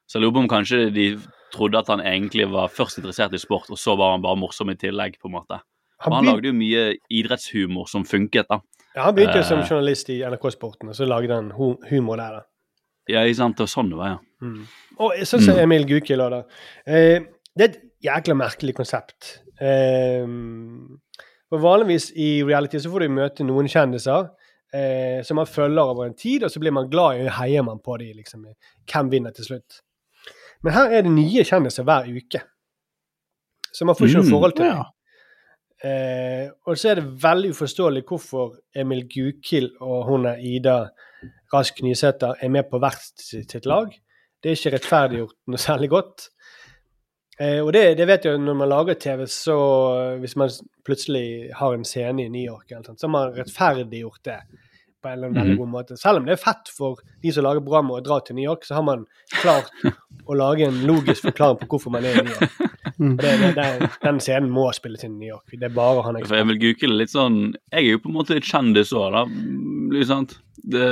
[0.08, 1.08] Så jeg lurer på om kanskje de
[1.54, 4.72] trodde at han egentlig var først interessert i sport, og så var han bare morsom
[4.74, 5.60] i tillegg, på en måte.
[6.04, 8.60] Han han lagde jo mye idrettshumor som funket, da.
[8.93, 9.68] Ja, han begynte jo som Eh.
[9.70, 11.51] journalist i NRK Sporten, og så lagde han
[11.89, 12.41] humor der, da.
[13.10, 13.58] Ja, ikke sant?
[13.58, 14.20] Det var sånn det var, ja.
[14.41, 14.68] Mm.
[14.99, 16.43] Og sånn som Emil Gukild òg, da.
[16.86, 17.20] Eh,
[17.56, 19.39] det er et jækla merkelig konsept.
[19.62, 20.26] Eh,
[21.49, 24.30] for vanligvis i reality så får du møte noen kjendiser
[24.74, 27.63] eh, som man følger over en tid, og så blir man glad i og heier
[27.63, 28.15] man på dem.
[28.17, 28.45] Liksom.
[28.91, 29.82] Hvem vinner til slutt?
[30.63, 32.41] Men her er det nye kjendiser hver uke.
[33.74, 34.74] Så man får ikke noe Mm, forhold til det.
[34.76, 34.84] ja.
[35.84, 40.78] Eh, og så er det veldig uforståelig hvorfor Emil Gukild og hun er Ida
[41.53, 43.89] Rask Nysæter er med på hvert sitt lag.
[44.41, 46.30] Det er ikke rettferdiggjort noe særlig godt.
[47.39, 49.55] Eh, og det, det vet jeg jo når man lager TV, så
[50.21, 50.49] hvis man
[50.86, 54.39] plutselig har en scene i New York, eller sånt, så har man rettferdiggjort det
[55.03, 55.57] på en eller annen veldig Mhm.
[55.59, 55.97] god måte.
[55.99, 58.63] Selv om det er fett for de som lager programmet å dra til New York,
[58.63, 59.05] så har man
[59.41, 59.71] klart
[60.29, 62.53] å lage en logisk forklaring på hvorfor man er i New York.
[62.93, 65.49] Og det, det, det, den scenen må spilles inn i New York.
[65.59, 67.39] Det er bare han For Jeg vil google litt sånn
[67.73, 69.25] Jeg er jo på en måte litt kjendis òg, da.
[69.25, 70.38] blir Litt sant?
[70.63, 70.86] Det,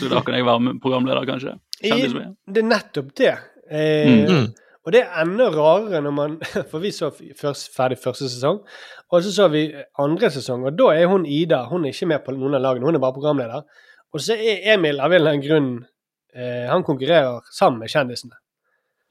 [0.00, 1.54] så da kan jeg være med programleder, kanskje?
[1.84, 2.32] Kjendis med.
[2.48, 3.34] I- Det er nettopp det.
[3.70, 4.48] Eh, Mm.
[4.84, 6.36] Og det er enda rarere når man
[6.70, 8.60] For vi så først, ferdig første sesong,
[9.10, 9.66] og så så vi
[10.00, 12.86] andre sesong, og da er hun Ida hun er ikke med på noen av lagene,
[12.86, 13.64] hun er bare programleder.
[14.14, 15.70] Og så er Emil av en eller annen grunn
[16.36, 18.36] eh, Han konkurrerer sammen med kjendisene.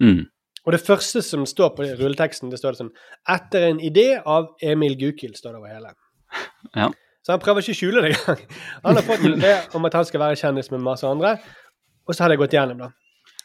[0.03, 0.23] Mm.
[0.63, 2.93] Og det første som står på rulleteksten, det står det sånn
[3.27, 5.95] 'Etter en idé av Emil Gukild', står det over hele.
[6.75, 6.89] Ja.
[7.23, 8.39] Så han prøver ikke å skjule det engang.
[8.83, 11.37] Han har fått en idé om at han skal være kjendis med masse andre,
[12.07, 12.89] og så har det gått gjennom, da.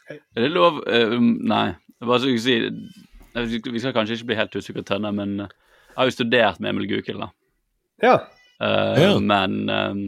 [0.09, 1.75] Er det lov uh, Nei.
[2.05, 5.51] Bare så jeg si Vi skal kanskje ikke bli helt usikre tønner, men eh,
[5.89, 7.29] jeg har jo studert med Emil Gukild, da.
[8.03, 8.15] Ja.
[8.61, 9.09] Uh, Ja.
[9.19, 10.01] Men um,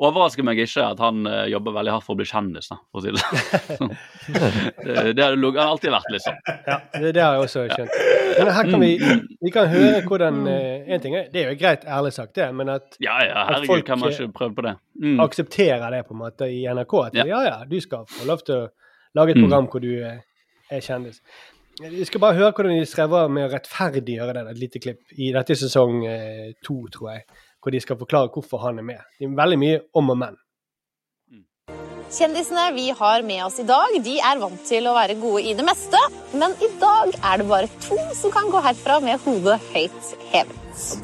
[0.00, 3.00] overrasker meg ikke at han uh, jobber veldig hardt for å bli kjendis, da, for
[3.00, 3.92] å si det sånn.
[4.84, 6.38] det, det har det han har alltid vært, liksom.
[6.66, 7.98] Ja, det, det har jeg også skjønt.
[8.40, 8.90] Men her kan vi,
[9.44, 12.48] vi kan høre hvordan uh, En ting er, det er jo greit, ærlig sagt, det,
[12.56, 14.74] men at, Ja, ja, at folk kan man ikke prøve på det?
[15.00, 15.20] Mm.
[15.24, 16.94] aksepterer det på en måte i NRK.
[17.06, 17.26] At ja.
[17.30, 17.40] Ja.
[17.46, 18.68] ja, du skal få lov til å
[19.18, 19.46] lage et Mm.
[19.46, 19.92] program hvor du
[20.70, 21.22] er kjendis.
[21.80, 25.30] Vi skal bare høre hvordan de strever med å rettferdiggjøre det, et lite klipp, i
[25.32, 27.24] dette sesong eh, to, tror jeg.
[27.60, 29.00] Hvor de skal forklare hvorfor han er med.
[29.16, 30.38] Det er veldig mye om og men.
[32.10, 35.54] Kjendisene vi har med oss i dag, de er vant til å være gode i
[35.54, 36.00] det meste.
[36.34, 40.56] Men i dag er det bare to som kan gå herfra med hodet høyt hevet.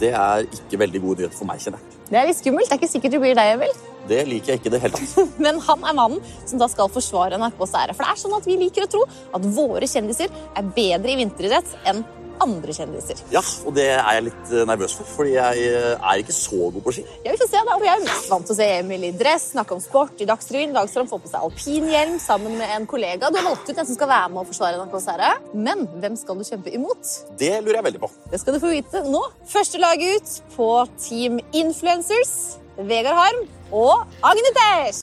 [0.02, 2.00] Det er ikke veldig god nyhet for meg, kjenner jeg.
[2.10, 2.66] Det er litt skummelt.
[2.66, 3.95] Det er ikke sikkert det blir deg, Emil.
[4.08, 5.32] Det liker jeg ikke i det hele tatt.
[5.46, 7.96] Men han er mannen som da skal forsvare NRKs ære.
[7.96, 11.20] For det er sånn at vi liker å tro at våre kjendiser er bedre i
[11.22, 12.04] vinteridrett enn
[12.42, 13.20] andre kjendiser.
[13.32, 16.70] Ja, og det er jeg litt eh, nervøs for, fordi jeg eh, er ikke så
[16.74, 17.04] god på ski.
[17.24, 19.12] Ja, vi får se da, for Jeg er mest vant til å se Emil i
[19.16, 20.74] dress, snakke om sport i Dagsrevyen.
[20.74, 23.30] I dag skal han få på seg alpinhjelm sammen med en kollega.
[23.30, 25.32] Du har valgt ut en som skal være med og forsvare NRKs ære.
[25.66, 27.12] Men hvem skal du kjempe imot?
[27.40, 28.12] Det lurer jeg veldig på.
[28.32, 29.22] Det skal du få vite nå.
[29.50, 32.36] Første laget ut på Team Influencers.
[32.76, 35.02] Vegard Harm og Agnetes.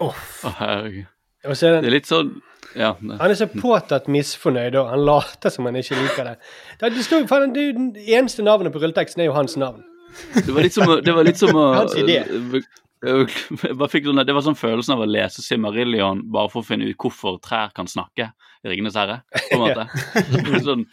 [0.00, 0.14] Oh,
[0.58, 1.06] herregud.
[1.54, 2.30] Så er Det det, er litt sånn
[2.76, 2.92] Ja.
[3.00, 6.34] han er så påtatt misfornøyd, og han later som han ikke liker det.
[6.80, 7.70] Det, det, står, faen, det,
[8.06, 9.82] eneste navnet på rulleteksten er jo hans navn.
[10.34, 11.64] Det var litt som å, det var litt som å
[12.98, 16.66] Jeg bare fikk sånn, det var sånn følelsen av å lese Simmerillion bare for å
[16.66, 18.32] finne ut hvorfor trær kan snakke
[18.66, 19.20] Ringenes herre.
[19.52, 20.62] på en måte.
[20.64, 20.86] sånn,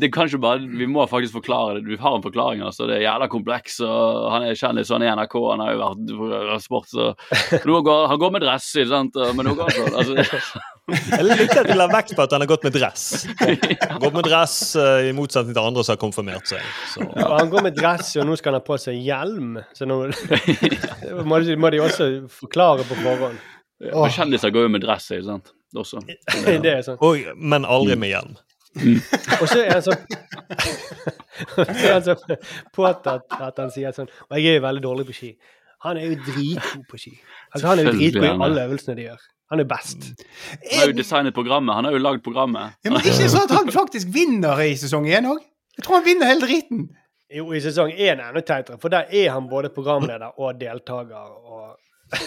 [0.00, 1.84] det kan ikke bare, Vi må faktisk forklare det.
[1.90, 2.62] Vi har en forklaring.
[2.64, 3.80] altså, Det er jævla kompleks.
[3.84, 6.88] og Han er kjendis, sånn han er i NRK, han har jo vært på sport,
[6.88, 7.10] så
[7.66, 9.20] nå går, Han går med dress, ikke sant?
[9.36, 10.00] men nå går han sånn.
[10.24, 13.26] altså, Jeg liker at de la vekt på at han har gått med dress.
[14.02, 16.62] Gått med dress eh, i motsetning til andre som har konfirmert seg.
[16.92, 17.02] Så.
[17.02, 19.56] Og han går med dress, og nå skal han ha på seg hjelm.
[19.74, 19.96] Så nå
[21.26, 23.42] må, de- må de også forklare på forhånd.
[23.92, 25.50] Og Kjendiser går jo med dress, ikke sant?
[25.74, 26.02] Også.
[26.64, 26.98] Det er sånn.
[27.04, 28.36] Og, men aldri med hjelm.
[29.40, 30.02] Og så er han sånn
[31.56, 32.16] Så er han så
[32.76, 35.30] påtatt at han sier sånn Og jeg er jo veldig dårlig på ski.
[35.86, 37.14] Han er jo dritgod på ski.
[37.52, 38.36] Altså, han er jo dritgod i det.
[38.46, 39.24] alle øvelsene de gjør.
[39.52, 40.06] Han er best.
[40.64, 41.76] Han har jo designet programmet.
[41.78, 42.78] Han har jo lagd programmet.
[42.84, 45.42] Ja, men ikke sånn at han faktisk vinner i sesong én òg?
[45.76, 46.86] Jeg tror han vinner hele driten.
[47.36, 50.58] Jo, i sesong én er han enda teitere, for der er han både programleder og
[50.60, 51.30] deltaker.
[51.52, 51.76] og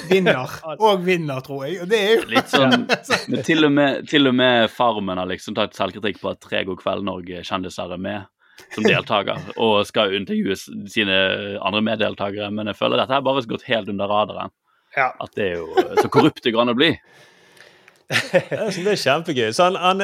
[0.10, 0.50] Vinner.
[0.84, 1.80] Og vinner, tror jeg.
[1.84, 2.86] Og det er jo Litt sånn,
[3.32, 6.66] men til og, med, til og med Farmen har liksom tatt selvkritikk på at Tre
[6.68, 8.28] God kveld Norge-kjendiser er med
[8.76, 10.58] som deltaker, og skal intervjue
[10.92, 11.16] sine
[11.64, 12.50] andre meddeltakere.
[12.52, 14.52] Men jeg føler dette har bare gått helt under radaren.
[14.98, 15.14] Ja.
[15.22, 16.94] At det er jo så korrupt det går an å bli.
[18.10, 19.52] Det er kjempegøy.
[19.54, 20.02] Så han, han,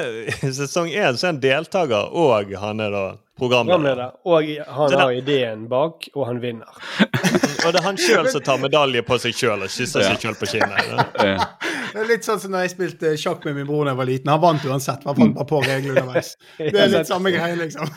[0.53, 3.05] sesong én så er han deltaker, og han er da
[3.37, 4.11] programleder.
[4.25, 6.71] Og han har ideen bak, og han vinner.
[7.65, 10.11] Og det er han sjøl som tar medalje på seg sjøl og kysser Ja.
[10.13, 10.81] seg sjøl på kinnet.
[11.95, 14.07] Det er litt sånn som når jeg spilte sjakk med min bror da jeg var
[14.09, 14.29] liten.
[14.33, 15.05] Han vant uansett.
[15.07, 16.33] Han fant bare på reglene underveis.
[16.59, 17.87] Det er litt samme greie, liksom.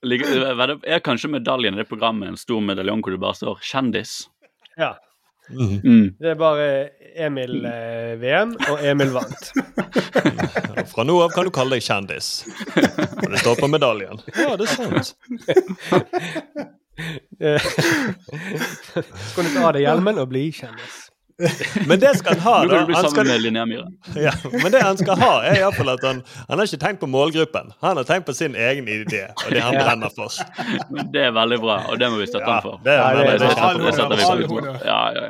[0.00, 4.14] Er kanskje medaljen i det programmet en stor medaljong hvor du bare står 'kjendis'?
[4.78, 4.94] Ja.
[5.50, 6.14] Mm.
[6.20, 6.66] Det er bare
[7.20, 9.50] Emil eh, VM, og Emil vant.
[10.92, 12.30] Fra nå av kan du kalle deg kjendis.
[12.76, 14.22] Og det står på medaljen.
[14.38, 15.14] Ja, det er sant.
[17.40, 17.60] Eh,
[18.92, 21.09] Så kan du ta av deg hjelmen og bli kjendis.
[21.88, 22.78] Men det skal han ha, da.
[22.94, 23.26] Han skal,
[24.26, 27.08] ja, men det han skal ha, er iallfall at han, han har ikke tenkt på
[27.10, 27.72] målgruppen.
[27.84, 30.28] Han har tenkt på sin egen idé og det han brenner for.
[31.14, 32.80] Det er veldig bra, og det må vi støtte Ja, han for.
[32.84, 34.56] det er- Ja, det- det, det- setter- det setter vi pris på.
[34.84, 35.24] Ja, ja.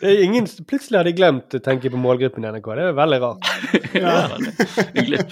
[0.00, 2.70] Det er ingen, plutselig har de glemt å tenke på målgruppen i NRK.
[2.78, 3.50] Det er veldig rart.
[3.94, 4.14] ja.
[4.34, 4.54] veldig-
[4.94, 5.30] En glipp.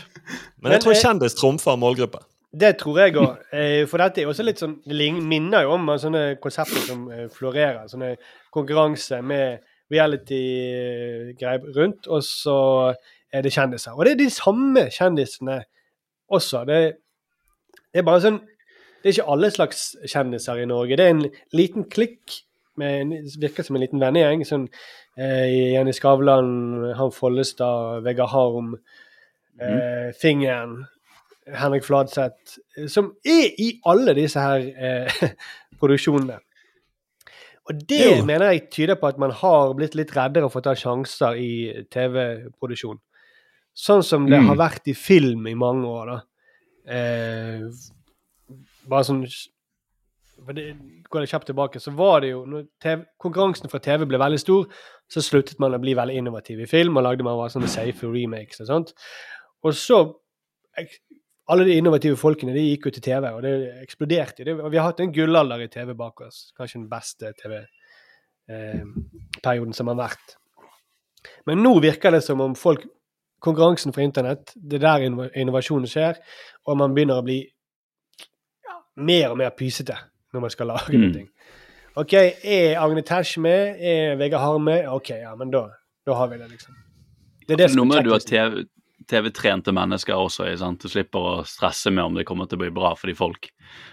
[0.62, 2.20] Men jeg tror eh, kjendis trumfer målgruppe.
[2.52, 3.44] Det tror jeg òg.
[3.88, 7.28] For dette er også litt sånn Det minner jo om eh, sånne konsepter som eh,
[7.32, 7.86] florerer.
[7.88, 8.14] Sånne
[8.52, 9.62] konkurranse med
[9.92, 12.56] reality-greier rundt, og så
[13.32, 13.96] er det kjendiser.
[13.96, 15.58] Og det er de samme kjendisene
[16.32, 16.64] også.
[16.68, 16.80] Det,
[17.92, 18.40] det er bare sånn
[19.02, 20.96] Det er ikke alle slags kjendiser i Norge.
[20.96, 21.24] Det er en
[21.56, 22.36] liten klikk
[22.78, 24.44] med virker som en liten vennegjeng.
[24.46, 24.68] Sånn
[25.18, 26.52] eh, Jenny Skavlan,
[26.94, 28.76] han Follestad, Vegard Harm,
[29.58, 30.84] eh, Fingeren,
[31.46, 32.58] Henrik Fladseth,
[32.88, 35.22] som er i alle disse her eh,
[35.80, 36.38] produksjonene.
[37.70, 38.24] Og det Jo.
[38.26, 41.50] mener jeg tyder på at man har blitt litt reddere for å ta sjanser i
[41.94, 42.98] TV-produksjon.
[43.74, 44.48] Sånn som det Mm.
[44.50, 46.20] har vært i film i mange år, da.
[46.92, 47.60] Eh,
[48.88, 49.22] bare sånn
[50.52, 50.74] det,
[51.08, 54.40] Går det kjapt tilbake, så var det jo når TV, Konkurransen fra TV ble veldig
[54.40, 54.66] stor,
[55.08, 58.02] så sluttet man å bli veldig innovativ i film, og lagde man bare sånne safe
[58.10, 58.92] remakes og sånt.
[59.62, 60.00] Og så
[61.50, 63.52] Alle de innovative folkene de gikk jo til TV, og det
[63.82, 64.44] eksploderte.
[64.46, 66.52] Det, og vi har hatt en gullalder i TV bak oss.
[66.56, 67.32] Kanskje den beste
[68.48, 70.36] TV-perioden som har vært.
[71.46, 72.86] Men nå virker det som om folk
[73.42, 76.14] Konkurransen fra internett, det er der innovasjonen skjer,
[76.70, 79.96] og man begynner å bli ja, mer og mer pysete
[80.30, 81.08] når man skal lage Mm.
[81.10, 81.26] noe.
[81.98, 83.82] OK, er Agne Tesh med?
[83.82, 84.86] Er Vegard Harm med?
[84.86, 85.64] OK, ja, men da,
[86.06, 86.74] da har vi det, liksom.
[87.48, 88.18] Det er det Nå som må er du ha.
[88.22, 88.62] TV
[89.12, 90.80] TV-trente mennesker også, sant?
[90.82, 93.50] du slipper å stresse med om det kommer til å bli bra, fordi folk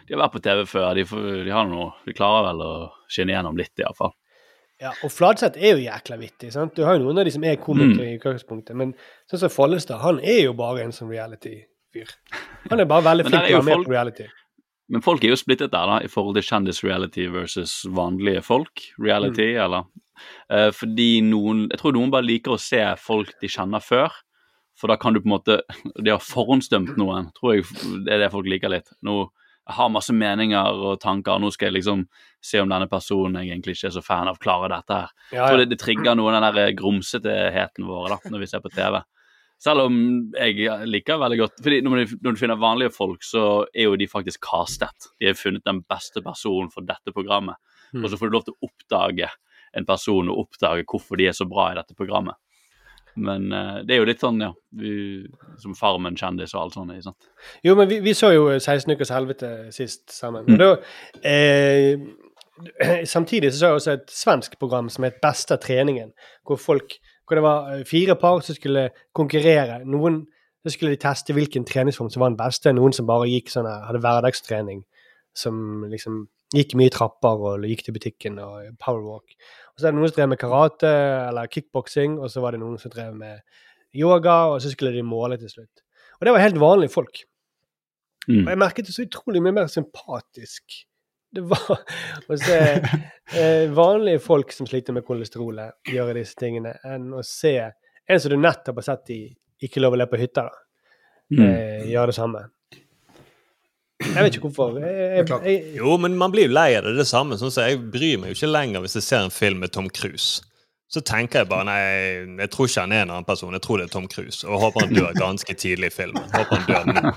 [0.08, 2.72] de har vært på TV før, de, får, de, har noe, de klarer vel å
[3.12, 4.16] skinne gjennom litt, iallfall.
[4.80, 6.54] Ja, og Fladseth er jo jækla vittig.
[6.56, 6.72] sant?
[6.76, 8.14] Du har jo noen av de som er komikere Mm.
[8.14, 8.94] i utgangspunktet, men
[9.30, 12.14] sånn som Follestad, han er jo bare en sånn reality-fyr.
[12.72, 14.28] Han er bare veldig flink til å være med folk- på reality.
[14.90, 19.64] Men folk er jo splittet der, da, i forhold til kjendis-reality versus vanlige folk-reality, Mm.
[19.66, 19.84] eller
[20.52, 24.12] Eh, Fordi noen Jeg tror noen bare liker å se folk de kjenner før.
[24.80, 25.60] For da kan du på en måte
[26.00, 27.68] De har forhåndsdømt noen, tror jeg
[28.06, 28.92] det er det folk liker litt.
[29.06, 29.26] Nå
[29.70, 32.08] jeg har masse meninger og tanker, nå skal jeg liksom
[32.42, 35.12] se om denne personen jeg egentlig ikke er så fan av, klarer dette her.
[35.30, 35.44] Ja, ja.
[35.46, 38.72] tror det, det trigger noe av den der grumseteheten vår da, når vi ser på
[38.74, 38.98] TV.
[39.60, 40.00] Selv om
[40.40, 44.00] jeg liker veldig godt fordi når du, når du finner vanlige folk, så er jo
[44.00, 45.12] de faktisk castet.
[45.20, 47.60] De har funnet den beste personen for dette programmet.
[47.92, 48.02] Mm.
[48.02, 49.30] Og så får du lov til å oppdage
[49.78, 52.40] en person og oppdage hvorfor de er så bra i dette programmet.
[53.16, 54.92] Men uh, det er jo litt sånn, ja vi,
[55.60, 56.94] Som Farmen kjendis og alt sånt.
[56.94, 57.30] ikke sant?
[57.66, 60.48] Jo, men vi, vi så jo 16 ukers helvete sist sammen.
[60.48, 60.60] Mm.
[60.62, 60.70] Da,
[61.26, 66.14] eh, samtidig så så jeg også et svensk program som het «Beste treningen,
[66.48, 67.00] hvor folk
[67.30, 69.84] hvor det var eh, fire par som skulle konkurrere.
[69.86, 70.24] Noen
[70.66, 72.74] så skulle de teste hvilken treningsform som var den beste.
[72.74, 74.82] Noen som bare gikk sånn, hadde hverdagstrening,
[75.38, 76.26] som liksom
[76.56, 79.36] gikk mye trapper og gikk til butikken og powerwalk.
[79.74, 80.92] Og så er det noen som drev med karate
[81.30, 83.42] eller kickboksing, og så var det noen som drev med
[83.96, 85.84] yoga, og så skulle de måle til slutt.
[86.20, 87.22] Og det var helt vanlige folk.
[88.28, 88.44] Mm.
[88.44, 90.80] Og jeg merket det så utrolig mye mer sympatisk.
[91.34, 91.84] Det var
[92.34, 92.58] å se
[93.38, 98.34] eh, vanlige folk som sliter med kolesterolet, gjøre disse tingene, enn å se en som
[98.34, 99.22] du nettopp har sett i
[99.62, 100.66] Ikke lov å le på hytta, da,
[101.30, 101.42] Mm.
[101.46, 102.40] eh, gjøre det samme.
[104.00, 104.78] Jeg vet ikke hvorfor.
[104.80, 106.96] Jeg, jeg, jeg, Jo, men man blir jo lei av det.
[106.98, 107.36] Det samme.
[107.40, 109.90] Sånn som Jeg bryr meg jo ikke lenger hvis jeg ser en film med Tom
[109.92, 110.40] Cruise.
[110.90, 111.82] Så tenker jeg bare nei,
[112.42, 113.52] jeg tror ikke han er en annen person.
[113.54, 114.40] Jeg tror det er Tom Cruise.
[114.48, 116.24] Og håper han dør ganske tidlig i filmen.
[116.34, 117.12] Håper han dør nå.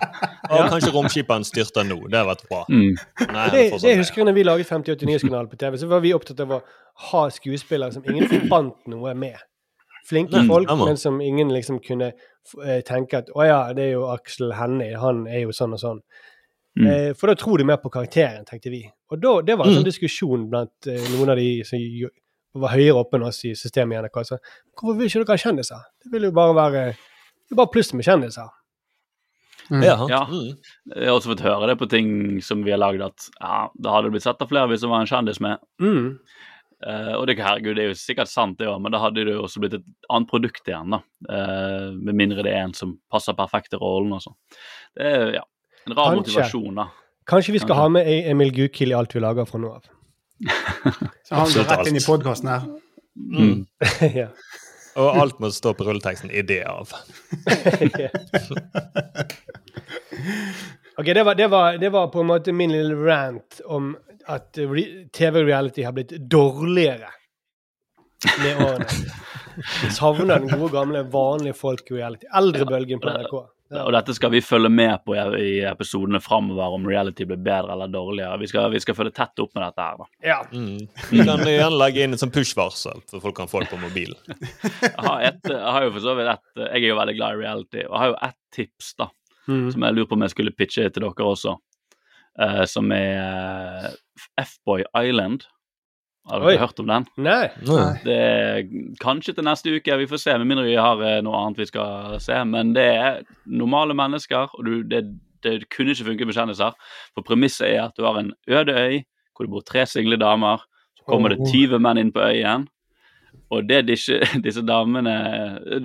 [0.59, 1.97] Og kanskje romskipet han styrter nå.
[2.13, 2.59] Det har vært bra.
[2.69, 2.99] Mm.
[3.33, 6.03] Nei, det, det sånn- husker jeg når vi laget 58 Nyhetskanalen på TV, så var
[6.05, 6.61] vi opptatt av å
[7.13, 9.41] ha skuespillere som ingen forbandt noe med.
[10.11, 12.11] Flinke Mm, folk, men som ingen liksom kunne
[12.67, 15.81] eh, tenke at å ja, det er jo Aksel Hennie, han er jo sånn og
[15.81, 16.01] sånn.
[16.79, 16.87] Mm.
[16.89, 18.83] Eh, for da tror de mer på karakteren, tenkte vi.
[19.13, 19.91] Og da, det var en sånn Mm.
[19.91, 21.79] diskusjon blant eh, noen av de som
[22.63, 24.19] var høyere oppe enn oss i systemet i NRK.
[24.29, 24.39] Så,
[24.77, 25.85] hvorfor vil ikke dere ha kjendiser?
[26.05, 28.49] Det vil jo bare være det er bare pluss med kjendiser.
[29.71, 29.97] Ja.
[30.09, 30.23] Ja.
[30.29, 30.57] Mm.
[30.97, 33.93] Jeg har også fått høre det på ting som vi har lagd, at ja, da
[33.95, 35.61] hadde det blitt sett av flere hvis det var en kjendis med.
[35.81, 36.09] Mm.
[36.83, 39.37] Uh, og det, herregud, det er jo sikkert sant, det òg, men da hadde det
[39.37, 40.97] jo også blitt et annet produkt igjen.
[40.97, 40.99] da.
[41.29, 44.37] Uh, med mindre det er en som passer perfekt til rollen og sånn.
[44.99, 45.45] Det er ja,
[45.87, 46.17] en rar Kanskje.
[46.23, 46.89] motivasjon, da.
[47.27, 47.83] Kanskje vi skal Kanskje.
[47.83, 49.85] ha med E- Emil Gukild i alt vi lager fra nå av.
[51.29, 52.63] Så han går rett inn i podkasten her.
[53.17, 53.67] Mm.
[54.21, 54.29] ja.
[54.97, 56.93] Og alt må stå på rulleteksten 'idé av'.
[60.99, 63.95] Ok, det var, det, var, det var på en måte min lille rant om
[64.29, 64.53] at
[65.17, 67.09] TV-reality har blitt dårligere
[68.43, 68.85] med årene.
[69.97, 72.29] Savner den gode, gamle, vanlige folk-reality.
[72.37, 73.35] Eldrebølgen på NRK.
[73.73, 77.73] Og dette skal vi følge med på i, i episodene framover, om reality blir bedre
[77.73, 78.37] eller dårligere.
[78.43, 80.09] Vi skal, vi skal følge tett opp med dette her, da.
[80.29, 80.39] Ja.
[80.53, 80.83] Mm.
[81.09, 84.19] Vi kan gjerne legge inn et sånt push-varsel, så folk kan få det på mobilen.
[84.83, 87.35] Jeg har, et, jeg har jo for så vidt et Jeg er jo veldig glad
[87.35, 89.09] i reality, og jeg har jo ett tips, da.
[89.49, 89.73] Mm.
[89.75, 91.57] som jeg lurer på om jeg skulle pitche til dere også.
[92.39, 93.97] uh, som er eh,
[94.45, 95.49] F-Boy Island.
[96.31, 97.05] Har dere hørt om den?
[97.19, 97.49] Nei.
[98.05, 98.61] Det er
[99.03, 101.67] kanskje til neste uke, vi får se, med mindre vi har eh, noe annet vi
[101.67, 102.37] skal se.
[102.47, 105.03] Men det er normale mennesker, og du, det,
[105.43, 106.77] det kunne ikke funke med kjendiser.
[107.17, 109.01] For premisset er at du har en øde øy
[109.33, 110.63] hvor det bor tre single damer.
[110.99, 111.51] Så kommer det Oh.
[111.51, 112.69] 20 menn inn på øyen.
[113.51, 115.15] Og det disse, disse damene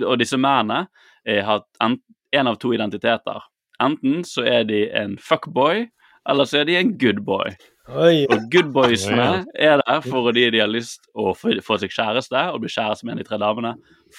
[0.06, 0.86] og disse mennene
[1.26, 3.42] er, har én av to identiteter.
[3.82, 5.86] Enten så er de en fuckboy,
[6.28, 7.50] eller så er de en good boy.
[7.50, 7.56] Oi.
[7.88, 12.60] Og good boysene er der fordi de har lyst å få, få seg kjæreste og
[12.62, 13.72] bli kjæreste med en av de tre damene.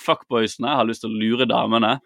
[0.06, 2.00] Fuckboysene har lyst til å lure damene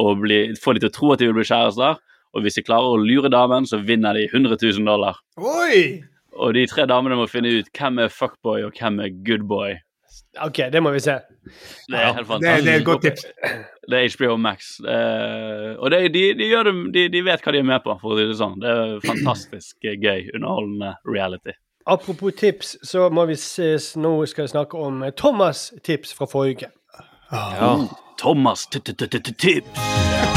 [0.00, 2.00] og bli, få de til å tro at de vil bli kjærester.
[2.30, 5.18] Og hvis de klarer å lure damen, så vinner de 100 000 dollar.
[5.36, 6.00] Oi!
[6.40, 9.74] Og de tre damene må finne ut hvem er fuckboy og hvem er goodboy.
[10.46, 11.16] OK, det må vi se.
[11.90, 12.64] Det er helt Det, fantastisk.
[12.66, 13.24] det er et godt tips.
[13.90, 14.68] Det er HBO Max.
[14.86, 17.96] Er, og det, de, de, gjør det, de, de vet hva de er med på,
[18.02, 18.58] for å si det sånn.
[18.62, 21.56] Det er fantastisk gøy, underholdende reality.
[21.90, 26.68] Apropos tips, så må vi ses, nå skal vi snakke om Thomas' tips fra forrige
[26.68, 26.72] uke.
[27.32, 27.74] Ja.
[28.20, 30.29] Thomas tips.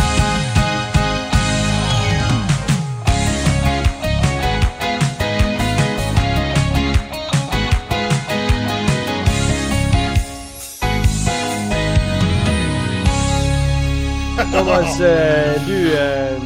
[14.63, 16.41] Thomas, eh, du, eh,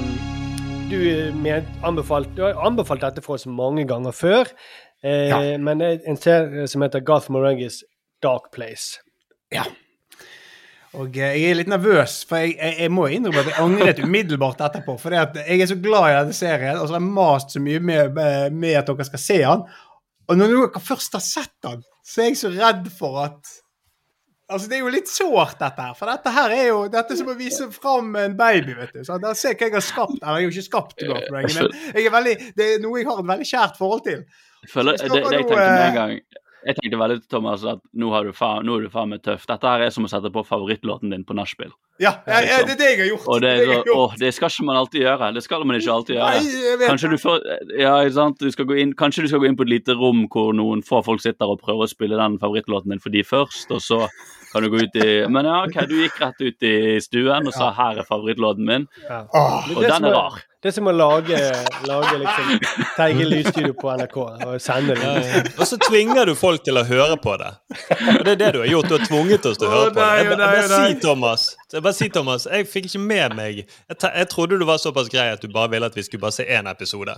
[0.89, 4.49] du, ment, anbefalt, du har anbefalt dette for oss mange ganger før.
[5.05, 5.57] Eh, Ja.
[5.61, 7.83] Men en serie som heter Garth Morengis
[8.23, 8.97] Dark Place.
[9.53, 9.67] Ja.
[10.97, 14.01] Og eh, jeg er litt nervøs, for jeg, jeg, jeg må innrømme at jeg angret
[14.01, 14.97] umiddelbart etterpå.
[14.97, 17.85] For jeg er så glad i denne serien, og så har jeg mast så mye
[17.91, 19.65] med, med, med at dere skal se den.
[20.25, 23.57] Og når dere først har sett den, så er jeg så redd for at
[24.47, 25.95] Altså, Det er jo litt sårt, dette her.
[25.99, 28.77] For dette her er jo dette er som å vise fram en baby.
[28.77, 29.03] vet du.
[29.03, 30.17] Så da ser hva jeg har skapt.
[30.21, 33.09] Eller jeg har jo ikke skapt det, men jeg er veldig, det er noe jeg
[33.09, 34.21] har et veldig kjært forhold til.
[34.63, 36.15] Jeg føler, det, det jeg tenker med eh, en gang
[36.65, 39.45] Jeg tenkte veldig Thomas at nå, har du faen, nå er du faen meg tøff.
[39.47, 41.69] Dette her er som å sette på favorittlåten din på nachspiel.
[42.01, 43.27] Ja, ja, jeg, det er det jeg har gjort.
[43.33, 43.91] Og det, så, jeg gjort.
[43.93, 45.29] Å, det skal ikke man alltid gjøre.
[45.37, 46.41] Det skal man ikke alltid gjøre.
[46.41, 47.47] Nei, Kanskje du, får,
[47.81, 48.41] ja, sant?
[48.41, 51.23] Du inn, kanskje du skal gå inn på et lite rom hvor noen få folk
[51.23, 54.03] sitter og prøver å spille den favorittlåten din for de først, og så
[54.51, 57.53] kan du gå ut i Men ja, OK, du gikk rett ut i stuen og
[57.53, 59.25] sa 'her er favorittlåten min', Ja.
[59.33, 60.41] Og den er rar.
[60.57, 61.37] Det er som å lage,
[61.85, 62.47] lage liksom,
[62.97, 65.03] Teige lysstudio på NRK og sende det.
[65.05, 65.43] Ja, ja.
[65.59, 67.51] Og så tvinger du folk til å høre på det.
[68.17, 68.89] Og det er det du har gjort.
[68.89, 70.07] Du har tvunget oss til å høre på det.
[70.07, 73.55] nei, Jeg, jeg, bare si, Thomas, jeg bare si, Thomas, jeg fikk ikke med meg
[73.61, 73.67] jeg,
[74.01, 76.43] jeg trodde du var såpass grei at du bare ville at vi skulle bare se
[76.43, 77.15] én episode.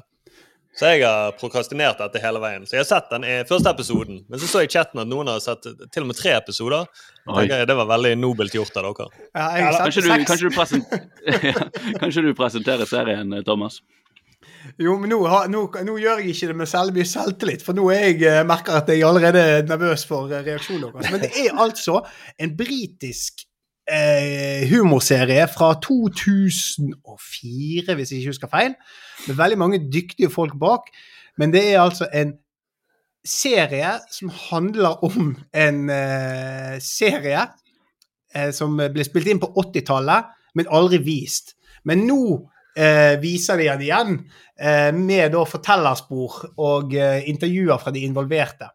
[0.79, 2.63] Så jeg har prokrastinert dette hele veien.
[2.63, 4.21] Så jeg har sett den i første episoden.
[4.31, 6.87] Men så så jeg i chatten at noen har sett til og med tre episoder.
[7.27, 9.09] Jeg, Det var veldig nobelt gjort av dere.
[9.33, 13.81] Ja, jeg har Kanskje sett du, kanskje, du kanskje du presenterer serien, Thomas?
[14.79, 15.19] Jo, men nå,
[15.51, 18.39] nå, nå gjør jeg ikke det med særlig mye selvtillit, for nå er jeg, eh,
[18.47, 21.11] merker jeg at jeg er allerede er nervøs for eh, reaksjonen deres.
[21.11, 21.99] Men det er altså
[22.39, 23.43] en britisk
[23.91, 28.75] eh, humorserie fra 2004, hvis jeg ikke husker feil,
[29.27, 30.91] med veldig mange dyktige folk bak.
[31.37, 32.33] Men det er altså en
[33.25, 37.47] serie som handler om en eh, serie
[38.35, 41.55] eh, som ble spilt inn på 80-tallet, men aldri vist.
[41.87, 42.21] Men nå
[42.77, 44.17] eh, viser de den igjen,
[44.59, 48.71] eh, med da fortellerspor og eh, intervjuer fra de involverte.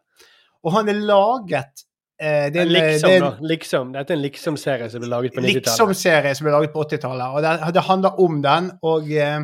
[0.65, 1.84] Og han er laget
[2.19, 3.47] eh, det er en- Liksom, det er en-.
[3.47, 3.91] Liksom.
[3.93, 5.65] Dette er en liksom-serie som ble laget på 90-tallet.
[5.65, 7.27] Liksom-serie som ble laget på 80-tallet.
[7.35, 8.71] Og det, det handler om den.
[8.83, 9.39] Og eh,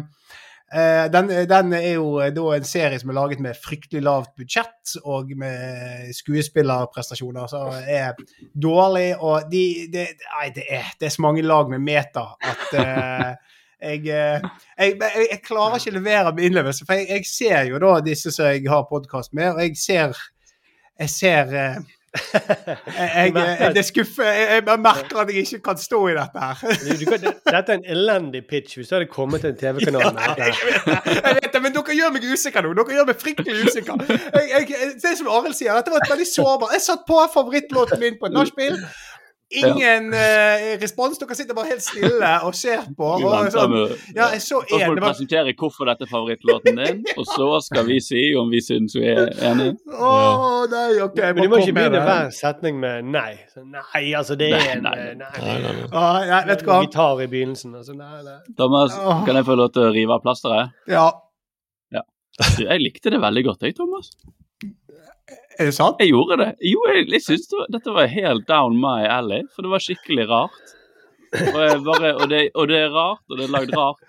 [0.73, 4.31] eh, den, den er jo eh, da en serie som er laget med fryktelig lavt
[4.39, 8.13] budsjett og med skuespillerprestasjoner som er
[8.55, 9.15] dårlig.
[9.19, 10.07] Og de, de,
[10.37, 13.31] nei, det, er, det er så mange lag med meta at eh,
[13.91, 14.43] jeg, eh,
[14.77, 16.85] jeg, jeg, jeg klarer ikke å levere med innlevelse.
[16.85, 20.15] For jeg, ser jo da disse som jeg har podkast med, og jeg ser
[21.01, 21.53] Jeg ser
[22.11, 26.55] jeg, jeg, det skuffer jeg, jeg merker at jeg ikke kan stå i dette her.
[27.47, 30.49] Dette er en elendig pitch hvis du hadde kommet til en TV-kanal med dette.
[31.15, 32.73] Jeg vet det, men dere gjør meg usikker nå.
[32.81, 34.03] Dere gjør meg fryktelig usikker.
[34.03, 38.19] Det er som Arild sier, dette var et veldig sårbart Jeg satt på favorittlåten min
[38.19, 38.75] på et nachspiel.
[39.51, 41.17] Ingen eh, respons.
[41.19, 43.09] Dere sitter bare helt stille og ser på.
[43.19, 43.73] Og sånn,
[44.15, 47.85] ja, så Så får du var, presentere hvorfor dette er favorittlåten din, og så skal
[47.89, 49.75] vi si om vi syns vi er enige.
[49.91, 51.19] Oh, nei, OK.
[51.19, 53.33] Men du må ikke begynne hver setning med nei.
[53.51, 55.15] Så, nei, altså det er en Nei, Nei, nei.
[55.19, 55.89] nei, Nei, nei, nei.
[55.91, 56.79] Ah, nei, vet du hva?
[56.85, 57.75] Gitar i begynnelsen.
[57.81, 58.37] Altså, nei, nei.
[58.57, 58.95] Thomas,
[59.27, 60.71] kan jeg få lov til å rive av plasteret?
[60.89, 61.09] Ja,
[61.93, 62.01] ja.
[62.57, 64.13] Jeg likte det veldig godt, jeg, Thomas.
[65.61, 66.01] Er det sant?
[66.01, 66.51] Jeg gjorde det.
[66.65, 69.83] Jo, jeg, jeg synes det var, dette var helt down my alley, for det var
[69.85, 70.75] skikkelig rart.
[71.31, 74.01] Og, bare, og, det, og det er rart, og det er lagd rart.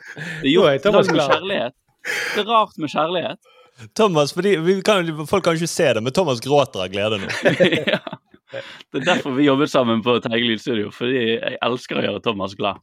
[0.42, 1.76] Det er gjort Thomas med kjærlighet.
[2.02, 3.52] Det er rart med kjærlighet.
[3.96, 7.30] Thomas, fordi vi kan, Folk kan ikke se det, men Thomas gråter av glede nå.
[7.94, 8.00] ja.
[8.52, 12.56] Det er derfor vi jobbet sammen på Teige lydstudio, fordi jeg elsker å gjøre Thomas
[12.58, 12.80] glad.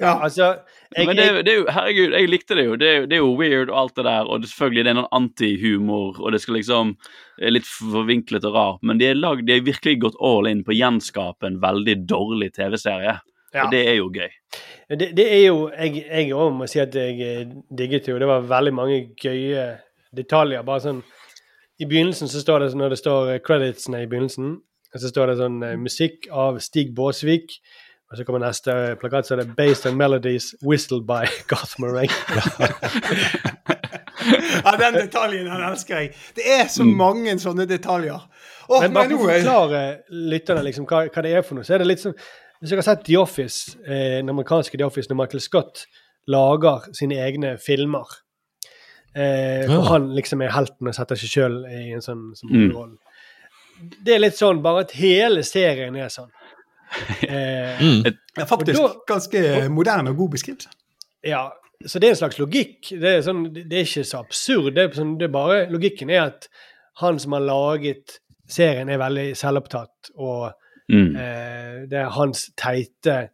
[0.00, 0.14] Ja.
[0.14, 0.50] Altså,
[0.92, 2.74] jeg, Men det, det er jo, herregud, jeg likte det jo.
[2.80, 5.14] Det det er jo weird og alt det der, og det, selvfølgelig det er noen
[5.18, 6.92] antihumor, og det skal liksom
[7.40, 10.62] er litt forvinklet og rart, men de er, lag, de er virkelig gått all in
[10.64, 13.18] på å gjenskape en veldig dårlig TV-serie.
[13.54, 13.64] Ja.
[13.64, 14.32] Og det er jo gøy.
[15.00, 18.18] det, det er jo Jeg òg må si at jeg eh, digget det jo.
[18.20, 19.66] Det var veldig mange gøye
[20.16, 20.64] detaljer.
[20.66, 21.00] Bare sånn
[21.80, 24.58] I begynnelsen så står det når det står eh, creditsene i begynnelsen,
[24.94, 27.58] og så står det sånn eh, musikk av Stig Båsvik.
[28.06, 32.14] Og så kommer neste plakat, så er det 'Based on Melodies Whistled by Garth Marenghi'.
[34.64, 36.08] Ja, den detaljen den elsker jeg.
[36.36, 38.22] Det er så mange sånne detaljer.
[38.68, 41.76] Oh, Men bare for å forklare lytterne liksom, hva, hva det er for noe, så
[41.76, 42.14] er det litt som
[42.56, 45.82] Hvis dere har sett The Office, eh, den amerikanske The Office, når Michael Scott
[46.32, 48.08] lager sine egne filmer
[49.14, 49.76] eh, Ja.
[49.76, 52.72] Og han liksom er helten og setter seg sjøl i en sånn sånn Mm.
[52.74, 52.96] rolle.
[54.04, 56.30] Det er litt sånn, bare at hele serien er sånn.
[57.26, 58.04] Eh, Mm.
[58.38, 59.40] Ja, faktisk da, ganske
[59.74, 60.68] moderne og god beskrivelse.
[61.26, 61.50] Ja,
[61.84, 62.88] så det er en slags logikk.
[63.00, 64.74] Det er, sånn, det er ikke så absurd.
[64.76, 66.46] Det er, sånn, det er bare, logikken er at
[67.02, 70.12] han som har laget serien, er veldig selvopptatt.
[70.16, 70.52] Og
[70.88, 71.16] Mm.
[71.18, 73.30] eh, det er hans teite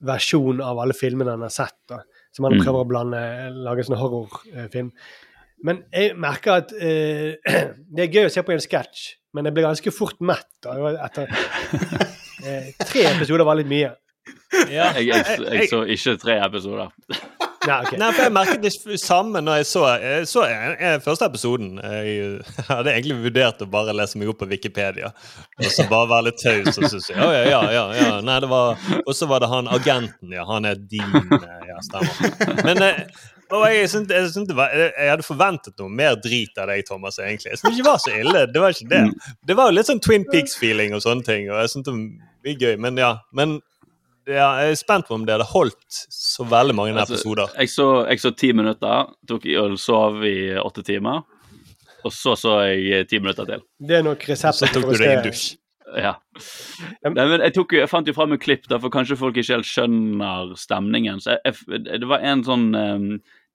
[0.00, 1.74] versjon av alle filmene han har sett.
[1.88, 1.98] Da,
[2.32, 2.62] som han Mm.
[2.64, 4.92] prøver å blande, lage en sånn horrorfilm.
[5.64, 7.34] Men jeg merker at eh,
[7.94, 10.48] det er gøy å se på en sketsj, men jeg ble ganske fort mett.
[10.64, 10.76] Da,
[11.08, 11.30] etter
[12.46, 13.92] eh, Tre episoder var litt mye.
[14.70, 14.92] Ja.
[14.96, 16.92] Jeg, jeg, jeg så ikke tre episoder.
[17.64, 17.98] Nei, okay.
[18.00, 21.70] Nei, for jeg merket det samme når jeg så, jeg så jeg, en, første episoden.
[22.04, 25.10] Jeg hadde egentlig vurdert å bare lese meg opp på Wikipedia.
[25.60, 28.10] Og så bare være litt taus og så si ja, ja, ja, ja, ja.
[28.24, 30.44] Nei, det var Og så var det han agenten, ja.
[30.48, 32.60] Han er din eh, Ja, stemmer.
[32.66, 33.00] Men eh,
[33.50, 36.84] og jeg, synes, jeg, synes det var, jeg hadde forventet noe mer drit av deg,
[36.88, 37.18] Thomas.
[37.18, 37.52] egentlig.
[37.52, 38.46] Jeg syntes ikke det var så ille.
[38.54, 39.02] Det var ikke det.
[39.46, 41.50] Det var jo litt sånn Twin Peaks-feeling og sånne ting.
[41.52, 42.76] Og jeg synes det var gøy.
[42.86, 43.12] Men ja.
[43.36, 43.58] Men
[44.24, 47.52] ja, jeg er spent på om det hadde holdt så veldig mange Altså, episoder.
[47.60, 51.26] Jeg så, jeg så ti minutter, tok i og sov i åtte timer.
[52.04, 53.62] Og så så jeg ti minutter til.
[53.80, 55.54] Det er nok resepten Så tok du deg en dusj.
[55.94, 56.14] Ja.
[57.04, 59.56] Nei, men jeg, tok, jeg fant jo fram en klipp, da, for kanskje folk ikke
[59.58, 61.22] helt skjønner stemningen.
[61.22, 63.06] Så jeg, jeg, det var en sånn um,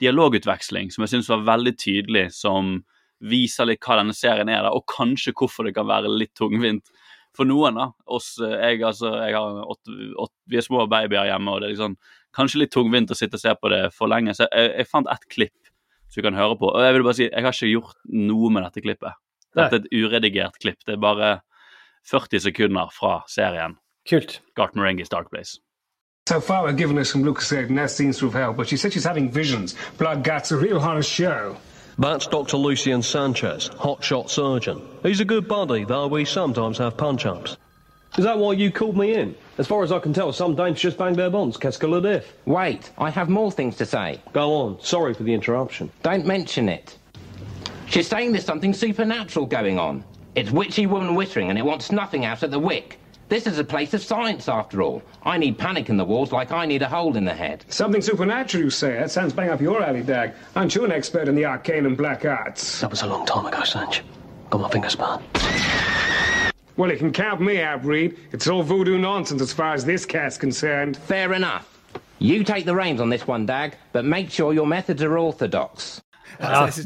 [0.01, 2.79] dialogutveksling som jeg syns var veldig tydelig, som
[3.19, 6.87] viser litt hva denne serien er, da, og kanskje hvorfor det kan være litt tungvint
[7.35, 7.79] for noen.
[7.79, 7.89] da.
[8.07, 11.75] Oss, jeg, altså, jeg har åtte, åtte, vi er små babyer hjemme, og det er
[11.75, 11.97] liksom,
[12.35, 14.35] kanskje litt tungvint å sitte og se på det for lenge.
[14.37, 15.73] Så jeg, jeg fant ett klipp
[16.09, 16.71] som vi kan høre på.
[16.71, 19.19] Og jeg vil bare si, jeg har ikke gjort noe med dette klippet.
[19.57, 20.81] Dette er et uredigert klipp.
[20.85, 21.29] Det er bare
[22.03, 23.75] 40 sekunder fra serien.
[24.07, 24.39] Kult.
[24.55, 25.59] Garth Marenghi's Dark Place.
[26.27, 29.03] So far, we've given us some Lucas Nest scenes through hell, but she said she's
[29.03, 29.75] having visions.
[29.97, 31.57] Blood Gat's a real horror show.
[31.97, 32.57] That's Dr.
[32.57, 34.81] Lucian Sanchez, hotshot surgeon.
[35.03, 37.57] He's a good buddy, though we sometimes have punch-ups.
[38.17, 39.35] Is that why you called me in?
[39.57, 41.57] As far as I can tell, some dames just bang their bonds.
[41.57, 42.33] Qu'est-ce que le diff?
[42.45, 44.21] Wait, I have more things to say.
[44.31, 44.79] Go on.
[44.81, 45.91] Sorry for the interruption.
[46.03, 46.97] Don't mention it.
[47.87, 50.03] She's saying there's something supernatural going on.
[50.39, 52.97] It's witchy woman whittering and it wants nothing out of the wick.
[53.27, 55.03] This is a place of science, after all.
[55.23, 57.65] I need panic in the walls like I need a hole in the head.
[57.67, 58.93] Something supernatural, you say?
[58.93, 60.31] That sounds bang up your alley, Dag.
[60.55, 62.79] Aren't you an expert in the arcane and black arts?
[62.79, 64.01] That was a long time ago, Sanch.
[64.49, 65.25] Got my fingers burned.
[66.77, 68.17] Well, you can count me out, Reed.
[68.31, 70.95] It's all voodoo nonsense as far as this cat's concerned.
[70.95, 71.67] Fair enough.
[72.19, 76.01] You take the reins on this one, Dag, but make sure your methods are orthodox.
[76.39, 76.85] Ja, jeg synes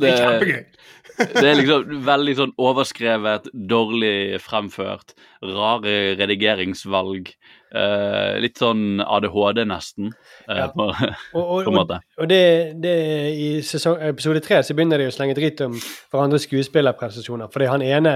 [1.17, 5.13] det er er liksom veldig sånn overskrevet, dårlig fremført,
[5.43, 7.33] rare redigeringsvalg.
[7.73, 10.11] Uh, litt sånn ADHD, nesten,
[10.45, 10.67] uh, Ja.
[10.69, 10.91] på,
[11.33, 11.97] Og, og, på en måte.
[12.21, 12.41] og, det,
[12.83, 12.93] det
[13.33, 15.73] I sesong, episode tre så begynner de å slenge dritt om
[16.13, 17.49] hverandres skuespillerprestasjoner.
[17.53, 18.13] Fordi han ene,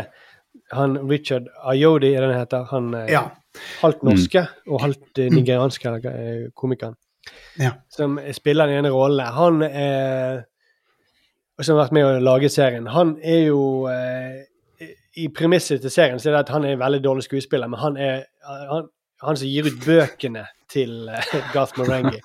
[0.74, 3.24] han Richard Ayodi, er det han heter, han er Ja.
[3.82, 6.94] halvt norske og halvt nigeranske nigerianske eh, komikeren,
[7.58, 7.72] Ja.
[7.90, 10.44] som spiller den ene rollen, han eh,
[11.58, 14.46] og som har vært med å lage serien, han er jo eh,
[15.18, 17.82] I premisset til serien så er det at han er en veldig dårlig skuespiller, men
[17.82, 18.86] han er han,
[19.26, 22.20] han som gir ut bøkene til eh, Garth Marenghi.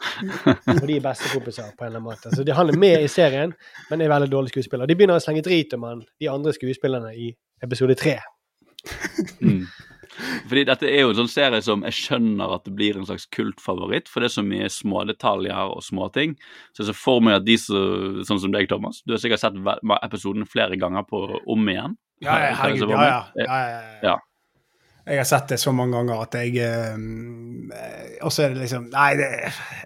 [0.74, 2.32] Og de er bestekompiser på en eller annen måte.
[2.34, 3.54] Så det, han er med i serien,
[3.90, 4.90] men er veldig dårlig skuespiller.
[4.90, 7.32] De begynner å slenge drit om han, de andre skuespillerne i
[7.64, 8.18] episode tre.
[9.40, 9.64] Mm.
[10.20, 13.28] Fordi dette er jo en sånn serie som jeg skjønner at det blir en slags
[13.32, 16.36] kultfavoritt, for det er så mye smådetaljer og småting.
[16.72, 19.44] Så jeg ser for meg at de som, sånn som deg, Thomas, du har sikkert
[19.44, 19.56] sett
[20.02, 21.96] episoden flere ganger på om igjen.
[22.22, 22.92] Ja, ja, jeg herregud.
[22.92, 23.24] Ja, ja.
[23.40, 23.96] ja, ja, ja.
[24.12, 24.18] ja.
[25.02, 28.84] Jeg har sett det så mange ganger at jeg eh, Og så er det liksom
[28.92, 29.26] Nei, det,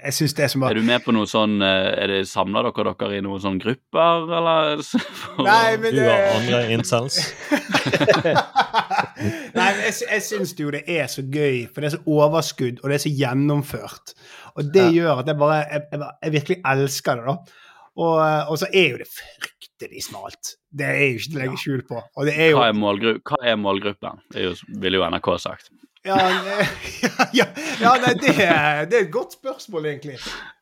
[0.03, 2.61] jeg syns det er som Er du med på noe sånn eh, Er det samla
[2.67, 4.85] dere dere i noen sånne grupper, eller?
[4.85, 7.17] For- Nei, men Du har andre incels.
[9.17, 12.91] Nei, jeg, jeg syns jo det er så gøy, for det er så overskudd, og
[12.91, 14.13] det er så gjennomført.
[14.57, 17.63] Og det gjør at jeg bare jeg, jeg, jeg virkelig elsker det, da.
[17.97, 20.57] Og, eh, og så er jo det fryktelig smalt.
[20.69, 22.01] Det er jo ikke til å legge skjul på.
[22.17, 24.21] Og det er jo Hva er, hva er målgruppen?
[24.33, 25.71] Det er jo, ville jo NRK sagt.
[26.07, 26.57] Ja, ja,
[27.41, 27.47] ja,
[27.81, 30.17] ja nei, det, det er et godt spørsmål, egentlig.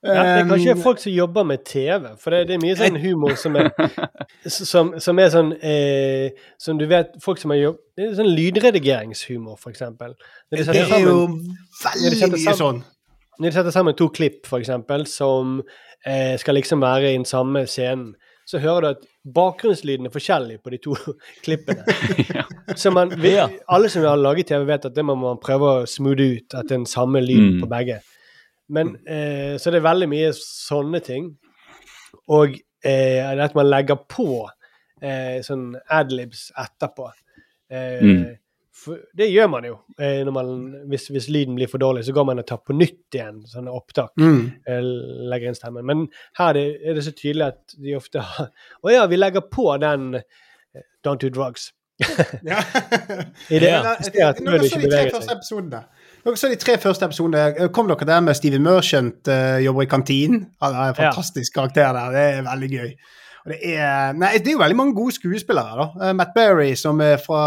[0.05, 2.77] Ja, det er kanskje Um, folk som jobber med TV, for det, det er mye
[2.79, 3.71] sånn humor som er,
[4.49, 7.79] som, som er sånn eh, Som du vet, folk som har jobb...
[7.97, 10.17] Det er sånn lydredigeringshumor, for eksempel.
[10.51, 12.83] De Det er jo veldig mye sammen- sånn.
[13.39, 15.59] Når de setter sammen to klipp, for eksempel, som
[16.07, 18.13] eh, skal liksom være i den samme scenen,
[18.47, 19.05] så hører du at
[19.35, 20.95] bakgrunnslyden er forskjellig på de to
[21.45, 21.85] klippene.
[22.81, 23.35] Så man, vi,
[23.69, 26.67] alle som har laget TV, vet at det må man prøve å smoothe ut, at
[26.69, 27.61] det er den samme lyden Mm.
[27.63, 28.01] på begge.
[28.69, 31.27] Men, eh, så det er veldig mye sånne ting.
[32.33, 34.27] Og eh, at man legger på
[35.03, 37.11] eh, sånn adlibs etterpå.
[37.71, 38.25] Eh, Mm.
[38.85, 39.77] For det gjør man jo.
[39.99, 40.51] Eh, man,
[40.91, 43.73] hvis, hvis lyden blir for dårlig, så går man og tar på nytt igjen sånne
[43.75, 44.13] opptak.
[44.21, 44.43] Mm.
[44.69, 44.91] eh,
[45.33, 45.87] Legger inn stemmen.
[45.89, 46.05] Men
[46.39, 48.51] her er det, det så tydelig at de ofte har
[48.85, 51.73] Å ja, vi legger på den eh, Don't do drugs.
[52.43, 52.59] Ja.
[53.49, 53.95] I det, ja.
[54.03, 55.83] stedet det så de tre første episodene
[56.25, 59.91] Dere så de tre første episodene, kom dere der med Steven Merchant uh, jobber i
[59.93, 60.49] kantinen?
[60.65, 62.17] Han er en fantastisk karakter der.
[62.17, 62.95] Det er veldig gøy.
[63.45, 65.75] Det, er, nei, det er jo veldig mange gode skuespillere.
[65.77, 66.07] da.
[66.09, 67.41] Eh, Matt Berry, som er fra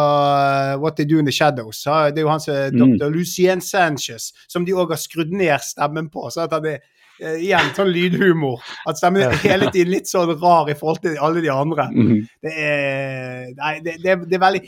[0.74, 1.80] eh, What They Do In The Shadows.
[1.84, 2.98] Det er jo han som er Mm.
[3.00, 3.10] dr.
[3.10, 6.28] Lucien Sanchez, som de òg har skrudd ned stemmen på.
[6.30, 6.78] så at han er
[7.20, 8.62] eh, Igjen sånn lydhumor.
[8.88, 11.88] At stemmen er hele tiden litt sånn rar i forhold til alle de andre.
[11.90, 12.28] Mm.
[12.46, 14.62] Det er Nei, det, det, det er veldig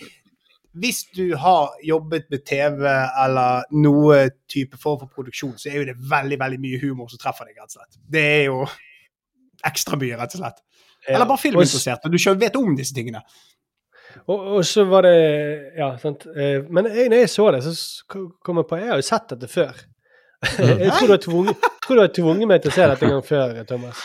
[0.82, 5.86] Hvis du har jobbet med TV eller noe type form for produksjon, så er jo
[5.92, 7.98] det veldig veldig mye humor som treffer deg, rett og slett.
[8.10, 8.66] Det er jo
[9.66, 10.62] ekstra mye, rett og slett.
[11.16, 13.22] Eller bare filminteressert, og du selv vet om disse tingene.
[14.26, 15.16] Og, og så var det
[15.78, 16.26] Ja, sant.
[16.34, 18.06] Eh, Men jeg, når jeg så det, så
[18.44, 19.74] kom jeg på Jeg har jo sett dette før.
[20.40, 23.12] Jeg tror du har tvunget, tror du har tvunget meg til å se dette en
[23.12, 24.04] gang før, Thomas.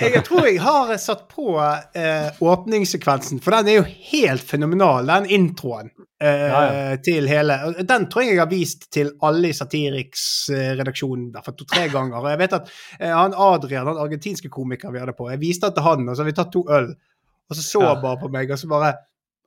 [0.00, 5.28] Jeg, tror jeg har satt på eh, åpningssekvensen, for den er jo helt fenomenal, den
[5.36, 6.96] introen eh, Ja, ja.
[7.04, 12.22] til hele Den tror jeg jeg har vist til alle i Satiriks-redaksjonen i to-tre ganger.
[12.22, 15.68] Og jeg vet at eh, han Adrian, den argentinske komikeren vi hadde på, jeg viste
[15.68, 16.94] den til han, og så har vi tatt to øl,
[17.48, 18.96] og så så han bare på meg, og så bare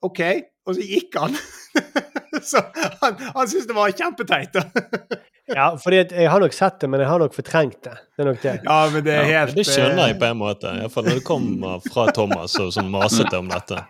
[0.06, 0.22] OK,
[0.70, 1.34] og så gikk han.
[2.52, 2.62] så
[3.02, 4.62] han, han syntes det var kjempeteit.
[5.56, 7.96] Ja, fordi jeg har nok sett det, men jeg har nok fortrengt det.
[8.18, 8.54] Det er nok det.
[8.64, 10.74] ja, men det er Ja, helt det skjønner jeg eh, på en måte.
[10.82, 13.82] Iallfall når det kommer fra Thomas og som masete om dette.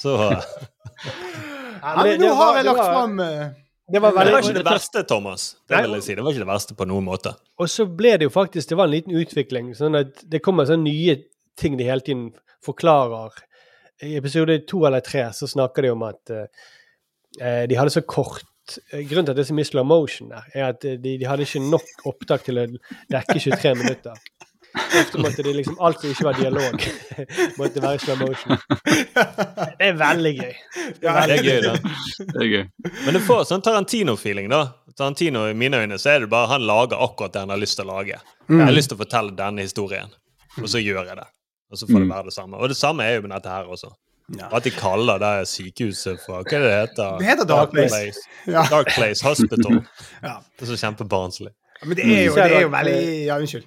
[0.00, 3.48] Så ja, men men det- Nå det har jeg lagt fram eh,
[3.92, 5.56] Det var Men det var ikke det verste, Thomas.
[5.68, 6.14] Det vil jeg si.
[6.14, 7.34] Det var ikke det verste på noen måte.
[7.58, 9.72] Og så ble det jo faktisk Det var en liten utvikling.
[9.76, 11.16] sånn at Det kommer sånne nye
[11.58, 12.30] ting de hele tiden
[12.64, 13.30] forklarer.
[14.02, 16.46] I episode to eller tre så snakker de om at uh,
[17.66, 18.42] de hadde så kort
[18.92, 21.16] eh, Grunnen til at det er så mye slow motion der, er at eh, de,
[21.20, 22.66] de hadde ikke nok opptak til å
[23.12, 24.18] dekke 23 minutter.
[24.72, 26.84] Ofte måtte de liksom Alt som ikke var dialog,
[27.60, 28.56] måtte være slow motion.
[29.76, 30.54] Det er veldig gøy.
[31.02, 31.74] Det Det er gøy, da.
[32.22, 32.62] Det er gøy.
[33.04, 34.62] Men du får sånn Tarantino-feeling, da.
[34.96, 37.76] Tarantino, I mine øyne så er det bare han lager akkurat det han har lyst
[37.80, 38.16] til å lage.
[38.48, 38.58] Mm.
[38.58, 40.08] Jeg har lyst til å fortelle denne historien,
[40.60, 41.28] og så gjør jeg det.
[41.72, 42.14] Og så får det Mm.
[42.16, 42.56] være det samme.
[42.60, 43.92] Og det samme er jo med dette her også.
[44.32, 47.18] Og At de kaller det sykehuset for Hva er det det heter?
[47.18, 48.22] Det heter Dark Place.
[48.46, 48.62] Ja.
[48.70, 49.82] Dark Place Hospital.
[50.22, 50.36] Ja.
[50.58, 51.52] Det er så kjempebarnslig.
[51.84, 53.66] Men det er jo, det er jo veldig eh, Ja, unnskyld.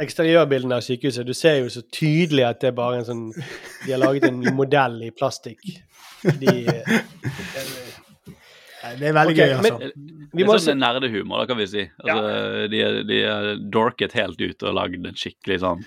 [0.00, 3.90] Eksteriørbildene av sykehuset, du ser jo så tydelig at det er bare en sånn De
[3.92, 5.60] har laget en modell i plastikk.
[6.40, 6.54] De
[8.96, 9.74] Det er veldig okay, gøy, altså.
[9.76, 11.82] men- Det er sånn nerdehumor, da, kan vi si.
[12.00, 15.84] Altså, de, er- de er dorket helt ut og lagd en skikkelig sånn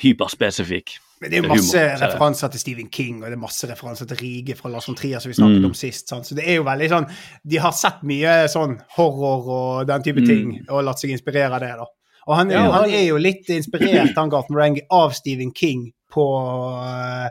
[0.00, 3.68] hyperspesifikk Men det er jo masse er referanser til Stephen King, og det er masse
[3.70, 5.70] referanser til Rige fra Lars von Trier, som vi snakket Mm.
[5.70, 6.08] om sist.
[6.08, 6.26] Sant?
[6.28, 7.06] Så det er jo veldig sånn
[7.48, 10.26] De har sett mye sånn horror og den type Mm.
[10.26, 11.86] ting, og latt seg inspirere av det, da.
[12.28, 16.24] Og han, Ja, han er jo litt inspirert, han Garth Marenghi, av Stephen King på
[16.84, 17.28] uh,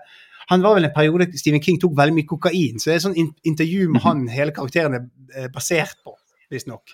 [0.50, 3.16] Han var vel en periode Stephen King tok veldig mye kokain, så det er sånn
[3.18, 5.06] in intervju med han hele karakteren er
[5.38, 6.16] eh, basert på.
[6.54, 6.94] Visstnok.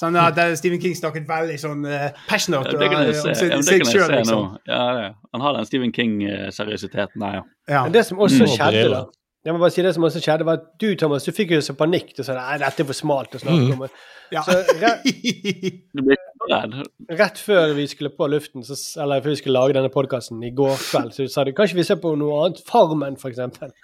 [0.00, 3.22] Sånn at eh, Stephen King snakket veldig sånn uh, passionate Ja, det kan jeg eh,
[3.22, 4.44] om ja, seg, sjøl, se liksom.
[4.46, 4.60] nå.
[4.70, 5.08] Ja, det.
[5.34, 7.42] Han har den Stephen King-seriøsiteten der, ja.
[7.70, 7.82] Ja.
[7.86, 8.54] Men det som også Mm.
[8.56, 9.04] skjedde, da
[9.42, 11.58] jeg må bare si det som også skjedde, var at du, Thomas, du fikk jo
[11.66, 12.12] så panikk.
[12.14, 13.88] Du sa nei, dette er for smalt å snakke om.
[14.30, 14.44] Ja.
[14.46, 16.76] Så rett,
[17.18, 20.52] rett før vi skulle på luften, så, eller før vi skulle lage denne podkasten i
[20.56, 22.62] går kveld, så sa du kanskje vi ser på noe annet?
[22.70, 23.74] Farmen, for eksempel.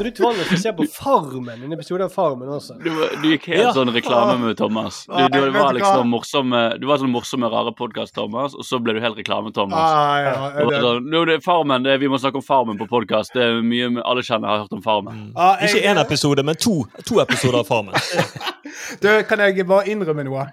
[0.00, 0.24] Så du til
[0.56, 2.78] å se på Farmen, en episode av Farmen også.
[2.80, 2.88] Du,
[3.20, 3.72] du gikk helt Ja.
[3.76, 5.02] sånn reklame med Thomas.
[5.10, 8.94] Du, du, du var liksom morsomme, du var sånn morsomme, rare podkast-Thomas, og så ble
[8.96, 9.76] du helt reklame-Thomas.
[9.76, 12.78] Ah, ja, ja, det- sånn, «Nå, det er Farmen, det, vi må snakke om Farmen
[12.80, 13.34] på podkast.
[13.36, 15.32] Det er mye alle kjenner har hørt om Farmen.
[15.36, 17.92] Ah, jeg- Ikke én episode, men to, to episoder av Farmen.
[19.02, 20.46] Du, kan jeg bare innrømme noe?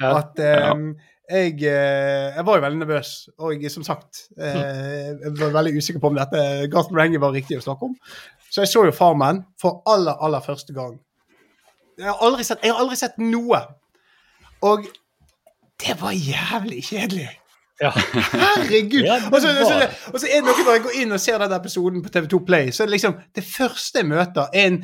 [0.00, 0.22] Ja.
[0.72, 5.54] um, eh, jeg, eh, jeg var jo veldig nervøs, og som sagt eh, Jeg var
[5.54, 6.42] veldig usikker på om dette
[6.72, 7.94] Garth Marenghi var riktig å snakke om.
[8.50, 10.98] Så jeg så jo Farmen for aller, aller første gang
[11.98, 13.62] Jeg har aldri sett, jeg har aldri sett noe.
[14.64, 14.84] Og
[15.80, 17.30] det var jævlig kjedelig.
[17.80, 19.04] Herregud!
[19.08, 21.20] Ja, og, så, og, så, og så er det noe når jeg går inn og
[21.22, 24.68] ser den episoden på TV2 Play, så er det liksom Det første jeg møter, er
[24.70, 24.78] en,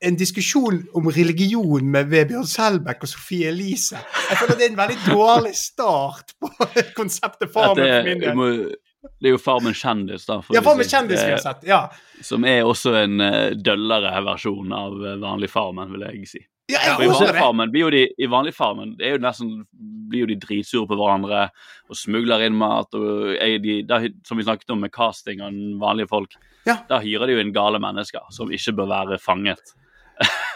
[0.00, 4.00] en diskusjon om religion med Vebjørn Selbekk og Sofie Elise.
[4.30, 6.50] Jeg føler det er en veldig dårlig start på
[6.96, 8.64] konseptet Farmen for min del.
[9.20, 10.40] det er jo Farmen kjendis, da.
[10.54, 11.62] Ja, Farmen kjendis vi har sett.
[11.68, 11.84] Ja.
[12.24, 16.42] Som er også en eh, døllere versjon av eh, vanlig Farmen, vil jeg si.
[16.72, 17.40] Ja, jeg For I vanlig.
[17.42, 19.52] Farmen blir jo de, i vanlig farmen, det er jo nesten,
[20.08, 21.42] blir jo de dritsure på hverandre
[21.92, 22.96] og smugler inn mat.
[22.96, 25.52] og de, der, Som vi snakket om med casting av
[25.82, 29.74] vanlige folk, da hyrer de jo inn gale mennesker som ikke bør være fanget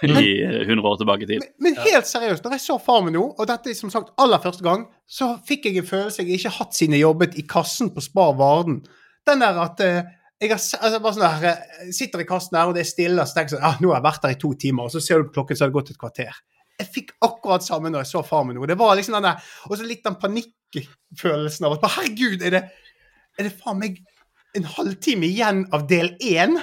[0.07, 1.47] i eh, 100 år tilbake i tid.
[1.63, 4.65] Men helt seriøst, når jeg så Farmen nå, og dette er som sagt aller første
[4.67, 7.91] gang, så fikk jeg en følelse jeg ikke har hatt siden jeg jobbet i kassen
[7.95, 8.83] på Spar Varden.
[9.29, 11.47] Den der at eh, jeg har, altså, bare sånn der,
[11.89, 13.81] jeg sitter i kassen her, og det er stille, og så tenker jeg sånn ah,
[13.83, 15.67] Nå har jeg vært der i to timer, og så ser du på klokken, så
[15.67, 16.37] har det gått et kvarter.
[16.79, 18.69] Jeg fikk akkurat samme når jeg så Farmen nå.
[18.71, 22.61] Det var liksom den der Og så litt den panikkfølelsen av at Herregud, er det,
[23.35, 23.99] er det faen meg
[24.57, 26.55] en halvtime igjen av del én?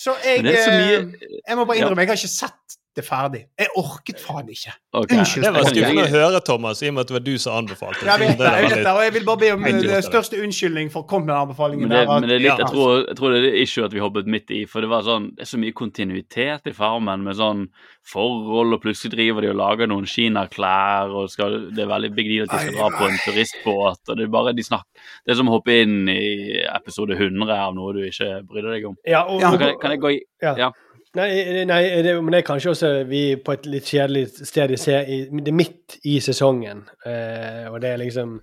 [0.00, 3.42] Så jeg, så mye- eh, jeg må bare innrømme, jeg har ikke sett det ferdig.
[3.58, 4.72] Jeg orket faen ikke.
[4.92, 5.18] Okay.
[5.18, 5.44] Unnskyld.
[5.44, 8.04] Det var skuffende å høre, Thomas, i og med at det var du som anbefalte.
[8.06, 10.00] Jeg vet det, jeg vet litt- det, og jeg vil bare be om den det.
[10.04, 11.88] største unnskyldning for å komme med den anbefalingen.
[11.88, 12.56] Men det, der, at- men det er litt, Ja.
[12.64, 14.64] jeg, tror, jeg tror det er issue at vi hoppet midt i.
[14.66, 17.68] For det var sånn, det er så mye kontinuitet i Farmen med sånn
[18.10, 22.26] forhold, og plutselig driver de og lager noen kinaklær, og skal, det er veldig big
[22.32, 24.00] deal at de skal dra på en turistbåt.
[24.08, 24.88] og Det er bare de snakker.
[25.26, 28.86] det er som å hoppe inn i episode 100 av noe du ikke brydde deg
[28.86, 28.96] om.
[29.06, 30.54] Ja, og- kan, kan jeg gå i Ja.
[30.56, 30.70] ja.
[31.18, 34.76] Nei, nei det, men det er kanskje også vi på et litt kjedelig sted i,
[34.78, 35.00] se-
[35.42, 38.36] Det er midt i sesongen, eh, og det er liksom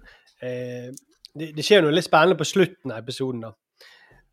[0.43, 0.89] eh,
[1.37, 3.53] det, det skjer noe litt spennende på slutten av episoden, da.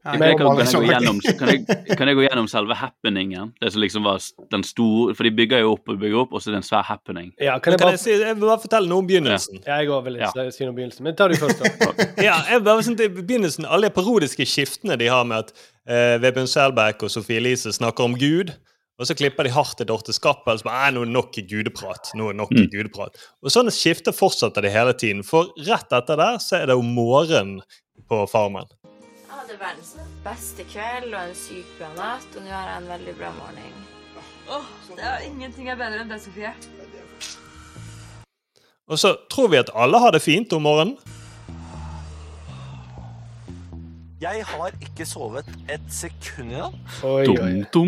[0.05, 3.55] Kan kan, kan, jeg gå gjennom, kan, jeg, kan jeg gå gjennom selve happeningen?
[3.61, 4.19] Det som liksom var
[4.53, 6.67] den store For de bygger jo opp og bygger opp, og så er det en
[6.69, 7.31] svær happening.
[7.41, 9.63] Ja, kan jeg Kan bare jeg, si, jeg vil bare fortelle noe om begynnelsen.
[9.65, 10.29] Ja, jeg òg vil Ja.
[10.53, 11.07] si noe om begynnelsen.
[11.09, 12.09] Men ta du først, da.
[12.29, 15.57] Ja, jeg bare sånn det i begynnelsen, Alle de parodiske skiftene de har med at
[15.89, 18.53] eh, Vebjørn Selbekk og Sofie Elise snakker om Gud,
[19.01, 21.33] og så klipper de hardt til Dorte Skappel som bare, «Nei, nå er det nok
[21.51, 22.13] gudeprat.
[22.15, 22.69] det nok Mm.
[22.71, 23.17] gudeprat.
[23.43, 25.25] Og sånne skifter fortsetter de hele tiden.
[25.27, 27.57] For rett etter der så er det jo morgen
[28.09, 28.69] på Farmen.
[29.55, 33.13] Hadde verdens beste kveld og en sykt bra natt, og nå har jeg en veldig
[33.21, 33.83] bra morgen.
[34.51, 36.51] Åh, det er ingenting er bedre enn det, Sofie.
[38.91, 40.97] Og så tror vi at alle har det fint om morgenen.
[44.25, 46.59] Jeg har ikke sovet et sekund i
[47.71, 47.85] do,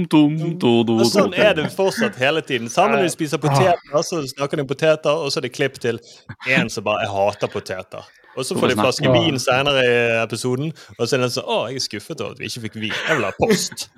[0.95, 2.71] Og sånn er det fortsatt hele tiden.
[2.71, 5.83] Sammen når de spiser poteter, så snakker de om poteter, og så er det klipp
[5.83, 5.99] til
[6.47, 8.07] en som bare 'Jeg hater poteter'.
[8.37, 11.69] Og så får de flaske vin senere i episoden, og så er den sånn 'Å,
[11.69, 12.97] jeg er skuffet over at vi ikke fikk vin.
[13.09, 13.89] Jeg vil ha post'.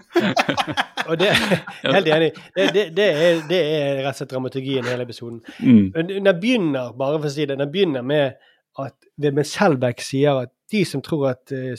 [1.08, 1.32] Og det
[1.82, 2.32] Helt enig.
[2.56, 5.40] Det, det, det, er, det er rett og slett dramaturgien i hele episoden.
[5.58, 5.92] Mm.
[5.94, 8.32] Men Den begynner bare for å si det, den begynner med
[8.78, 11.74] at Vebjørn Selbekk sier at de som tror at uh,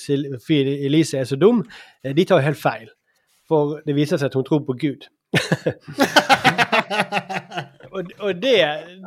[0.49, 1.69] Elise er så dum,
[2.03, 2.90] eh, de tar jo helt feil.
[3.48, 5.06] For det viser seg at hun tror på Gud.
[7.91, 8.56] og og det,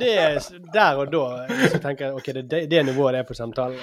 [0.00, 0.38] det er
[0.74, 1.22] der og da
[1.68, 3.78] så tenker jeg ok, det, er nivået det er på samtalen.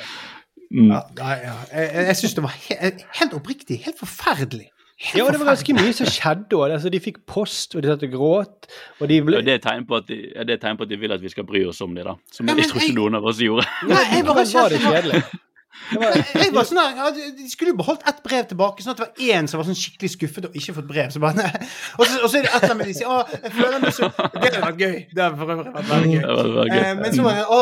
[0.72, 0.92] Mm.
[0.92, 1.54] Ja, ja.
[1.74, 2.76] Jeg, jeg, syns det var he
[3.20, 4.68] helt oppriktig helt forferdelig.
[5.00, 6.74] Helt Ja, og det var ganske mye som skjedde òg.
[6.76, 8.68] Altså, de fikk post, og de satt og gråt.
[9.00, 10.84] Og de ble Ja, det er tegn på at de, ja, det er tegn på
[10.84, 12.18] at de vil at vi skal bry oss om dem, da.
[12.36, 13.64] Som Ja, jeg tror ikke jeg- noen av oss gjorde.
[13.88, 15.24] Nei, jeg bare var det kjedelig?
[15.90, 19.24] Jeg var sånn der, de- skulle jo beholdt ett brev tilbake, sånn at det var
[19.40, 21.10] én som var sånn skikkelig skuffet og ikke fått brev.
[21.16, 21.46] Så bare.
[21.98, 23.82] Og, så, og så er det et eller annet med de sier å, jeg føler
[23.84, 24.98] meg så Det hadde vært gøy.
[25.16, 26.70] Det hadde for øvrig vært veldig gøy.
[26.70, 26.78] Gøy.
[26.84, 27.62] Eh, men så var det å,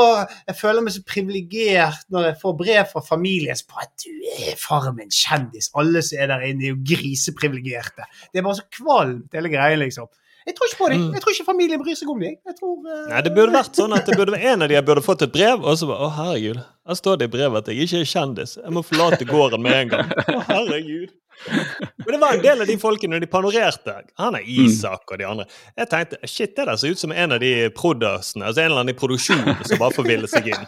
[0.52, 3.64] jeg føler meg så privilegert når jeg får brev fra familien.
[3.72, 5.72] på at du er faren min, kjendis.
[5.80, 8.07] Alle som er der inne, er jo griseprivilegerte.
[8.34, 10.07] Det er bare så kvalmt, hele greia, liksom.
[10.48, 11.02] Jeg tror ikke på dem.
[11.11, 12.36] Jeg tror ikke familien bryr seg om dem.
[12.48, 13.03] Jeg tror uh...
[13.11, 15.34] Nei, det burde vært sånn at det burde være en av de burde fått et
[15.34, 16.61] brev, og så bare Å, herregud.
[16.88, 18.53] Her står det i brevet at jeg ikke er kjendis.
[18.61, 20.14] Jeg må forlate gården med en gang.
[20.24, 21.11] Å, herregud.
[21.45, 23.94] Men det var en del av de folkene de panorerte.
[24.22, 25.45] Han er Isak og de andre.
[25.78, 28.86] Jeg tenkte shit, det der ser ut som en av de proddasene, altså en eller
[28.86, 30.65] annen i produksjonen som bare får ville seg inn.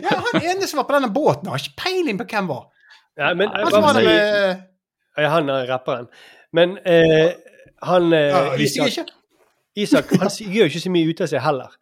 [0.00, 2.66] Ja, han ene som var på denne båten, har ikke peiling på hvem var.
[3.20, 4.66] Ja, men, Han som var der med
[5.20, 6.08] Ja, han er rapperen.
[6.56, 7.36] Men eh,
[7.86, 9.06] han eh, ja, Isak, ikke.
[9.80, 11.76] Isak han gjør jo ikke så mye ute av seg heller.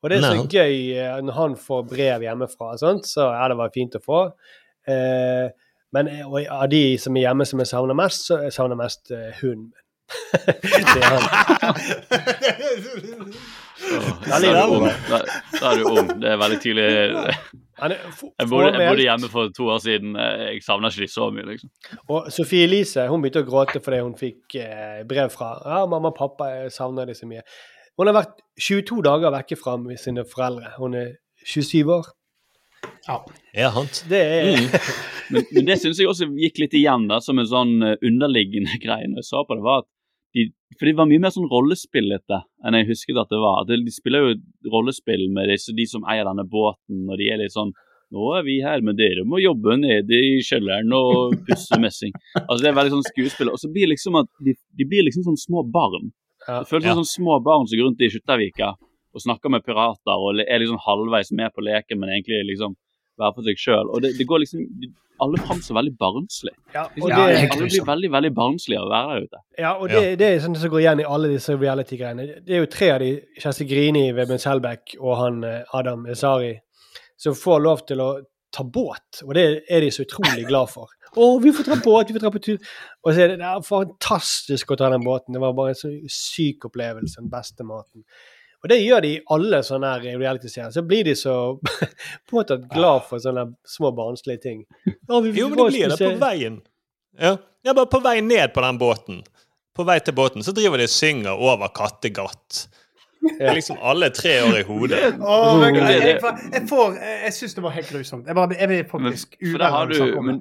[0.00, 0.46] Og det er så Nei.
[0.48, 4.02] gøy eh, når han får brev hjemmefra, og sånt, så ja, det var fint å
[4.04, 4.22] få.
[4.88, 5.46] Eh,
[5.92, 8.80] men eh, og av de som er hjemme som jeg savner mest, så jeg savner
[8.80, 9.12] mest
[9.42, 9.76] hunden min.
[10.50, 11.24] det er han.
[13.80, 14.86] Da er du ung.
[15.08, 15.20] Da,
[15.72, 16.12] er du ung.
[16.20, 16.86] Det er veldig tidlig.
[17.80, 20.10] Jeg bodde, jeg bodde hjemme for to år siden.
[20.12, 21.70] Jeg savner ikke de så mye, liksom.
[22.12, 26.10] Og Sofie Elise hun begynte å gråte fordi hun fikk eh, brev fra ja, mamma
[26.12, 26.50] og pappa.
[26.58, 27.40] Jeg savner de så mye.
[27.96, 30.74] Hun har vært 22 dager vekke fra sine foreldre.
[30.76, 31.14] Hun er
[31.48, 32.12] 27 år.
[33.06, 33.16] Ja,
[33.56, 33.72] ja
[34.08, 34.68] Det er Mm.
[35.30, 38.76] Men, men det syns jeg også gikk litt igjen da, som en sånn eh, underliggende
[38.84, 39.62] greie når jeg så på det.
[39.62, 39.88] var at
[40.34, 40.46] de,
[40.78, 43.62] For de var mye mer sånn rollespillete enn jeg husket at det var.
[43.62, 44.34] At De spiller jo
[44.72, 47.72] rollespill med disse, de som eier denne båten, og de er litt sånn
[48.10, 52.10] nå er vi her, men dere må jobbe nede i kjelleren og pusse messing.
[52.40, 53.50] Altså Det er veldig sånn skuespill.
[53.54, 56.10] Og så blir det liksom at de, de blir liksom sånn små barn.
[56.42, 56.94] Det føles Ja.
[56.96, 58.72] som sånn små barn som går rundt i Skjuttaviga
[59.14, 62.74] og snakker med pirater og er liksom halvveis med på leken, men egentlig liksom
[63.22, 63.90] være for seg sjøl.
[63.94, 64.66] Og det, det går liksom
[65.20, 66.52] Alle framstår veldig barnslig.
[66.72, 69.40] Ja, og ja, det- alle blir veldig veldig barnslige av å være der ute.
[69.60, 72.24] Ja, og det, det er sånn som går igjen i alle disse reality-greiene.
[72.46, 73.10] Det er jo tre av de,
[73.42, 76.54] Kjersti Grini, Vebjørn Selbekk og han eh, Adam Esari,
[77.20, 78.08] som får lov til å
[78.50, 80.88] ta båt, og det er de så utrolig glad for.
[81.20, 82.72] Å, vi får ta båt, vi får dra på tur.
[83.04, 85.34] Og så er det, det er fantastisk å ta den båten.
[85.36, 88.06] Det var bare en så syk opplevelse, den beste maten.
[88.60, 90.70] Og det gjør de i alle sånne reality-serier.
[90.74, 91.34] Så blir de så
[92.28, 94.64] på en måte glad for sånne små barnslige ting.
[95.08, 96.60] Å, vi- Jo, men det blir det på veien.
[97.20, 97.36] Ja.
[97.66, 99.22] ja, bare på vei ned på den båten.
[99.76, 102.66] På vei til båten så driver de og synger over Kattegatt.
[103.20, 105.00] Det er liksom alle tre år i hodet.
[105.20, 106.20] Åh, men jeg, jeg,
[106.54, 108.26] jeg, får, jeg, jeg syns det var helt grusomt.
[108.28, 110.38] Jeg, bare, jeg vil faktisk det.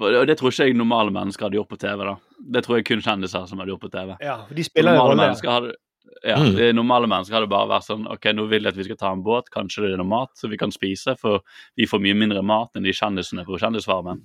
[0.00, 2.04] og det tror ikke jeg normale mennesker hadde gjort på TV.
[2.06, 2.14] da.
[2.54, 4.14] Det tror jeg kun kjendiser som hadde gjort på TV.
[4.24, 5.26] Ja, de spiller jo rolle.
[5.44, 5.74] hadde,
[6.24, 6.54] ja, Mm.
[6.56, 9.12] det normale mennesker hadde bare vært sånn OK, nå vil jeg at vi skal ta
[9.12, 11.40] en båt, kanskje det er noe mat så vi kan spise, for
[11.76, 14.20] vi får mye mindre mat enn de kjendisene på Kjendisfarmen.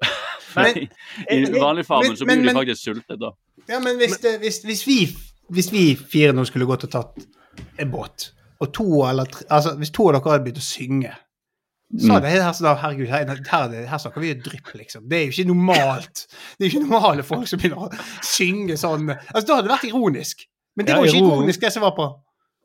[0.56, 0.88] Men-
[1.30, 3.32] I vanligfarmen så men- blir de faktisk sultet, da.
[3.68, 4.98] Ja, men hvis, det, hvis, hvis, vi,
[5.52, 7.26] hvis vi fire nå skulle gått og tatt
[7.78, 8.30] en båt,
[8.60, 11.12] og to eller tre Altså, hvis to av dere hadde begynt å synge
[11.98, 12.22] så Mm.
[12.28, 15.06] jeg her sånn, herregud, her, her, er her snakker vi jo drypp, liksom.
[15.08, 16.26] Det er jo ikke normalt.
[16.58, 19.08] Det er jo ikke normale folk som begynner å synge sånn.
[19.32, 20.44] Altså, Da hadde det vært ironisk.
[20.78, 22.06] Men det Ja, var jo ikke ironisk, det som var på.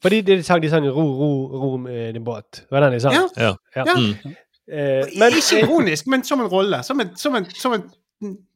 [0.03, 1.29] Fordi de sang de sang ro, ro,
[1.63, 2.61] ro med din båt.
[2.63, 3.13] Det var den de sang?
[3.15, 3.27] Ja.
[3.37, 3.51] Ja.
[3.75, 3.83] Ja.
[3.87, 3.95] Ja.
[3.97, 4.35] Mm.
[4.69, 6.83] Eh, men, Ikke ironisk, men som en rolle.
[6.83, 7.85] Som en, som en, som en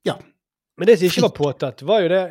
[0.05, 0.13] Ja.
[0.77, 2.21] men det som ikke var påtatt, var jo det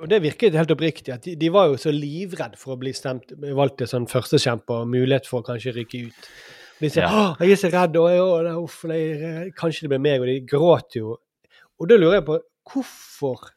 [0.00, 2.92] Og det virket helt oppriktig, at de, de var jo så livredd for å bli
[2.94, 6.28] stemt, valgt til sånn førstekjemper og mulighet for å kanskje rykke ut.
[6.80, 7.34] De sier Ja.
[7.34, 10.36] 'Å, jeg er så redd', og, å, uff, nei, kanskje det blir meg, og de
[10.46, 11.16] gråter jo.
[11.80, 12.38] Og da lurer jeg på
[12.70, 13.50] hvorfor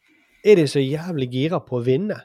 [0.43, 2.17] er de så jævlig gira på å vinne?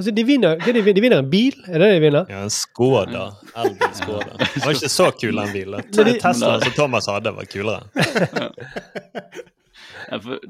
[0.00, 2.30] Altså, de vinner, er de, de vinner en bil, er det det de vinner?
[2.32, 3.26] Ja, en Skoda.
[3.60, 4.36] Elbil Skoda.
[4.40, 5.90] Det var ikke så kul, den bilen.
[5.92, 7.82] Teslaen som Thomas hadde, var kulere.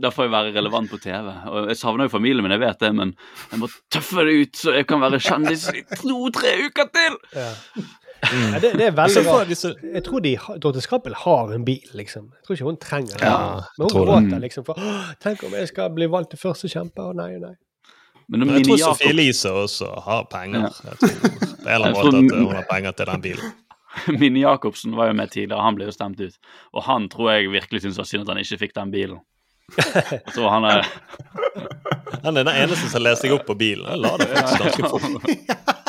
[0.01, 1.27] Da får jeg være relevant på TV.
[1.51, 3.15] Og Jeg savner jo familien min, jeg vet det, men
[3.51, 7.19] jeg må tøffe det ut så jeg kan være kjendis i to-tre uker til!
[7.37, 7.49] Ja.
[8.21, 8.53] Mm.
[8.53, 9.53] Ja, det, det er veldig rart.
[9.97, 12.27] Jeg tror de, Dorte Skappel har en bil, liksom.
[12.37, 13.27] Jeg tror ikke hun trenger det.
[13.27, 14.81] Ja, Men hun gråter liksom for
[15.25, 17.55] Tenk om jeg skal bli valgt til første kjemper, og nei, nei.
[18.31, 20.69] Men jeg tror Sofie Elise også har penger.
[20.71, 20.93] Ja.
[20.93, 23.57] Jeg tror, på en eller annen måte at hun har penger til den bilen.
[24.21, 26.39] Mini Jacobsen var jo med tidligere, han ble jo stemt ut.
[26.75, 29.19] Og han tror jeg virkelig syns var synd at han ikke fikk den bilen.
[30.35, 30.87] Tror han er
[32.25, 33.87] Han er den eneste som leser seg opp på bilen.
[33.87, 35.80] Jeg la det faktisk ganske fort.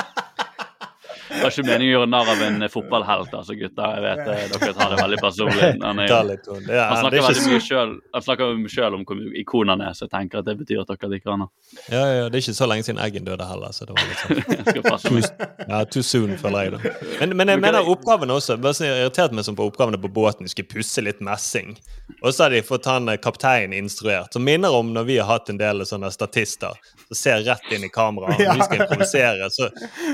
[1.31, 3.95] Det var ikke meningen å gjøre narr av en fotballhelt, altså, gutter.
[3.95, 5.69] Jeg vet eh, dere tar det veldig personlig.
[5.87, 9.83] Han, er, han snakker er veldig mye selv, Han snakker selv om hvor ikon han
[9.85, 11.45] er, så jeg tenker at det betyr at dere liker han.
[11.91, 14.21] Ja, ja, det er ikke så lenge siden Eggen døde heller, så det var litt
[14.21, 16.73] sånn skal ja, too soon, føler jeg.
[16.75, 16.93] da.
[17.21, 18.57] Men, men jeg mener oppgavene også.
[18.61, 20.47] Bare så irritert meg sånn på oppgavene på båten.
[20.47, 21.75] De skulle pusse litt messing.
[22.21, 25.29] Og så har de fått han eh, kapteinen instruert, som minner om når vi har
[25.31, 26.77] hatt en del sånne statister
[27.11, 28.39] som ser rett inn i kameraet.
[28.47, 29.67] Når vi skal improvisere, så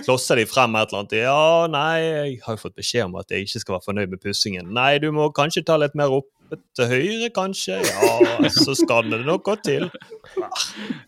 [0.06, 1.18] klosser de frem et eller annet.
[1.22, 4.24] Ja, nei, jeg har jo fått beskjed om at jeg ikke skal være fornøyd med
[4.24, 4.74] pussingen.
[4.74, 6.30] Nei, du må kanskje ta litt mer opp
[6.78, 7.80] til høyre, kanskje.
[7.84, 9.90] Ja, så skal det nok gå til.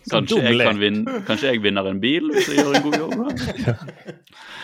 [0.10, 3.14] Kanskje jeg, kan vinne, kanskje jeg vinner en bil hvis jeg gjør en god jobb?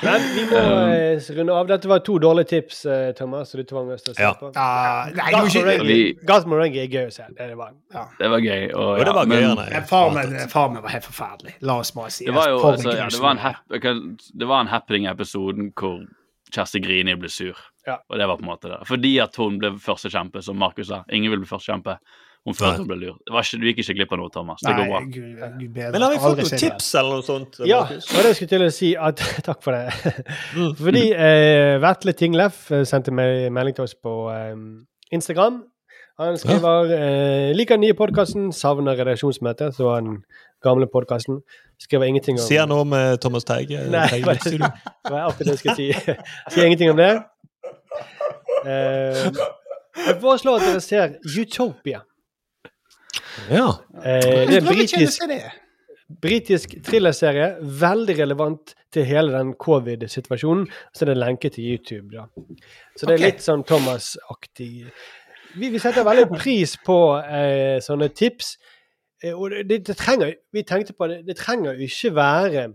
[0.05, 1.67] Men vi må um, runde av.
[1.69, 4.33] Dette var to dårlige tips, eh, Thomas, så du tvang oss til å se Ja.
[4.39, 4.49] på.
[4.55, 5.29] Uh, nei,
[6.25, 7.27] Gas Morengi- er gøy å se.
[7.37, 7.71] Det var,
[8.19, 8.67] Det var gøy.
[8.73, 11.55] Og, Og det var men- gøyere Farmen, farmen var helt forferdelig.
[11.61, 14.67] La oss bare si Det var jo altså, det var en, hap det var en
[14.67, 16.03] happening i episoden hvor
[16.51, 17.55] Kjersti Grini ble sur.
[17.85, 17.99] Ja.
[18.09, 18.79] Og det var på en måte det.
[18.89, 21.03] Fordi at hun ble førstekjempe, som Markus sa.
[21.13, 21.99] Ingen vil bli førstekjempe.
[22.45, 23.21] Hun følte hun ble lurt.
[23.25, 24.61] Det var ikke, du gikk ikke glipp av noe, Thomas.
[24.61, 24.99] Det Nei, går bra.
[25.09, 25.91] Gud, Gud bedre.
[25.95, 26.59] Men har vi fått noen det.
[26.61, 27.61] tips eller noe sånt?
[27.65, 28.09] Ja, Markus?
[28.11, 30.17] og det jeg skulle til å si at Takk for det.
[30.81, 34.53] Fordi eh, Vetle Tinglef eh, sendte meg melding til oss på eh,
[35.17, 35.63] Instagram.
[36.21, 39.73] Han skriver eh, liker den nye podkasten, savner redaksjonsmøte.
[39.75, 40.19] Så han
[40.63, 41.41] gamle podkasten.
[41.81, 43.81] Skriver ingenting om Sier noe om eh, Thomas Teige?
[43.91, 45.89] Nei, det var alltid det jeg skulle si.
[46.53, 47.09] Sier ingenting om det.
[48.65, 49.27] Eh,
[50.07, 52.01] jeg foreslår at dere ser Utopia.
[53.51, 53.67] Ja.
[54.03, 55.27] Eh, det er en britisk.
[56.21, 57.55] Britisk thrillerserie.
[57.81, 60.67] Veldig relevant til hele den covid-situasjonen.
[60.93, 62.27] Så det er det lenke til YouTube, da.
[62.97, 64.69] Så det er litt sånn Thomas-aktig.
[65.55, 68.55] Vi, vi setter veldig pris på eh, sånne tips.
[69.23, 72.67] Eh, og det, det, det trenger, vi tenkte på det, det trenger jo ikke være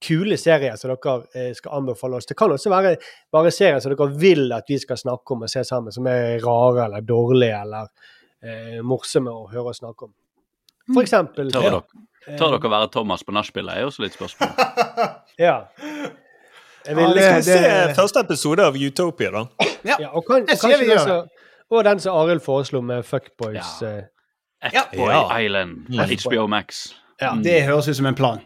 [0.00, 2.26] kule serier som dere eh, skal anbefale oss.
[2.26, 2.94] Det kan også være
[3.32, 6.38] bare serier som dere vil at vi skal snakke om og se sammen, som er
[6.44, 7.88] rare eller dårlige eller
[8.42, 10.14] eh, morsomme å høre oss snakke om.
[10.94, 11.82] For eksempel Tør dere,
[12.26, 14.54] eh, tør dere være Thomas på nachspielet, er også litt spørsmål.
[15.40, 15.54] Ja.
[16.86, 19.44] Jeg vil, Vi skal det- se første episode av Utopia, da.
[19.84, 21.16] Ja, ja og, kan, kanskje vi også,
[21.70, 23.82] og den som Arild foreslo med Fuckboys.
[23.82, 24.02] eh,
[24.96, 25.38] Boy Ja.
[25.38, 26.00] Island Mm.
[26.24, 26.92] HBO Max.
[27.20, 27.32] Ja.
[27.34, 27.42] Mm.
[27.44, 28.40] Det høres ut som en plan.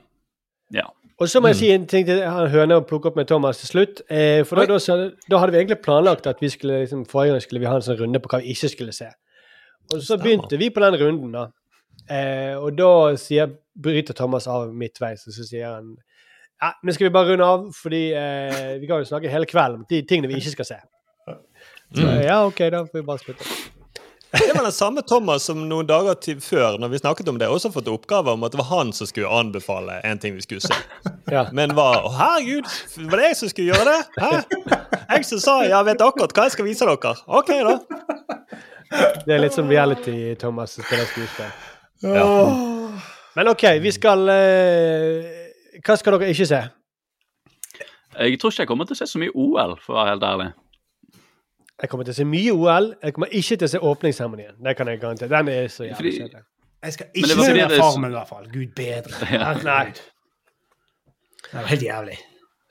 [0.71, 0.87] Ja.
[1.23, 3.61] Og så må jeg si en ting til han høne å plukke opp med Thomas
[3.62, 4.01] til slutt.
[4.11, 4.97] Eh, for da, da,
[5.31, 7.85] da hadde vi egentlig planlagt at vi skulle liksom, forrige gang skulle vi ha en
[7.86, 9.12] sånn runde på hva vi ikke skulle se.
[9.95, 11.45] Og så begynte vi på den runden, da.
[12.11, 15.95] Eh, og da sier, bryter Thomas av midtveis, og så sier han
[16.62, 19.82] ja, men skal vi bare runde av, fordi eh, vi kan jo snakke hele kvelden
[19.82, 20.82] om de tingene vi ikke skal se.
[21.95, 22.23] Så Mm.
[22.24, 23.45] ja, OK, da får vi bare slutte.
[24.35, 27.48] Det var den samme Thomas som noen dager til før når vi snakket om det,
[27.48, 30.65] også fått oppgave om at det var han som skulle anbefale en ting vi skulle
[30.65, 30.74] se.
[31.31, 31.47] Ja.
[31.55, 32.66] Men var Å, herregud,
[33.11, 34.01] var det jeg som skulle gjøre det?
[34.19, 34.32] Hæ?
[35.15, 37.15] Jeg som sa ja, vet akkurat hva jeg skal vise dere.
[37.40, 37.77] OK, da.
[39.24, 41.55] Det er litt som reality, Thomas, som spiller skuespill.
[42.05, 42.27] Ja.
[43.35, 45.31] Men OK, vi skal eh,
[45.85, 46.61] Hva skal dere ikke se?
[48.15, 50.27] Jeg tror ikke jeg kommer til å se så mye OL, for å være helt
[50.28, 50.51] ærlig.
[51.83, 52.91] Jeg kommer til å se mye OL.
[53.03, 54.55] Jeg kommer ikke til å se åpningsseremonien.
[54.63, 55.29] Det kan jeg garantere.
[55.33, 56.45] Den er så jævlig kjedelig.
[56.85, 58.47] Jeg skal ikke se det Farmen, i hvert fall.
[58.53, 59.31] Gud bedre.
[59.35, 59.55] Ja.
[59.65, 59.87] Nei.
[61.45, 62.19] Det var helt jævlig.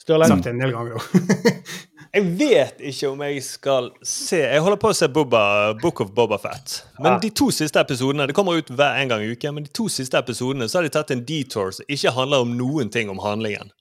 [0.04, 0.28] Sturle?
[0.28, 1.54] Sagt det en del ganger, da.
[2.14, 5.40] Jeg vet ikke om jeg skal se Jeg holder på å se Boba,
[5.82, 6.76] Book of Boba Fett.
[7.00, 7.20] Men Ja.
[7.24, 9.88] de to siste episodene Det kommer ut hver en gang i uken, men de to
[9.90, 13.18] siste episodene så har de tatt en detour som ikke handler om noen ting om
[13.24, 13.72] handlingen.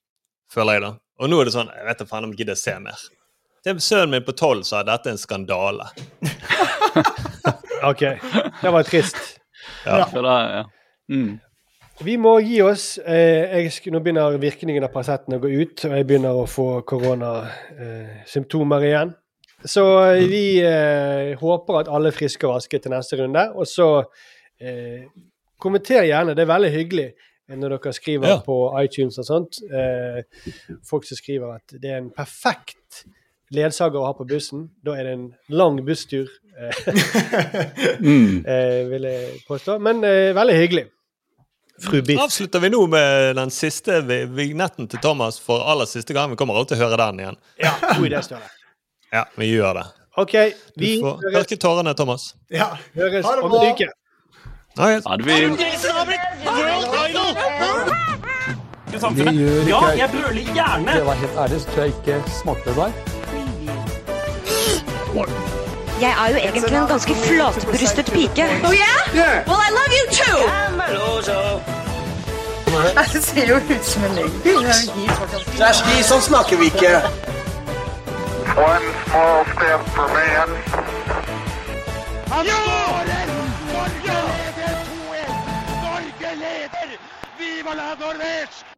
[0.54, 0.92] Føler jeg da.
[1.20, 3.04] Og nå er det sånn Jeg vet da faen om jeg gidder å se mer.
[3.62, 5.86] Til sønnen min på tolv sa dette er en skandale.
[7.90, 8.00] OK.
[8.62, 9.16] Det var trist.
[9.86, 10.04] Ja.
[10.10, 10.64] Så Det, ja.
[11.12, 11.38] Mm.
[12.02, 12.98] Vi må gi oss.
[12.98, 16.66] Eh, jeg, nå begynner virkningen av Paraceten å gå ut, og jeg begynner å få
[16.88, 19.12] koronasymptomer igjen.
[19.64, 23.44] Så eh, vi eh, håper at alle er friske og raske til neste runde.
[23.54, 23.88] Og så
[24.58, 25.06] eh,
[25.62, 26.34] kommenter gjerne.
[26.34, 28.38] Det er veldig hyggelig eh, når dere skriver Ja.
[28.42, 29.52] på iTunes og sånt.
[29.70, 30.18] Eh,
[30.88, 33.04] folk som skriver at det er en perfekt
[33.52, 34.66] ledsager å ha på bussen.
[34.84, 36.72] Da er det en lang busstur, eh,
[38.00, 38.44] Mm.
[38.46, 39.78] eh, vil jeg påstå.
[39.80, 40.86] Men eh, veldig hyggelig.
[41.82, 42.20] Fru Bitt.
[42.20, 44.00] Avslutter vi nå med den siste
[44.30, 46.30] vignetten til Thomas for aller siste gang.
[46.30, 47.38] Vi kommer alltid til å høre den igjen.
[47.58, 48.50] Ja, god idé, Ståle.
[49.12, 49.86] Ja, vi gjør det.
[50.20, 50.34] OK,
[50.76, 52.34] Du får høres, tårene, Thomas.
[52.52, 52.68] Ja.
[52.94, 53.72] høres Ha det om en bra.
[53.72, 53.88] uke.
[54.78, 55.58] Ha det fint.
[58.92, 60.92] Det gjør Ja, ikke jeg brøler gjerne!
[60.98, 63.11] Det var helt ærlig, så tror jeg ikke smakte deg.
[66.02, 68.44] Jeg er jo egentlig en ganske flatbrystet pike.
[68.64, 69.46] Oh yeah?
[69.46, 70.38] Well, I love you too!
[73.12, 74.32] Det ser jo ut som en løgn.
[75.58, 76.94] Kjersti, sånn snakker vi ikke.
[78.56, 80.56] One small step for man.
[82.32, 83.32] Han skårer!
[83.72, 85.32] Norge leder 2-1!
[85.86, 86.98] Norge leder!
[87.38, 88.71] Viva la Norvège!